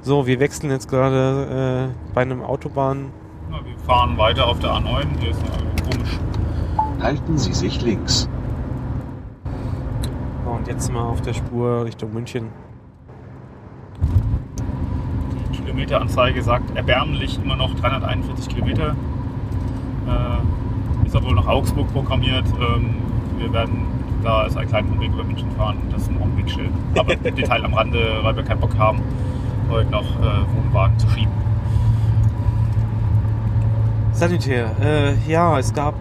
[0.02, 3.12] So, wir wechseln jetzt gerade äh, bei einem Autobahn.
[3.50, 5.04] Na, wir fahren weiter auf der A9.
[5.20, 5.40] Hier ist
[5.90, 6.18] komisch
[7.00, 8.28] halten Sie sich links.
[10.44, 12.48] Und jetzt sind wir auf der Spur Richtung München.
[15.70, 18.96] Kilometeranzeige sagt erbärmlich immer noch 341 Kilometer.
[20.08, 22.44] Äh, ist aber wohl nach Augsburg programmiert.
[22.60, 22.96] Ähm,
[23.38, 23.86] wir werden
[24.24, 25.76] da als einen kleinen Umweg über München fahren.
[25.92, 26.70] Das ist ein Umwegschild.
[26.98, 29.00] Aber Detail am Rande, weil wir keinen Bock haben,
[29.70, 31.32] heute noch äh, Wohnwagen zu schieben.
[34.12, 34.72] Sanitär.
[34.82, 35.94] Äh, ja, es gab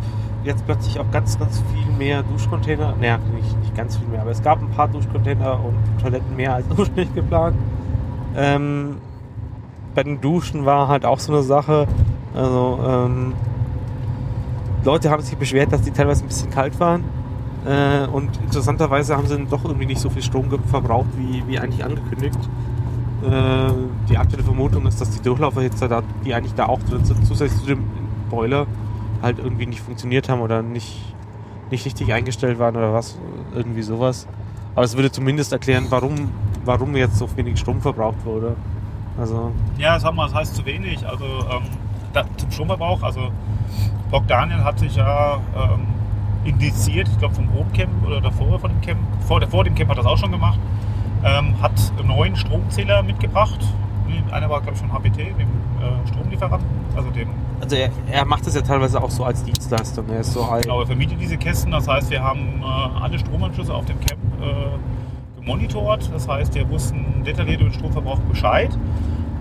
[0.43, 2.95] jetzt plötzlich auch ganz, ganz viel mehr Duschcontainer.
[2.99, 6.55] Naja, nicht, nicht ganz viel mehr, aber es gab ein paar Duschcontainer und Toiletten mehr
[6.55, 7.55] als ursprünglich geplant.
[8.35, 8.95] Ähm,
[9.95, 11.87] bei den Duschen war halt auch so eine Sache.
[12.33, 13.33] Also, ähm,
[14.83, 17.03] Leute haben sich beschwert, dass die teilweise ein bisschen kalt waren.
[17.65, 21.59] Äh, und interessanterweise haben sie dann doch irgendwie nicht so viel Strom verbraucht, wie, wie
[21.59, 22.39] eigentlich angekündigt.
[23.23, 23.71] Äh,
[24.09, 27.61] die aktuelle Vermutung ist, dass die Durchlauferhitzer, da, die eigentlich da auch drin sind, zusätzlich
[27.61, 27.83] zu dem
[28.29, 28.65] Boiler,
[29.21, 31.13] halt irgendwie nicht funktioniert haben oder nicht,
[31.69, 33.17] nicht richtig eingestellt waren oder was,
[33.53, 34.27] irgendwie sowas.
[34.75, 36.29] Aber es würde zumindest erklären, warum,
[36.63, 38.55] warum jetzt so wenig Strom verbraucht wurde.
[39.19, 41.05] Also Ja, sag mal, das heißt zu wenig.
[41.07, 41.63] Also ähm,
[42.13, 43.31] da, zum Stromverbrauch, also
[44.09, 45.87] Bogdanien hat sich ja ähm,
[46.45, 49.97] indiziert, ich glaube vom Hochcamp oder davor von dem Camp, vor, vor dem Camp hat
[49.97, 50.59] das auch schon gemacht,
[51.23, 53.59] ähm, hat einen neuen Stromzähler mitgebracht.
[54.31, 57.29] Einer war, glaube ich, von HPT, dem äh, Stromlieferanten, also dem
[57.61, 60.09] Also er, er macht das ja teilweise auch so als Dienstleistung.
[60.09, 61.71] Er ist so Genau, er vermietet diese Kästen.
[61.71, 64.45] Das heißt, wir haben äh, alle Stromanschlüsse auf dem Camp äh,
[65.49, 66.09] gemonitort.
[66.13, 68.69] Das heißt, wir wussten detailliert über den Stromverbrauch Bescheid.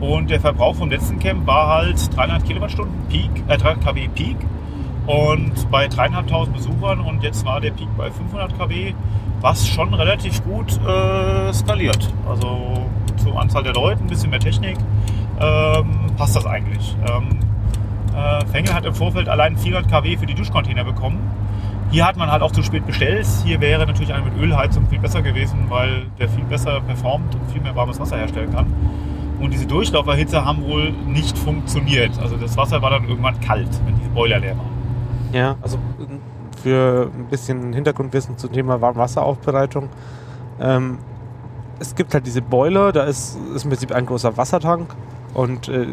[0.01, 4.37] Und der Verbrauch vom letzten Camp war halt 300 Kilowattstunden Peak, äh, 300 kW Peak.
[5.07, 8.95] Und bei 3.500 Besuchern und jetzt war der Peak bei 500 kW,
[9.41, 12.13] was schon relativ gut äh, skaliert.
[12.29, 12.87] Also
[13.17, 14.77] zur Anzahl der Leute, ein bisschen mehr Technik,
[15.41, 16.97] ähm, passt das eigentlich.
[17.11, 17.41] Ähm,
[18.15, 21.19] äh, Fengel hat im Vorfeld allein 400 kW für die Duschcontainer bekommen.
[21.91, 23.27] Hier hat man halt auch zu spät bestellt.
[23.45, 27.51] Hier wäre natürlich eine mit Ölheizung viel besser gewesen, weil der viel besser performt und
[27.51, 28.67] viel mehr warmes Wasser herstellen kann.
[29.41, 32.19] Und diese Durchlauferhitze haben wohl nicht funktioniert.
[32.21, 35.33] Also das Wasser war dann irgendwann kalt, wenn diese Boiler leer waren.
[35.33, 35.79] ja, also
[36.63, 39.89] für ein bisschen Hintergrundwissen zum Thema Warmwasseraufbereitung.
[40.61, 40.99] Ähm,
[41.79, 44.95] es gibt halt diese Boiler, da ist, ist im Prinzip ein großer Wassertank
[45.35, 45.87] und äh,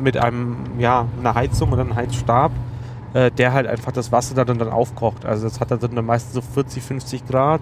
[0.00, 2.52] mit einem, ja, einer Heizung oder einem Heizstab,
[3.14, 5.24] äh, der halt einfach das Wasser da dann, dann aufkocht.
[5.24, 7.60] Also das hat dann meistens so 40, 50 Grad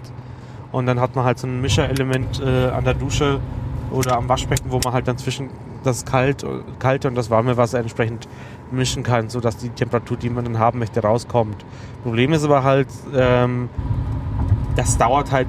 [0.71, 3.39] und dann hat man halt so ein Mischerelement äh, an der Dusche
[3.91, 5.49] oder am Waschbecken, wo man halt dann zwischen
[5.83, 6.45] das kalt,
[6.77, 8.27] kalte und das warme Wasser entsprechend
[8.71, 11.65] mischen kann, sodass die Temperatur, die man dann haben möchte, rauskommt.
[12.03, 13.69] Problem ist aber halt, ähm,
[14.75, 15.47] das dauert halt,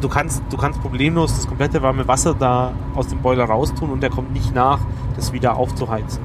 [0.00, 4.02] du kannst, du kannst problemlos das komplette warme Wasser da aus dem Boiler raustun und
[4.02, 4.80] der kommt nicht nach,
[5.16, 6.22] das wieder aufzuheizen.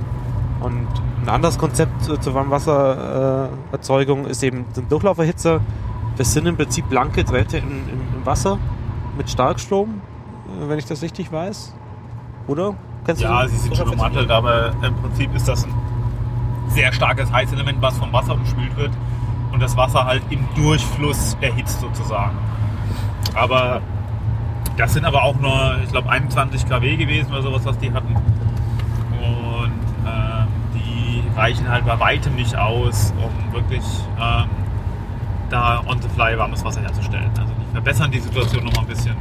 [0.62, 0.88] Und
[1.28, 5.60] ein anderes Konzept äh, zur Warmwassererzeugung ist eben den Durchlauferhitzer.
[6.16, 8.58] Das sind im Prinzip blanke Drähte im, im, im Wasser
[9.18, 10.02] mit Starkstrom,
[10.48, 11.76] äh, wenn ich das richtig weiß.
[12.48, 12.76] Oder?
[13.06, 15.74] Kennst du Ja, den sie sind schon ummantelt, aber im Prinzip ist das ein
[16.70, 18.92] sehr starkes Heizelement, was vom Wasser umspült wird
[19.52, 22.38] und das Wasser halt im Durchfluss erhitzt sozusagen.
[23.36, 23.82] Aber
[24.78, 28.16] das sind aber auch nur, ich glaube, 21 kW gewesen oder sowas, was die hatten.
[31.38, 33.84] Reichen halt bei weitem nicht aus, um wirklich
[34.20, 34.50] ähm,
[35.50, 37.30] da on the fly warmes Wasser herzustellen.
[37.40, 39.16] Also die verbessern die Situation noch mal ein bisschen.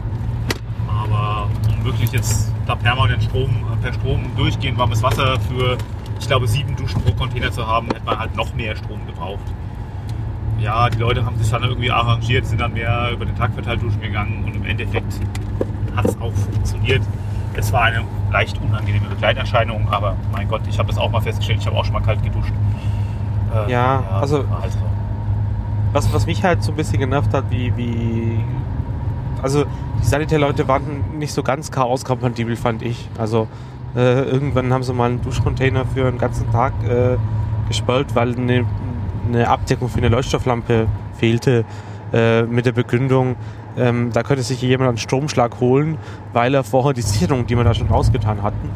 [0.89, 3.51] Aber um wirklich jetzt da permanent Strom,
[3.83, 5.77] per Strom durchgehend warmes Wasser für,
[6.19, 9.45] ich glaube, sieben Duschen pro Container zu haben, hätte man halt noch mehr Strom gebraucht.
[10.59, 13.83] Ja, die Leute haben sich dann irgendwie arrangiert, sind dann mehr über den Tag verteilt
[13.83, 15.21] duschen gegangen und im Endeffekt
[15.95, 17.03] hat es auch funktioniert.
[17.57, 18.03] Es war eine
[18.33, 21.85] leicht unangenehme Begleiterscheinung, aber mein Gott, ich habe das auch mal festgestellt, ich habe auch
[21.85, 22.53] schon mal kalt geduscht.
[23.67, 24.79] Äh, Ja, also- war halt so.
[25.93, 28.39] was, was mich halt so ein bisschen genervt hat, wie, wie
[29.43, 29.65] also
[30.03, 33.09] die Sanitärleute waren nicht so ganz chaoskompatibel, fand ich.
[33.19, 33.49] Also
[33.95, 37.17] äh, irgendwann haben sie mal einen Duschcontainer für einen ganzen Tag äh,
[37.69, 38.65] gespült, weil eine,
[39.29, 40.87] eine Abdeckung für eine Leuchtstofflampe
[41.19, 41.65] fehlte
[42.13, 43.37] äh, mit der Begründung,
[43.77, 45.99] ähm, da könnte sich jemand einen Stromschlag holen,
[46.33, 48.71] weil er vorher die Sicherung, die wir da schon rausgetan hatten,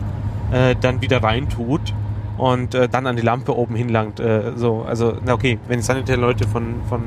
[0.52, 1.94] äh, dann wieder reintut
[2.36, 4.20] und äh, dann an die Lampe oben hinlangt.
[4.20, 7.02] Äh, so, also, na okay, wenn die Sanitärleute von, von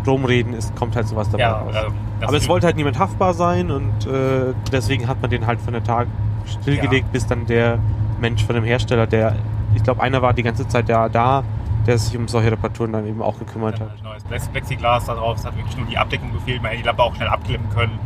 [0.00, 1.74] Strom reden, ist, kommt halt sowas dabei Ja, raus.
[2.22, 5.68] Aber es wollte halt niemand haftbar sein und äh, deswegen hat man den halt für
[5.68, 6.06] einen Tag
[6.46, 7.78] stillgelegt, bis dann der
[8.20, 9.36] Mensch von dem Hersteller, der,
[9.74, 11.44] ich glaube, einer war die ganze Zeit da, da,
[11.86, 13.94] der sich um solche Reparaturen dann eben auch gekümmert Dann hat.
[13.94, 15.36] halt neues Plex- Plexiglas da drauf.
[15.38, 16.60] Es hat wirklich nur die Abdeckung gefehlt.
[16.62, 17.98] Man hätte die Lampe auch schnell abklemmen können.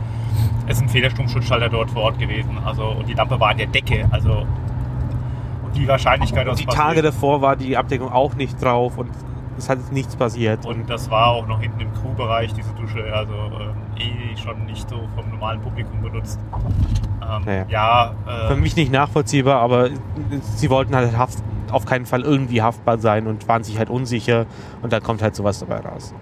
[0.66, 2.56] Es ist ein Federstromschutzschalter dort vor Ort gewesen.
[2.64, 4.06] Also, und die Lampe war an der Decke.
[4.10, 4.46] Also,
[5.64, 9.10] und die Wahrscheinlichkeit, dass die Tage davor war die Abdeckung auch nicht drauf und
[9.58, 10.64] es hat nichts passiert.
[10.66, 13.32] Und das war auch noch hinten im Crew-Bereich, diese Dusche, also
[13.98, 16.40] äh, eh schon nicht so vom normalen Publikum benutzt.
[17.22, 17.64] Ähm, Naja.
[17.68, 18.14] Ja,
[18.48, 19.90] Für äh, mich nicht nachvollziehbar, aber
[20.56, 21.38] sie wollten halt haft,
[21.72, 24.46] auf keinen Fall irgendwie haftbar sein und waren sich halt unsicher
[24.82, 26.14] und dann kommt halt sowas dabei raus.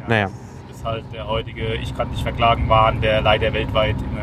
[0.00, 0.30] ja, naja.
[0.68, 4.16] das ist halt der heutige Ich kann nicht verklagen Wahn, der leider weltweit in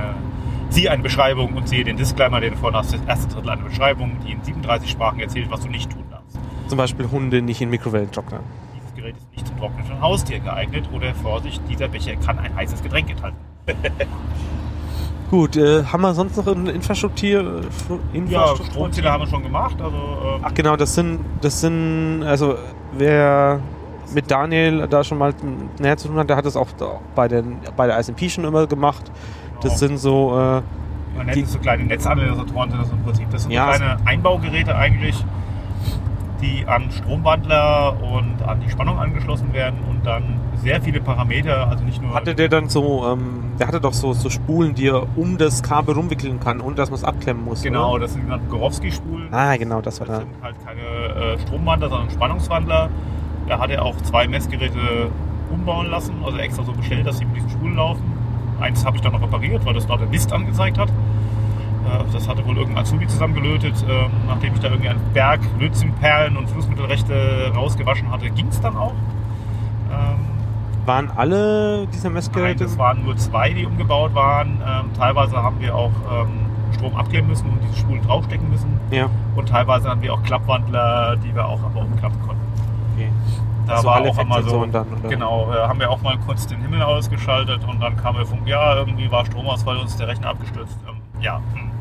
[0.74, 4.18] Siehe eine Beschreibung und siehe den Disclaimer, den vorne hast, das erste Drittel eine Beschreibung,
[4.26, 6.40] die in 37 Sprachen erzählt, was du nicht tun darfst.
[6.68, 8.40] Zum Beispiel Hunde nicht in Mikrowellentrockner.
[8.76, 12.56] Dieses Gerät ist nicht zum Trocknen von Haustieren geeignet oder Vorsicht, dieser Becher kann ein
[12.56, 13.38] heißes Getränk enthalten.
[15.30, 17.30] Gut, äh, haben wir sonst noch eine Infrastruktur?
[17.30, 17.42] Ja,
[18.14, 18.66] Infrastruktur?
[18.68, 22.56] Stromzähler haben wir schon gemacht, also ähm, Ach genau, das sind, das sind, also
[22.98, 23.60] wer
[24.14, 25.34] mit Daniel da schon mal
[25.80, 26.68] näher zu tun hat, der hat das auch
[27.16, 29.12] bei, den, bei der ISMP schon immer gemacht.
[29.62, 29.88] Das Genau.
[29.88, 30.62] sind so, äh,
[31.18, 33.30] Man nennt es so kleine Netzanalysatoren, sind das im Prinzip.
[33.32, 35.24] Das sind Ja, so kleine Einbaugeräte eigentlich,
[36.44, 41.84] die an Stromwandler und an die Spannung angeschlossen werden und dann sehr viele Parameter, also
[41.84, 42.14] nicht nur.
[42.14, 45.64] hatte der dann so, ähm, der hatte doch so, so Spulen, die er um das
[45.64, 47.62] Kabel rumwickeln kann, ohne dass man es abklemmen muss.
[47.64, 48.02] genau, Oder?
[48.02, 49.34] das sind genannte Gorowski-Spulen.
[49.34, 50.22] Ah, genau, das war Das da.
[50.24, 52.90] sind halt keine äh, Stromwandler, sondern Spannungswandler.
[53.48, 54.78] Da hat er auch zwei Messgeräte
[55.52, 58.04] umbauen lassen, also extra so bestellt, dass sie mit diesen Spulen laufen.
[58.60, 60.90] Eins habe ich dann noch repariert, weil das dort der Mist angezeigt hat.
[61.86, 63.74] Äh, Das hatte wohl irgendein Azubi zusammengelötet.
[63.90, 68.76] Ähm, Nachdem ich da irgendwie einen Berg Lötzenperlen und Flussmittelrechte rausgewaschen hatte, ging es dann
[68.78, 68.94] auch.
[69.92, 70.20] Ähm,
[70.86, 72.64] Waren alle diese Nein, Messgeräte?
[72.66, 74.62] das waren nur zwei, die umgebaut waren.
[74.66, 75.92] Ähm, teilweise haben wir auch
[76.74, 78.80] Strom abklemmen müssen und diese Spulen draufstecken müssen.
[78.92, 79.08] ja.
[79.36, 82.42] Und teilweise haben wir auch Klappwandler, die wir auch aber umklappen konnten.
[82.96, 83.10] Okay.
[83.68, 86.60] Da Also war auch immer so, dann, genau, äh, haben wir auch mal kurz den
[86.62, 90.30] Himmel ausgeschaltet und dann kam der Funk, ja, irgendwie war Stromausfall, uns ist der Rechner
[90.30, 90.78] abgestürzt.
[91.22, 91.72] Ja, hm.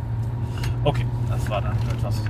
[0.84, 2.22] Okay, das war dann etwas,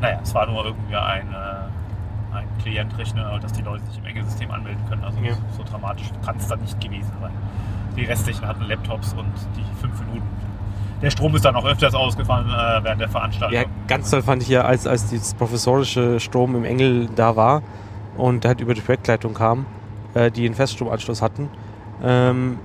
[0.00, 4.50] naja, es war nur irgendwie ein, äh, ein Klientrechner, dass die Leute sich im Engelsystem
[4.50, 5.04] anmelden können.
[5.04, 5.34] Also Ja.
[5.56, 7.32] so dramatisch kann es dann nicht gewesen sein.
[7.96, 9.26] Die restlichen hatten Laptops und
[9.56, 10.26] die fünf Minuten.
[11.02, 13.54] Der Strom ist dann auch öfters ausgefallen äh, während der Veranstaltung.
[13.58, 17.62] Ja, ganz toll fand ich ja, als, als dieses professorische Strom im Engel da war
[18.16, 19.66] und halt über die Projektleitung kam,
[20.14, 21.48] äh, die einen Feststromanschluss hatten.
[22.02, 22.58] Ähm,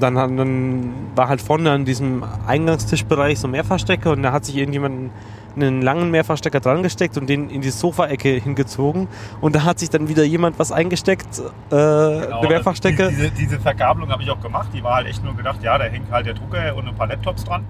[0.00, 4.56] dann, dann war halt vorne an diesem Eingangstischbereich so ein Mehrfachstecker und da hat sich
[4.56, 5.10] irgendjemand
[5.56, 9.08] einen langen Mehrfachstecker dran gesteckt und den in die Sofaecke hingezogen
[9.40, 13.06] und da hat sich dann wieder jemand was eingesteckt, äh, Genau, der Mehrfachstecker.
[13.06, 14.68] also Diese, diese Vergabelung habe ich auch gemacht.
[14.72, 17.08] Die war halt echt nur gedacht, ja, da hängt halt der Drucker und ein paar
[17.08, 17.64] Laptops dran.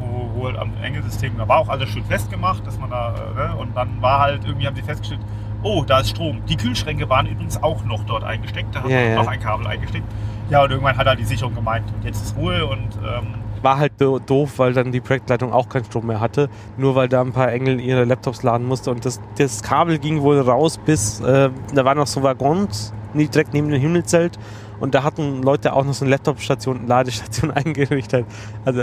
[0.00, 3.34] Wo, wo halt am Engelsystem, da war auch alles schön festgemacht, dass man da, äh,
[3.34, 3.56] ne?
[3.56, 5.20] und dann war halt, irgendwie haben sie festgestellt,
[5.64, 6.40] oh, da ist Strom.
[6.48, 9.14] Die Kühlschränke waren übrigens auch noch dort eingesteckt, da hat Ja, ja.
[9.16, 10.04] noch ein Kabel eingesteckt.
[10.50, 13.78] Ja, und irgendwann hat er die Sicherung gemeint, und jetzt ist Ruhe und ähm, war
[13.78, 17.22] halt do- doof, weil dann die Projektleitung auch keinen Strom mehr hatte, nur weil da
[17.22, 21.20] ein paar Engel ihre Laptops laden musste und das, das Kabel ging wohl raus bis,
[21.20, 24.38] äh, da waren noch so Waggons direkt neben dem Himmelzelt
[24.80, 28.26] und da hatten Leute auch noch so eine Laptopstation, Ladestation eingerichtet.
[28.66, 28.82] Also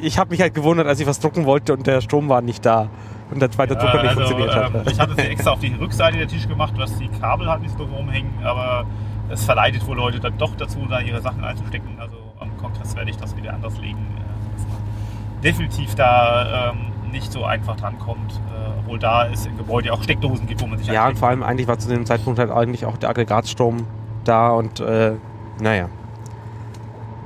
[0.00, 2.64] ich habe mich halt gewundert, als ich was drucken wollte und der Strom war nicht
[2.64, 2.88] da
[3.30, 4.74] und der zweite Drucker nicht also, funktioniert hat.
[4.74, 7.62] ähm, ich hatte sie extra auf die Rückseite der Tisch gemacht, was die Kabel halt
[7.62, 8.86] nicht so rumhängen, aber
[9.28, 11.98] es verleitet wohl Leute dann doch dazu, da ihre Sachen einzustecken.
[11.98, 17.10] Also am Kongress werde ich das wieder anders legen, äh, dass man definitiv da ähm,
[17.12, 20.78] nicht so einfach drankommt, äh, obwohl da es im Gebäude auch Steckdosen gibt, wo man
[20.78, 23.86] sich Ja, und vor allem eigentlich war zu dem Zeitpunkt halt eigentlich auch der Aggregatstrom
[24.24, 25.14] da und äh,
[25.60, 25.88] naja.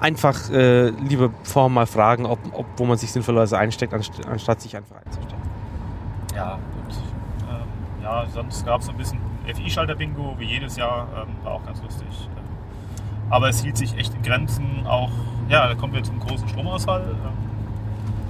[0.01, 4.61] Einfach äh, lieber vorher mal fragen, ob, ob, wo man sich sinnvollerweise einsteckt, anst anstatt
[4.61, 5.54] sich einfach einzustecken.
[6.35, 6.95] Ja, und
[7.49, 11.83] ähm, ja, sonst gab es ein bisschen FI-Schalter-Bingo, wie jedes Jahr, ähm, war auch ganz
[11.83, 12.09] lustig.
[12.37, 12.45] Ähm,
[13.31, 15.11] Aber es hielt sich echt in Grenzen, auch,
[15.49, 17.03] ja, da kommen wir zum großen Stromausfall.
[17.03, 17.45] Ähm,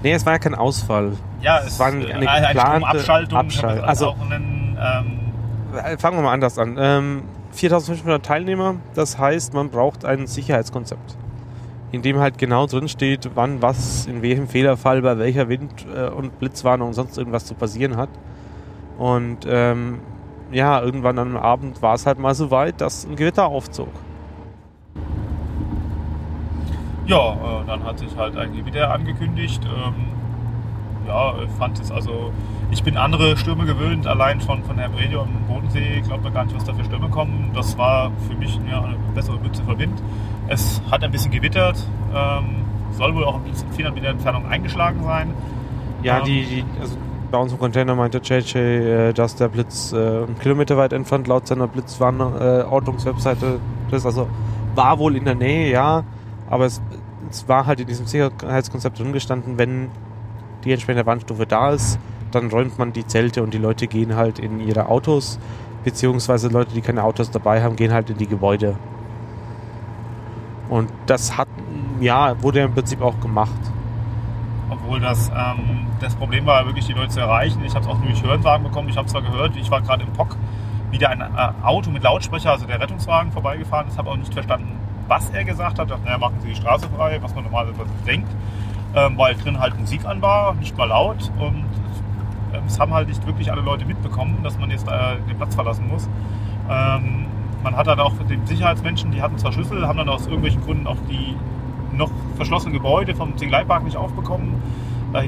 [0.02, 1.12] Nee, es war ja kein Ausfall.
[1.40, 2.58] Ja, Es es war eine eine, geplante
[3.00, 4.76] Stromabschaltung, Abschalt- also- nennen.
[4.78, 5.20] Ähm,
[5.78, 6.76] Äh, Fangen wir mal anders an.
[6.78, 7.22] Ähm,
[7.52, 11.16] 4500 Teilnehmer, das heißt, man braucht ein Sicherheitskonzept,
[11.94, 16.08] in dem halt genau drin steht, wann was, in welchem Fehlerfall, bei welcher Wind- äh,
[16.08, 18.10] und Blitzwarnung und sonst irgendwas zu passieren hat.
[18.98, 20.00] Und ähm,
[20.52, 23.88] ja, irgendwann am Abend war es halt mal so weit, dass ein Gewitter aufzog.
[27.06, 29.62] ja, äh, dann hat sich halt ein Gewitter angekündigt.
[29.64, 30.06] Ähm,
[31.06, 32.32] ja, ich fand es also,
[32.70, 36.44] ich bin andere Stürme gewöhnt, allein von, von Herrn Radio am Bodensee, glaubt man gar
[36.44, 37.50] nicht, was da für Stürme kommen.
[37.54, 40.02] Das war für mich ja, eine bessere Mütze für Wind.
[40.48, 41.76] Es hat ein bisschen gewittert,
[42.14, 42.56] ähm,
[42.92, 45.32] soll wohl auch ein bisschen 400 Meter Entfernung eingeschlagen sein.
[46.02, 46.24] Ja, Ähm.
[46.24, 46.96] die, die, also
[47.30, 51.46] bei unserem Container meinte JJ, äh, dass der Blitz äh, einen Kilometer weit entfernt laut
[51.46, 53.58] seiner Blitzwarnungswebseite
[53.90, 54.06] äh, ist.
[54.06, 54.28] Also
[54.74, 56.04] war wohl in der Nähe, ja,
[56.48, 56.80] aber es,
[57.30, 59.88] es war halt in diesem Sicherheitskonzept drin gestanden, wenn
[60.64, 61.98] die entsprechende Warnstufe da ist,
[62.30, 65.38] dann räumt man die Zelte und die Leute gehen halt in ihre Autos,
[65.84, 68.76] beziehungsweise Leute, die keine Autos dabei haben, gehen halt in die Gebäude.
[70.74, 71.46] Und das hat,
[72.00, 73.60] ja, wurde im Prinzip auch gemacht.
[74.68, 77.62] Obwohl das, ähm, das Problem war, wirklich die Leute zu erreichen.
[77.64, 78.88] Ich habe es auch durch Hörensagen bekommen.
[78.88, 80.36] Ich habe zwar gehört, ich war gerade im POC,
[80.90, 81.24] wie da ein äh,
[81.62, 84.72] Auto mit Lautsprecher, also der Rettungswagen, vorbeigefahren ist, habe auch nicht verstanden,
[85.06, 85.88] was er gesagt hat.
[85.88, 88.34] Dachte, naja, machen Sie die Straße frei, was man normalerweise denkt.
[88.96, 91.30] Ähm, weil drin halt Musik an war, nicht mal laut.
[91.38, 91.66] Und
[92.52, 95.54] ähm, es haben halt nicht wirklich alle Leute mitbekommen, dass man jetzt äh, den Platz
[95.54, 96.08] verlassen muss.
[96.68, 97.26] Ähm,
[97.64, 100.86] man hat dann auch den Sicherheitsmenschen, die hatten zwar Schlüssel, haben dann aus irgendwelchen Gründen
[100.86, 101.34] auch die
[101.96, 104.62] noch verschlossenen Gebäude vom Zinglei-Park nicht aufbekommen.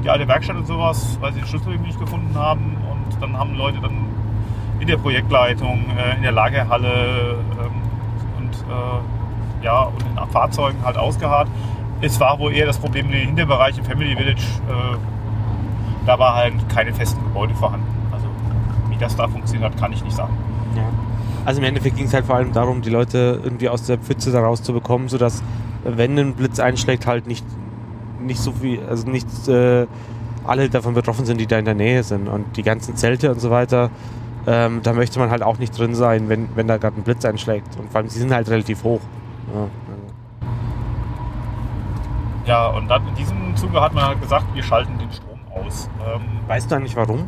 [0.03, 2.75] Die alte Werkstatt und sowas, weil sie den Schlüssel nicht gefunden haben.
[2.91, 4.05] Und dann haben Leute dann
[4.79, 7.71] in der Projektleitung, äh, in der Lagerhalle ähm,
[8.37, 11.47] und, äh, ja, und in Fahrzeugen halt ausgeharrt.
[12.01, 14.43] Es war wohl eher das Problem in den Hinterbereich im Family Village.
[14.69, 14.97] Äh,
[16.05, 17.87] da war halt keine festen Gebäude vorhanden.
[18.11, 18.27] Also
[18.89, 20.37] wie das da funktioniert hat, kann ich nicht sagen.
[20.75, 20.83] Ja.
[21.47, 24.33] Also im Endeffekt ging es halt vor allem darum, die Leute irgendwie aus der Pfütze
[24.33, 25.41] da rauszubekommen, sodass
[25.85, 27.45] wenn ein Blitz einschlägt, halt nicht,
[28.19, 29.87] nicht so viel, also nicht äh,
[30.43, 32.27] alle davon betroffen sind, die da in der Nähe sind.
[32.27, 33.91] Und die ganzen Zelte und so weiter,
[34.45, 37.23] ähm, da möchte man halt auch nicht drin sein, wenn, wenn da gerade ein Blitz
[37.23, 37.79] einschlägt.
[37.79, 38.99] Und vor allem, sie sind halt relativ hoch.
[39.55, 39.69] Ja,
[42.45, 45.89] ja und dann in diesem Zuge hat man halt gesagt, wir schalten den Strom aus.
[46.13, 47.25] Ähm, weißt du eigentlich warum?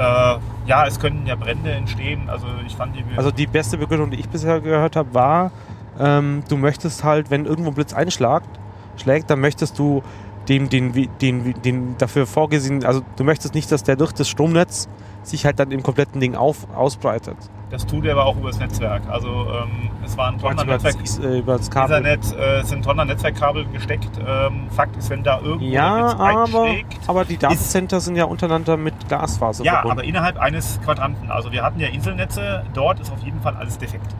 [0.00, 2.30] Äh, ja, es können ja Brände entstehen.
[2.30, 3.04] Also ich fand die.
[3.16, 5.50] Also die beste Begründung, die ich bisher gehört habe, war,
[5.98, 8.48] ähm, du möchtest halt, wenn irgendwo ein Blitz einschlägt,
[8.96, 10.02] schlägt, dann möchtest du
[10.48, 14.88] dem, den, den, den dafür vorgesehen, also du möchtest nicht, dass der durch das Stromnetz
[15.22, 17.36] sich halt dann im kompletten Ding auf, ausbreitet.
[17.70, 19.02] Das tut er aber auch über das Netzwerk.
[19.08, 20.96] Also ähm, es war ein tonner Netzwerk.
[21.22, 21.98] Äh, über das Kabel.
[21.98, 24.10] Ethernet äh, sind tonner Netzwerkkabel gesteckt.
[24.18, 26.68] Ähm, Fakt ist, wenn da irgendwo ja, aber,
[27.06, 29.98] aber die Datencenter sind ja untereinander mit Glasfaser Ja, verbunden.
[29.98, 31.30] aber innerhalb eines Quadranten.
[31.30, 32.64] Also wir hatten ja Inselnetze.
[32.74, 34.16] Dort ist auf jeden Fall alles defekt.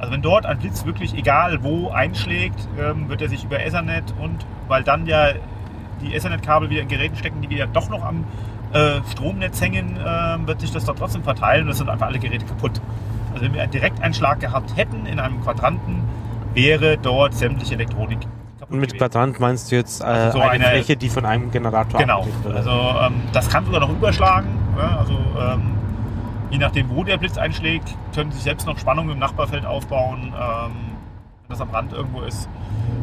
[0.00, 4.12] Also wenn dort ein Blitz wirklich egal wo einschlägt, ähm, wird er sich über Ethernet
[4.20, 5.28] und weil dann ja
[6.00, 8.24] die Ethernet-Kabel wieder in Geräten stecken, die wieder doch noch am
[8.72, 12.18] äh, Stromnetz hängen, äh, wird sich das doch trotzdem verteilen und es sind einfach alle
[12.18, 12.80] Geräte kaputt.
[13.32, 16.02] Also wenn wir einen Direkteinschlag gehabt hätten in einem Quadranten,
[16.54, 18.70] wäre dort sämtliche Elektronik kaputt.
[18.70, 18.98] Und mit gewesen.
[18.98, 22.26] Quadrant meinst du jetzt äh, also so eine, eine, Fläche, die von einem Generator Genau.
[22.54, 24.48] Also ähm, das kann sogar noch überschlagen.
[24.76, 25.78] Ja, also ähm,
[26.50, 30.72] je nachdem, wo der Blitz einschlägt, können sich selbst noch Spannungen im Nachbarfeld aufbauen, ähm,
[31.42, 32.48] wenn das am Rand irgendwo ist.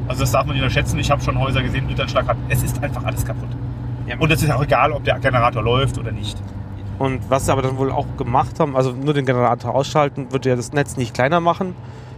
[0.07, 0.99] Also das darf man nicht unterschätzen.
[0.99, 2.37] Ich habe schon Häuser gesehen, die Blittanschlag hat.
[2.49, 3.49] Es ist einfach alles kaputt.
[4.07, 6.37] Ja, und es ist auch egal, ob der Generator läuft oder nicht.
[6.99, 10.49] Und was sie aber dann wohl auch gemacht haben, also nur den Generator ausschalten, würde
[10.49, 11.75] ja das Netz nicht kleiner machen,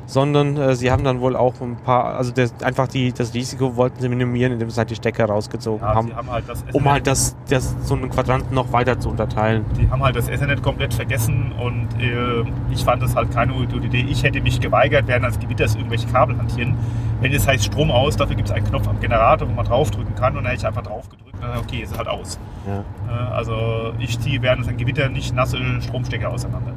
[0.07, 3.75] sondern äh, sie haben dann wohl auch ein paar, also das, einfach die, das Risiko
[3.75, 7.05] wollten sie minimieren, indem sie halt die Stecker rausgezogen ja, haben, haben halt um halt
[7.05, 9.65] das, das, so einen Quadranten noch weiter zu unterteilen.
[9.77, 13.75] Die haben halt das Ethernet komplett vergessen und äh, ich fand das halt keine gute
[13.77, 14.05] Idee.
[14.09, 16.75] Ich hätte mich geweigert, während als Gewitters irgendwelche Kabel hantieren.
[17.21, 20.15] Wenn es heißt Strom aus, dafür gibt es einen Knopf am Generator, wo man draufdrücken
[20.15, 22.39] kann und dann hätte ich einfach drauf gedrückt äh, okay, ist halt aus.
[22.65, 22.83] Ja.
[23.07, 26.73] Äh, also ich ziehe während ein Gewitter nicht nasse Stromstecker auseinander.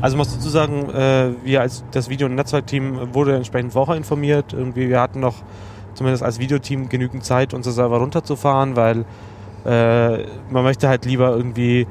[0.00, 4.52] Also muss dazu sagen, äh, wir als das Video- und Netzwerkteam wurde entsprechend vorher informiert.
[4.52, 5.36] Irgendwie wir hatten noch
[5.94, 9.04] zumindest als Videoteam genügend Zeit, unser Server runterzufahren, weil
[9.64, 11.86] äh, man möchte halt lieber irgendwie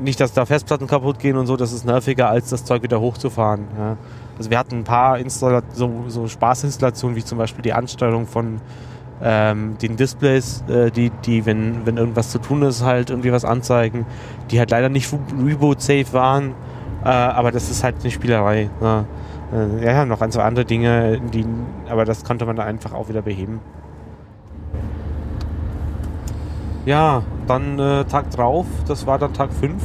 [0.00, 3.00] nicht, dass da Festplatten kaputt gehen und so, das ist nerviger, als das Zeug wieder
[3.00, 3.68] hochzufahren.
[3.78, 3.96] Ja.
[4.38, 8.60] Also wir hatten ein paar Installa so, so Spaßinstallationen, wie zum Beispiel die Ansteuerung von
[9.22, 13.44] ähm, den Displays, äh, die, die wenn, wenn irgendwas zu tun ist, halt irgendwie was
[13.44, 14.06] anzeigen,
[14.50, 16.54] die halt leider nicht reboot-safe waren,
[17.04, 18.70] äh, aber das ist halt eine Spielerei.
[18.80, 19.04] Ne?
[19.52, 21.44] Äh, ja, noch ein, zwei andere Dinge, die,
[21.88, 23.60] aber das konnte man da einfach auch wieder beheben.
[26.86, 29.82] Ja, dann äh, Tag drauf, das war dann Tag 5.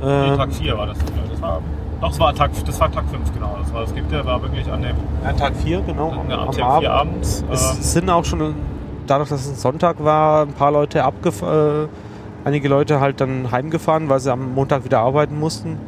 [0.00, 0.98] Nee, Tag 4 war das.
[0.98, 1.60] Das war
[2.02, 3.56] doch, das war Tag, das war Tag 5, genau.
[3.60, 4.96] Das war das Gipfel, war wirklich an dem.
[5.24, 6.10] Ja, Tag 4, genau.
[6.10, 6.88] Am, am, am Abend.
[6.88, 7.44] abends.
[7.50, 8.54] Es äh, sind auch schon,
[9.06, 11.84] dadurch, dass es ein Sonntag war, ein paar Leute abgefahren.
[11.84, 11.88] Äh,
[12.44, 15.78] einige Leute halt dann heimgefahren, weil sie am Montag wieder arbeiten mussten.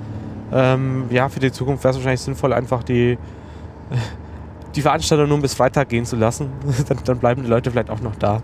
[0.54, 3.18] Ähm, ja, für die Zukunft wäre es wahrscheinlich sinnvoll, einfach die,
[4.76, 6.50] die Veranstaltung nur bis Freitag gehen zu lassen.
[6.88, 8.40] dann, dann, bleiben die Leute vielleicht auch noch da.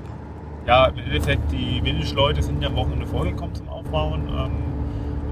[0.67, 4.29] Ja, im Endeffekt, die Village-Leute sind ja am Wochenende vorgekommen zum Aufbauen.
[4.29, 4.51] Ähm,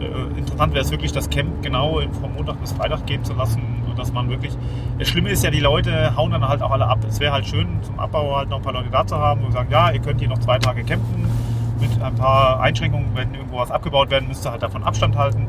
[0.00, 3.60] äh, interessant wäre es wirklich, das Camp genau vom Montag bis Freitag gehen zu lassen,
[3.96, 4.56] dass man wirklich.
[5.00, 7.00] Das Schlimme ist ja, die Leute hauen dann halt auch alle ab.
[7.08, 9.52] Es wäre halt schön, zum Abbau halt noch ein paar Leute da zu haben und
[9.52, 11.28] sagen, ja, ihr könnt hier noch zwei Tage campen
[11.80, 15.46] mit ein paar Einschränkungen, wenn irgendwo was abgebaut werden müsste, halt davon Abstand halten.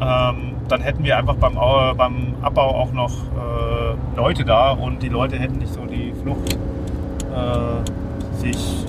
[0.00, 5.02] Ähm, dann hätten wir einfach beim, äh, beim Abbau auch noch äh, Leute da und
[5.02, 8.86] die Leute hätten nicht so die Flucht äh, sich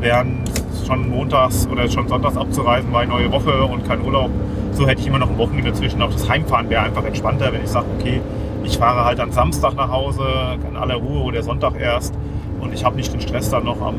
[0.00, 0.50] während
[0.86, 4.30] schon montags oder schon sonntags abzureisen, eine neue Woche und kein Urlaub.
[4.72, 6.02] So hätte ich immer noch ein Wochenende dazwischen.
[6.02, 8.20] Auch das Heimfahren wäre einfach entspannter, wenn ich sage, okay,
[8.64, 10.24] ich fahre halt am Samstag nach Hause,
[10.68, 12.14] in aller Ruhe oder Sonntag erst
[12.60, 13.96] und ich habe nicht den Stress dann noch am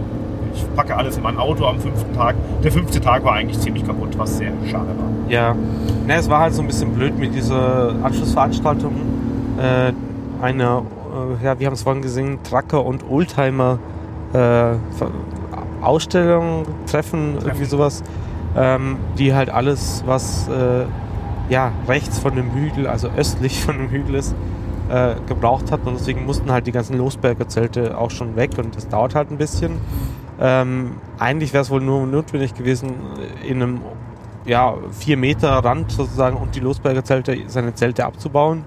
[0.53, 2.35] ich packe alles in mein Auto am fünften Tag.
[2.63, 5.29] Der fünfte Tag war eigentlich ziemlich kaputt, was sehr schade war.
[5.29, 5.55] Ja,
[6.07, 8.93] ne, es war halt so ein bisschen blöd mit dieser Anschlussveranstaltung.
[9.57, 9.93] Äh,
[10.41, 13.79] eine, äh, ja, wir haben es vorhin gesehen, Trucker und Oldtimer
[14.33, 14.75] äh,
[15.81, 18.03] Ausstellung, Treffen, irgendwie sowas,
[18.55, 20.85] ähm, die halt alles, was äh,
[21.49, 24.35] ja, rechts von dem Hügel, also östlich von dem Hügel ist,
[24.89, 28.75] äh, gebraucht hat und deswegen mussten halt die ganzen Losberger Zelte auch schon weg und
[28.75, 29.73] das dauert halt ein bisschen.
[30.41, 32.95] Ähm, eigentlich wäre es wohl nur notwendig gewesen,
[33.47, 33.81] in einem
[34.45, 38.63] ja, vier Meter Rand sozusagen und die Losberger Zelte, seine Zelte abzubauen.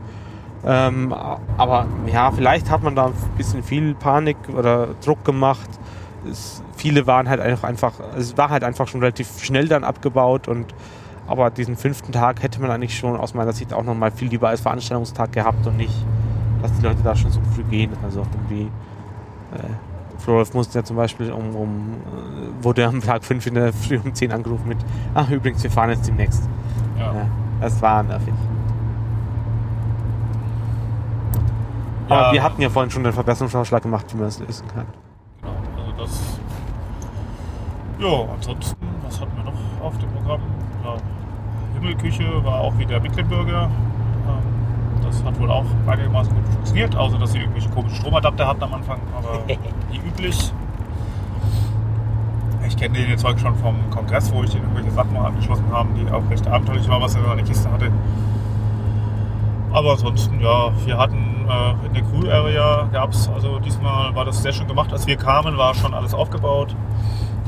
[0.64, 1.12] Ähm,
[1.58, 5.68] aber ja, vielleicht hat man da ein bisschen viel Panik oder Druck gemacht.
[6.30, 10.48] Es, viele waren halt einfach, einfach, es war halt einfach schon relativ schnell dann abgebaut
[10.48, 10.72] und
[11.26, 14.48] aber diesen fünften Tag hätte man eigentlich schon aus meiner Sicht auch nochmal viel lieber
[14.48, 15.94] als Veranstaltungstag gehabt und nicht,
[16.62, 17.90] dass die Leute da schon so früh gehen.
[18.02, 18.70] Also irgendwie,
[19.54, 19.93] äh,
[20.24, 21.96] Florolf musste ja zum Beispiel um, um
[22.62, 24.78] wurde am Tag 5 in der Früh um 10 angerufen mit,
[25.14, 26.48] ach übrigens, wir fahren jetzt demnächst.
[26.98, 27.12] Ja.
[27.14, 27.26] ja
[27.60, 28.32] das war nervig.
[32.08, 32.16] Ja.
[32.16, 34.86] Aber wir hatten ja vorhin schon einen Verbesserungsvorschlag gemacht, wie man das lösen kann.
[35.42, 36.38] Genau, also das.
[37.98, 40.40] Ja, ansonsten, was hatten wir noch auf dem Programm?
[40.84, 40.96] Ja,
[41.74, 43.70] Himmelküche war auch wieder Mecklenburger.
[45.06, 48.74] Das hat wohl auch einigermaßen gut funktioniert, außer dass sie irgendwelche komischen Stromadapter hatten am
[48.74, 49.46] Anfang, aber
[49.90, 50.52] wie üblich.
[52.66, 55.88] Ich kenne den Zeug schon vom Kongress, wo ich den irgendwelche Sachen mal angeschlossen habe,
[55.94, 57.90] die auch recht abenteuerlich war, was er in seiner Kiste hatte.
[59.72, 64.24] Aber ansonsten, ja, wir hatten äh, in der Crew Area gab es, also diesmal war
[64.24, 64.92] das sehr schön gemacht.
[64.92, 66.74] Als wir kamen, war schon alles aufgebaut.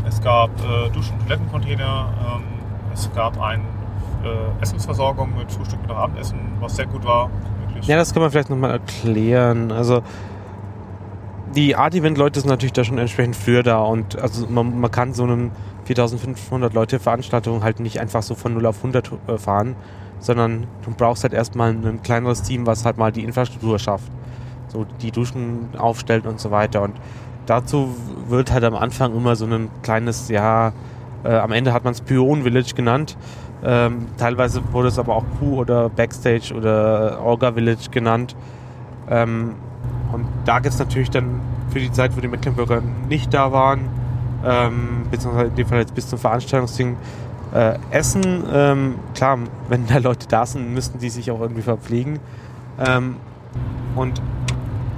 [0.07, 2.09] Es gab äh, Duschen- und Toilettencontainer.
[2.21, 2.43] Ähm,
[2.93, 3.63] es gab eine
[4.27, 7.31] äh, Essensversorgung mit Frühstück und Abendessen, was sehr gut war.
[7.67, 7.87] Wirklich.
[7.87, 9.73] Ja, das kann man vielleicht nochmal erklären.
[9.73, 10.03] Also
[11.55, 15.23] die Art-Event-Leute sind natürlich da schon entsprechend früher da und also man, man kann so
[15.23, 15.51] einem
[15.85, 19.77] 4500 Leute Veranstaltung halt nicht einfach so von 0 auf 100 äh, fahren,
[20.19, 24.11] sondern du brauchst halt erstmal ein kleineres Team, was halt mal die Infrastruktur schafft.
[24.69, 26.83] So die Duschen aufstellt und so weiter.
[26.83, 26.97] Und
[27.47, 27.95] dazu
[28.29, 30.73] wird halt am Anfang immer so ein kleines, ja,
[31.25, 33.17] äh, am Ende hat man es Pion Village genannt.
[33.65, 38.37] Ähm, teilweise wurde es aber auch Crew oder Backstage oder Orga Village genannt.
[39.09, 39.55] Ähm,
[40.13, 43.89] und da gibt es natürlich dann für die Zeit, wo die Mecklenburger nicht da waren,
[44.45, 46.97] ähm, beziehungsweise in dem Fall jetzt bis zum Veranstaltungsding,
[47.55, 49.39] äh, Essen, ähm, klar,
[49.69, 52.19] wenn da Leute da sind, müssten die sich auch irgendwie verpflegen.
[52.79, 53.17] Ähm,
[53.95, 54.21] und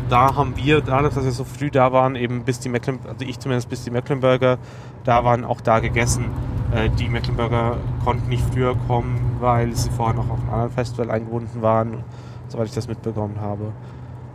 [0.08, 3.24] da haben wir, dadurch, dass wir so früh da waren, eben bis die Mecklenburger, also
[3.24, 4.58] ich zumindest bis die Mecklenburger
[5.04, 6.26] da waren, auch da gegessen.
[6.74, 11.10] Äh, die Mecklenburger konnten nicht früher kommen, weil sie vorher noch auf einem anderen Festival
[11.10, 12.04] eingebunden waren,
[12.48, 13.72] soweit ich das mitbekommen habe.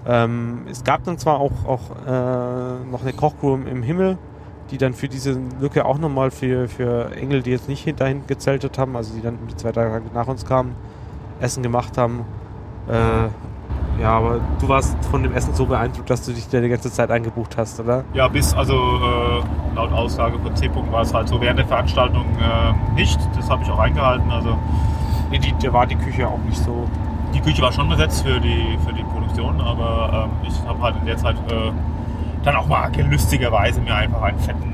[0.06, 4.18] Ähm, es gab dann zwar auch, auch äh, noch eine Kochroom im Himmel,
[4.72, 8.78] die dann für diese Lücke auch nochmal für, für Engel, die jetzt nicht dahin gezeltet
[8.78, 10.76] haben, also die dann die zwei Tage nach uns kamen,
[11.40, 12.26] Essen gemacht haben.
[12.88, 13.30] Äh,
[14.00, 16.92] ja, aber du warst von dem Essen so beeindruckt, dass du dich da die ganze
[16.92, 18.04] Zeit eingebucht hast, oder?
[18.14, 20.70] Ja, bis, also äh, laut Aussage von C.
[20.92, 23.20] war es halt so während der Veranstaltung äh, nicht.
[23.36, 24.32] Das habe ich auch eingehalten.
[24.32, 24.58] Also
[25.30, 26.88] nee, die, da war die Küche auch nicht so.
[27.34, 30.96] Die Küche war schon besetzt für die, für die Produktion, aber ähm, ich habe halt
[30.98, 31.72] in der Zeit äh,
[32.44, 34.74] dann auch mal lustigerweise mir einfach einen fetten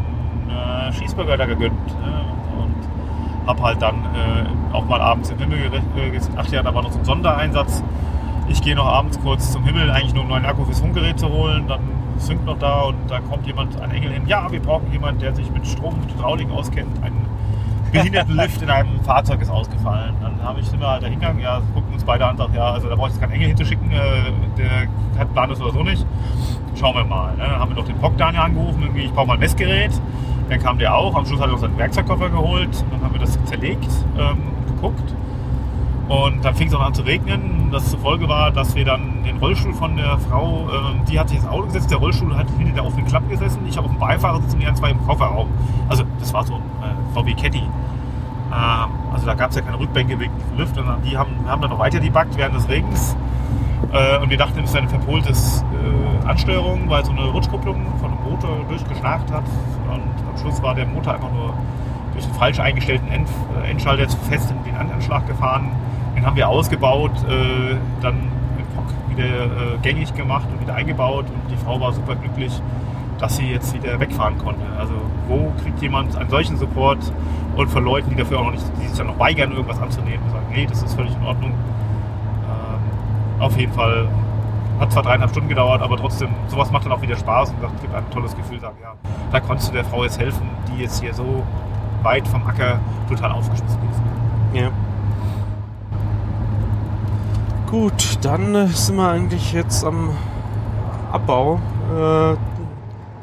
[0.49, 1.73] äh, Schießburger da gegönnt.
[1.89, 6.33] Äh, und habe halt dann äh, auch mal abends im Himmel äh, gesehen.
[6.37, 7.83] Ach ja, da war noch so ein Sondereinsatz.
[8.49, 11.19] Ich gehe noch abends kurz zum Himmel, eigentlich nur um einen neuen Akku fürs Funkgerät
[11.19, 11.67] zu holen.
[11.67, 11.81] Dann
[12.17, 14.23] synkt noch da und da kommt jemand, ein Engel hin.
[14.27, 17.01] Ja, wir brauchen jemanden, der sich mit Strom und Hydraulik auskennt.
[17.03, 17.13] Ein
[17.91, 20.15] Behindertenlift in einem Fahrzeug ist ausgefallen.
[20.21, 22.71] Dann habe ich sind wir halt da hingegangen, ja, gucken uns beide an, sagt, ja,
[22.71, 25.83] also da brauche ich jetzt keinen Engel hinzuschicken, äh, der hat Plan das oder so
[25.83, 26.05] nicht
[26.79, 27.35] schauen wir mal.
[27.35, 27.43] Ne?
[27.43, 29.91] Dann haben wir noch den Bock Daniel angerufen, irgendwie, ich brauche mal ein Messgerät.
[30.49, 32.69] Dann kam der auch, am Schluss hat er noch seinen Werkzeugkoffer geholt.
[32.91, 35.13] Dann haben wir das zerlegt, ähm, geguckt.
[36.09, 37.69] Und dann fing es auch an zu regnen.
[37.71, 41.29] Das zur Folge war, dass wir dann den Rollstuhl von der Frau, äh, die hat
[41.29, 43.59] sich ins Auto gesetzt, der Rollstuhl hat hinter der offenen Klappe gesessen.
[43.67, 45.47] Ich habe auf dem Beifahrersitz und die zwei im Kofferraum.
[45.87, 47.59] Also das war so ein äh, VW Caddy.
[47.59, 51.69] Ähm, also da gab es ja keine Rückbänke wegen Lüft, sondern die haben, haben dann
[51.69, 53.15] noch weiter debuggt während des Regens.
[53.91, 58.11] Äh, und wir dachten, es ist eine verpolte äh, Ansteuerung, weil so eine Rutschkupplung von
[58.11, 59.45] einem Motor durchgeschnarcht hat.
[59.91, 61.53] Und am Schluss war der Motor einfach nur
[62.13, 63.29] durch den falsch eingestellten End,
[63.63, 65.71] äh, Endschalter zu fest in den Anschlag gefahren.
[66.19, 68.15] Den haben wir ausgebaut, äh, dann
[68.57, 71.23] mit POC wieder äh, gängig gemacht und wieder eingebaut.
[71.27, 72.51] Und die Frau war super glücklich.
[73.19, 74.65] dass sie jetzt wieder wegfahren konnte.
[74.77, 74.93] Also
[75.27, 76.99] wo kriegt jemand einen solchen Support
[77.55, 80.23] und von Leuten, die dafür auch noch nicht, die sich dann noch weigern, irgendwas anzunehmen
[80.23, 81.51] und sagen, nee, das ist völlig in Ordnung.
[81.51, 84.07] Ähm, auf jeden Fall
[84.79, 87.81] hat zwar dreieinhalb Stunden gedauert, aber trotzdem, sowas macht dann auch wieder Spaß und sagt,
[87.81, 88.93] gibt ein tolles Gefühl, sagen, ja,
[89.31, 91.43] da konntest du der Frau jetzt helfen, die jetzt hier so
[92.01, 92.79] weit vom Acker
[93.09, 94.01] total aufgeschmissen ist.
[94.53, 94.69] Ja.
[97.69, 100.09] Gut, dann äh, sind wir eigentlich jetzt am
[101.11, 101.59] Abbau.
[101.95, 102.35] Äh,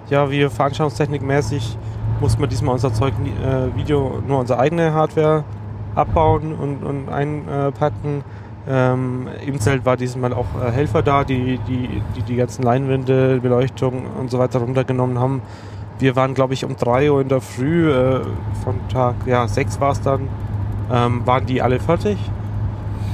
[0.09, 1.77] ja, wir veranstaltungstechnikmäßig
[2.20, 5.43] mussten wir diesmal unser Zeug äh, Video nur unsere eigene Hardware
[5.97, 8.23] abbauen und, und einpacken.
[8.68, 13.40] Ähm, Im Zelt war diesmal auch äh, Helfer da, die die, die die ganzen Leinwände,
[13.40, 15.43] Beleuchtung und so weiter runtergenommen haben.
[15.98, 18.20] Wir waren, glaube ich, um 3 Uhr in der Früh, äh,
[18.62, 20.28] von Tag ja, 6 war es dann,
[20.93, 22.16] ähm, waren die alle fertig.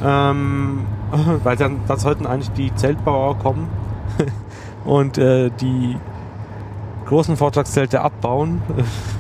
[0.05, 0.81] Ähm,
[1.43, 3.69] weil dann, dann sollten eigentlich die Zeltbauer kommen
[4.85, 5.97] und äh, die
[7.07, 8.63] großen Vortragszelte abbauen.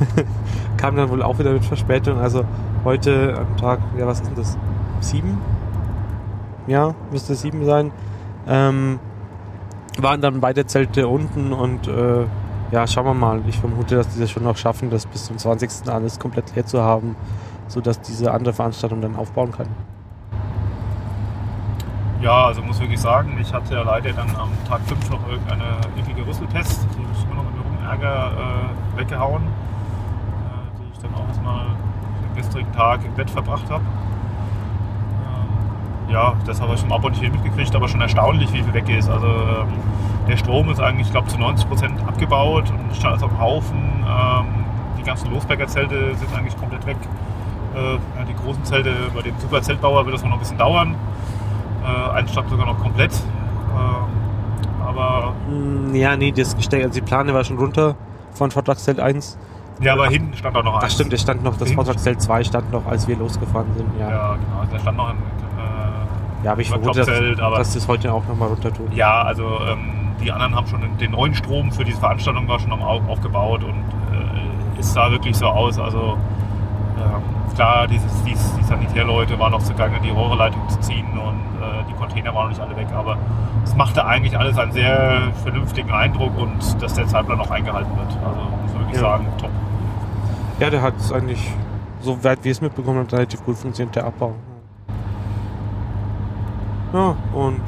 [0.78, 2.18] Kam dann wohl auch wieder mit Verspätung.
[2.18, 2.44] Also
[2.84, 4.56] heute am Tag, ja, was ist denn das?
[5.00, 5.38] Sieben?
[6.66, 7.90] Ja, müsste sieben sein.
[8.46, 8.98] Ähm,
[9.98, 12.24] waren dann beide Zelte unten und äh,
[12.70, 13.42] ja, schauen wir mal.
[13.46, 15.88] Ich vermute, dass die das schon noch schaffen, das bis zum 20.
[15.88, 17.16] alles komplett leer zu haben,
[17.68, 19.66] sodass diese andere Veranstaltung dann aufbauen kann.
[22.22, 25.64] Ja, also muss wirklich sagen, ich hatte ja leider dann am Tag 5 noch irgendeine
[25.98, 29.46] eklige Rüsselpest, die ich immer noch mit Rumärger äh, weggehauen, äh,
[30.78, 33.82] die ich dann auch erstmal den gestrigen Tag im Bett verbracht habe.
[35.24, 38.88] Ähm, ja, das habe ich im Abo nicht mitgekriegt, aber schon erstaunlich, wie viel weg
[38.88, 39.10] ist.
[39.10, 39.72] Also ähm,
[40.28, 44.04] der Strom ist eigentlich, ich glaube, zu 90 Prozent abgebaut und stand auf dem Haufen.
[44.06, 44.46] Ähm,
[44.96, 46.98] die ganzen Losberger Zelte sind eigentlich komplett weg.
[47.74, 50.94] Äh, die großen Zelte, bei dem Superzeltbauer wird das noch ein bisschen dauern.
[51.84, 53.12] Äh, ein stand sogar noch komplett.
[53.12, 55.34] Äh, aber.
[55.48, 57.96] Mm, ja, nee, das Gestell, also die Plane war schon runter
[58.32, 59.38] von Vortragszelt 1.
[59.80, 60.84] Ja, aber Ach, hinten stand auch noch eins.
[60.84, 63.88] Das stimmt, es stand noch, das Vortragszelt 2 stand noch, als wir losgefahren sind.
[63.98, 64.60] Ja, ja genau.
[64.60, 65.16] Also da stand noch ein.
[65.16, 68.92] Äh, ja, aber ich vermute, dass, aber, dass das heute auch nochmal runter tut.
[68.94, 72.72] Ja, also ähm, die anderen haben schon den neuen Strom für diese Veranstaltung war schon
[72.72, 75.78] aufgebaut und äh, es sah wirklich so aus.
[75.78, 76.16] Also
[76.98, 81.51] ähm, klar, dieses, dieses, die Sanitärleute waren noch zugange, die Rohrleitung zu ziehen und
[81.88, 83.16] die Container waren noch nicht alle weg, aber
[83.64, 88.18] es machte eigentlich alles einen sehr vernünftigen Eindruck und dass der Zeitplan noch eingehalten wird.
[88.24, 89.00] Also muss man wirklich ja.
[89.00, 89.50] sagen, top.
[90.60, 91.50] Ja, der hat es eigentlich,
[92.00, 94.34] so weit wie es mitbekommen hat, relativ gut funktioniert, der Abbau.
[96.92, 97.62] Ja, und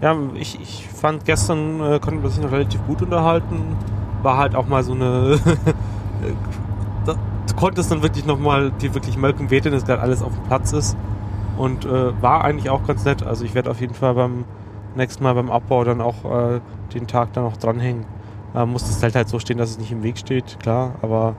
[0.00, 3.76] ja, ich, ich fand gestern äh, konnten wir sich noch relativ gut unterhalten.
[4.22, 5.38] War halt auch mal so eine.
[7.04, 10.42] da, du konntest dann wirklich nochmal die wirklich melken, weten, dass gerade alles auf dem
[10.44, 10.96] Platz ist.
[11.58, 13.22] Und äh, war eigentlich auch ganz nett.
[13.22, 14.44] Also ich werde auf jeden Fall beim
[14.94, 16.60] nächsten Mal beim Abbau dann auch äh,
[16.94, 18.04] den Tag dann auch dranhängen.
[18.54, 21.34] Äh, muss das Zelt halt so stehen, dass es nicht im Weg steht, klar, aber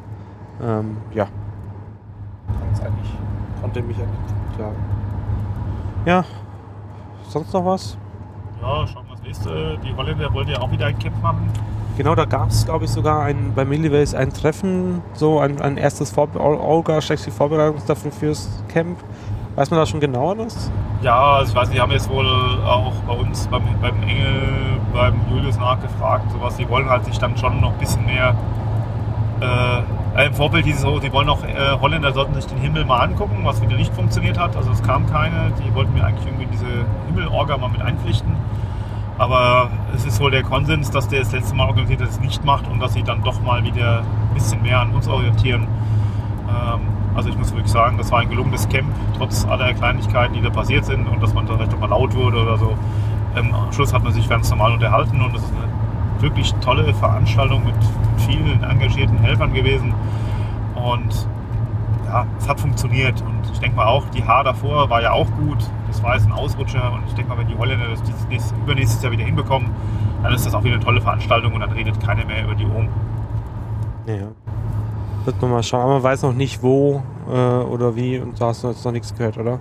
[0.62, 1.28] ähm, ja.
[2.82, 3.14] eigentlich,
[3.62, 4.76] konnte mich eigentlich klagen.
[6.06, 6.24] Ja,
[7.28, 7.98] sonst noch was?
[8.62, 9.78] Ja, schauen wir das nächste.
[9.84, 11.50] Die Holländer wollen ja auch wieder ein Camp machen.
[11.98, 15.76] Genau, da gab es, glaube ich, sogar ein, bei Milliways ein Treffen, so ein, ein
[15.76, 18.98] erstes Vor Olga, Vorbereitungstreffen fürs Camp.
[19.60, 20.72] Weiß man da schon genaueres?
[21.02, 22.26] Ja, also ich weiß, die haben jetzt wohl
[22.66, 26.56] auch bei uns beim, beim Engel, beim Julius nachgefragt sowas.
[26.56, 28.36] Die wollen halt sich dann schon noch ein bisschen mehr
[29.42, 33.42] äh, im Vorbild dieses, die wollen auch, äh, Holländer sollten sich den Himmel mal angucken,
[33.44, 34.56] was wieder nicht funktioniert hat.
[34.56, 38.38] Also es kam keine, die wollten mir eigentlich irgendwie diese Himmelorga mal mit einpflichten.
[39.18, 42.66] Aber es ist wohl der Konsens, dass der das letzte Mal organisiert es nicht macht
[42.70, 45.68] und dass sie dann doch mal wieder ein bisschen mehr an uns orientieren.
[46.48, 48.88] Ähm, also ich muss wirklich sagen, das war ein gelungenes Camp,
[49.18, 52.16] trotz aller Kleinigkeiten, die da passiert sind und dass man da vielleicht auch mal laut
[52.16, 52.78] wurde oder so.
[53.36, 56.94] Ähm, am Schluss hat man sich ganz normal unterhalten und es ist eine wirklich tolle
[56.94, 57.76] Veranstaltung mit
[58.28, 59.94] vielen engagierten Helfern gewesen.
[60.76, 61.28] Und
[62.06, 63.22] ja, es hat funktioniert.
[63.22, 65.58] Und ich denke mal auch, die Haar davor war ja auch gut.
[65.88, 66.92] Das war jetzt ein Ausrutscher.
[66.92, 69.70] Und ich denke mal, wenn die Holländer das nächstes, übernächstes Jahr wieder hinbekommen,
[70.24, 72.66] dann ist das auch wieder eine tolle Veranstaltung und dann redet keiner mehr über die
[72.66, 72.90] um.
[74.06, 74.32] Ja.
[75.26, 75.82] Wird man mal schauen.
[75.82, 78.92] Aber man weiß noch nicht wo äh, oder wie und da hast du jetzt noch
[78.92, 79.60] nichts gehört, oder?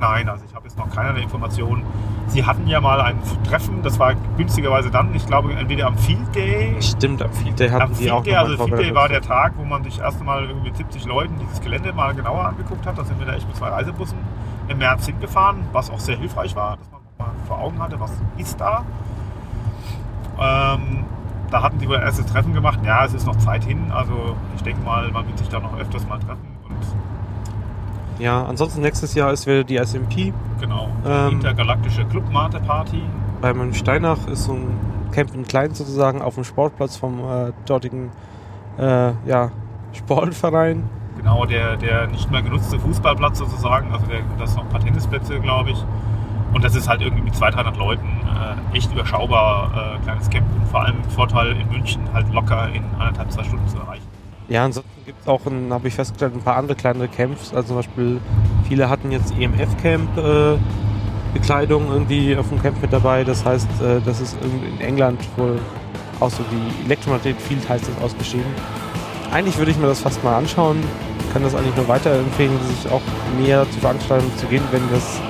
[0.00, 1.84] Nein, also ich habe jetzt noch keinerlei Informationen.
[2.26, 6.34] Sie hatten ja mal ein Treffen, das war günstigerweise dann, ich glaube, entweder am Field
[6.34, 6.74] Day.
[6.80, 9.52] Stimmt, am Field Day hatten am sie auch Day, Also Field Day war der Tag,
[9.56, 12.98] wo man sich erst einmal mit 70 Leuten dieses Gelände mal genauer angeguckt hat.
[12.98, 14.18] Da sind wir da echt mit zwei Reisebussen
[14.68, 18.10] im März hingefahren, was auch sehr hilfreich war, dass man mal vor Augen hatte, was
[18.38, 18.84] ist da.
[20.40, 21.04] Ähm,
[21.52, 22.80] da hatten sie wohl erstes Treffen gemacht.
[22.84, 23.92] Ja, es ist noch Zeit hin.
[23.92, 26.52] Also ich denke mal, man wird sich da noch öfters mal treffen.
[28.18, 30.32] Ja, ansonsten nächstes Jahr ist wieder die SMP.
[30.60, 33.02] Genau, die ähm, intergalaktische Club Mate Party.
[33.40, 34.78] Bei meinem Steinach ist so ein
[35.12, 38.10] Camp in Klein sozusagen auf dem Sportplatz vom äh, dortigen
[38.78, 39.50] äh, ja,
[39.92, 40.84] Sportverein.
[41.16, 43.92] Genau, der, der nicht mehr genutzte Fußballplatz sozusagen.
[43.92, 45.84] Also der, das sind noch ein paar Tennisplätze, glaube ich.
[46.52, 48.06] Und das ist halt irgendwie mit 200, 300 Leuten
[48.72, 52.84] äh, echt überschaubar, äh, kleines Camp und vor allem Vorteil in München halt locker in
[52.98, 54.06] anderthalb, zwei Stunden zu erreichen.
[54.48, 57.54] Ja, ansonsten gibt es auch, habe ich festgestellt, ein paar andere kleinere Camps.
[57.54, 58.20] Also zum Beispiel,
[58.68, 60.18] viele hatten jetzt EMF-Camp.
[60.18, 60.58] Äh,
[61.32, 63.24] Bekleidung irgendwie auf dem Camp mit dabei.
[63.24, 65.58] Das heißt, äh, das ist in England wohl
[66.20, 68.46] auch so die Electromagnetic Field heißt das ausgeschrieben.
[69.32, 70.78] Eigentlich würde ich mir das fast mal anschauen.
[71.20, 73.00] Ich kann das eigentlich nur weiterempfehlen, sich auch
[73.40, 75.20] näher zu Veranstaltungen zu gehen, wenn das,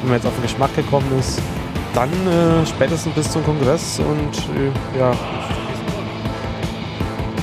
[0.00, 1.40] wenn man jetzt auf den Geschmack gekommen ist.
[1.94, 5.12] Dann äh, spätestens bis zum Kongress und äh, ja.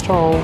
[0.04, 0.36] Ciao.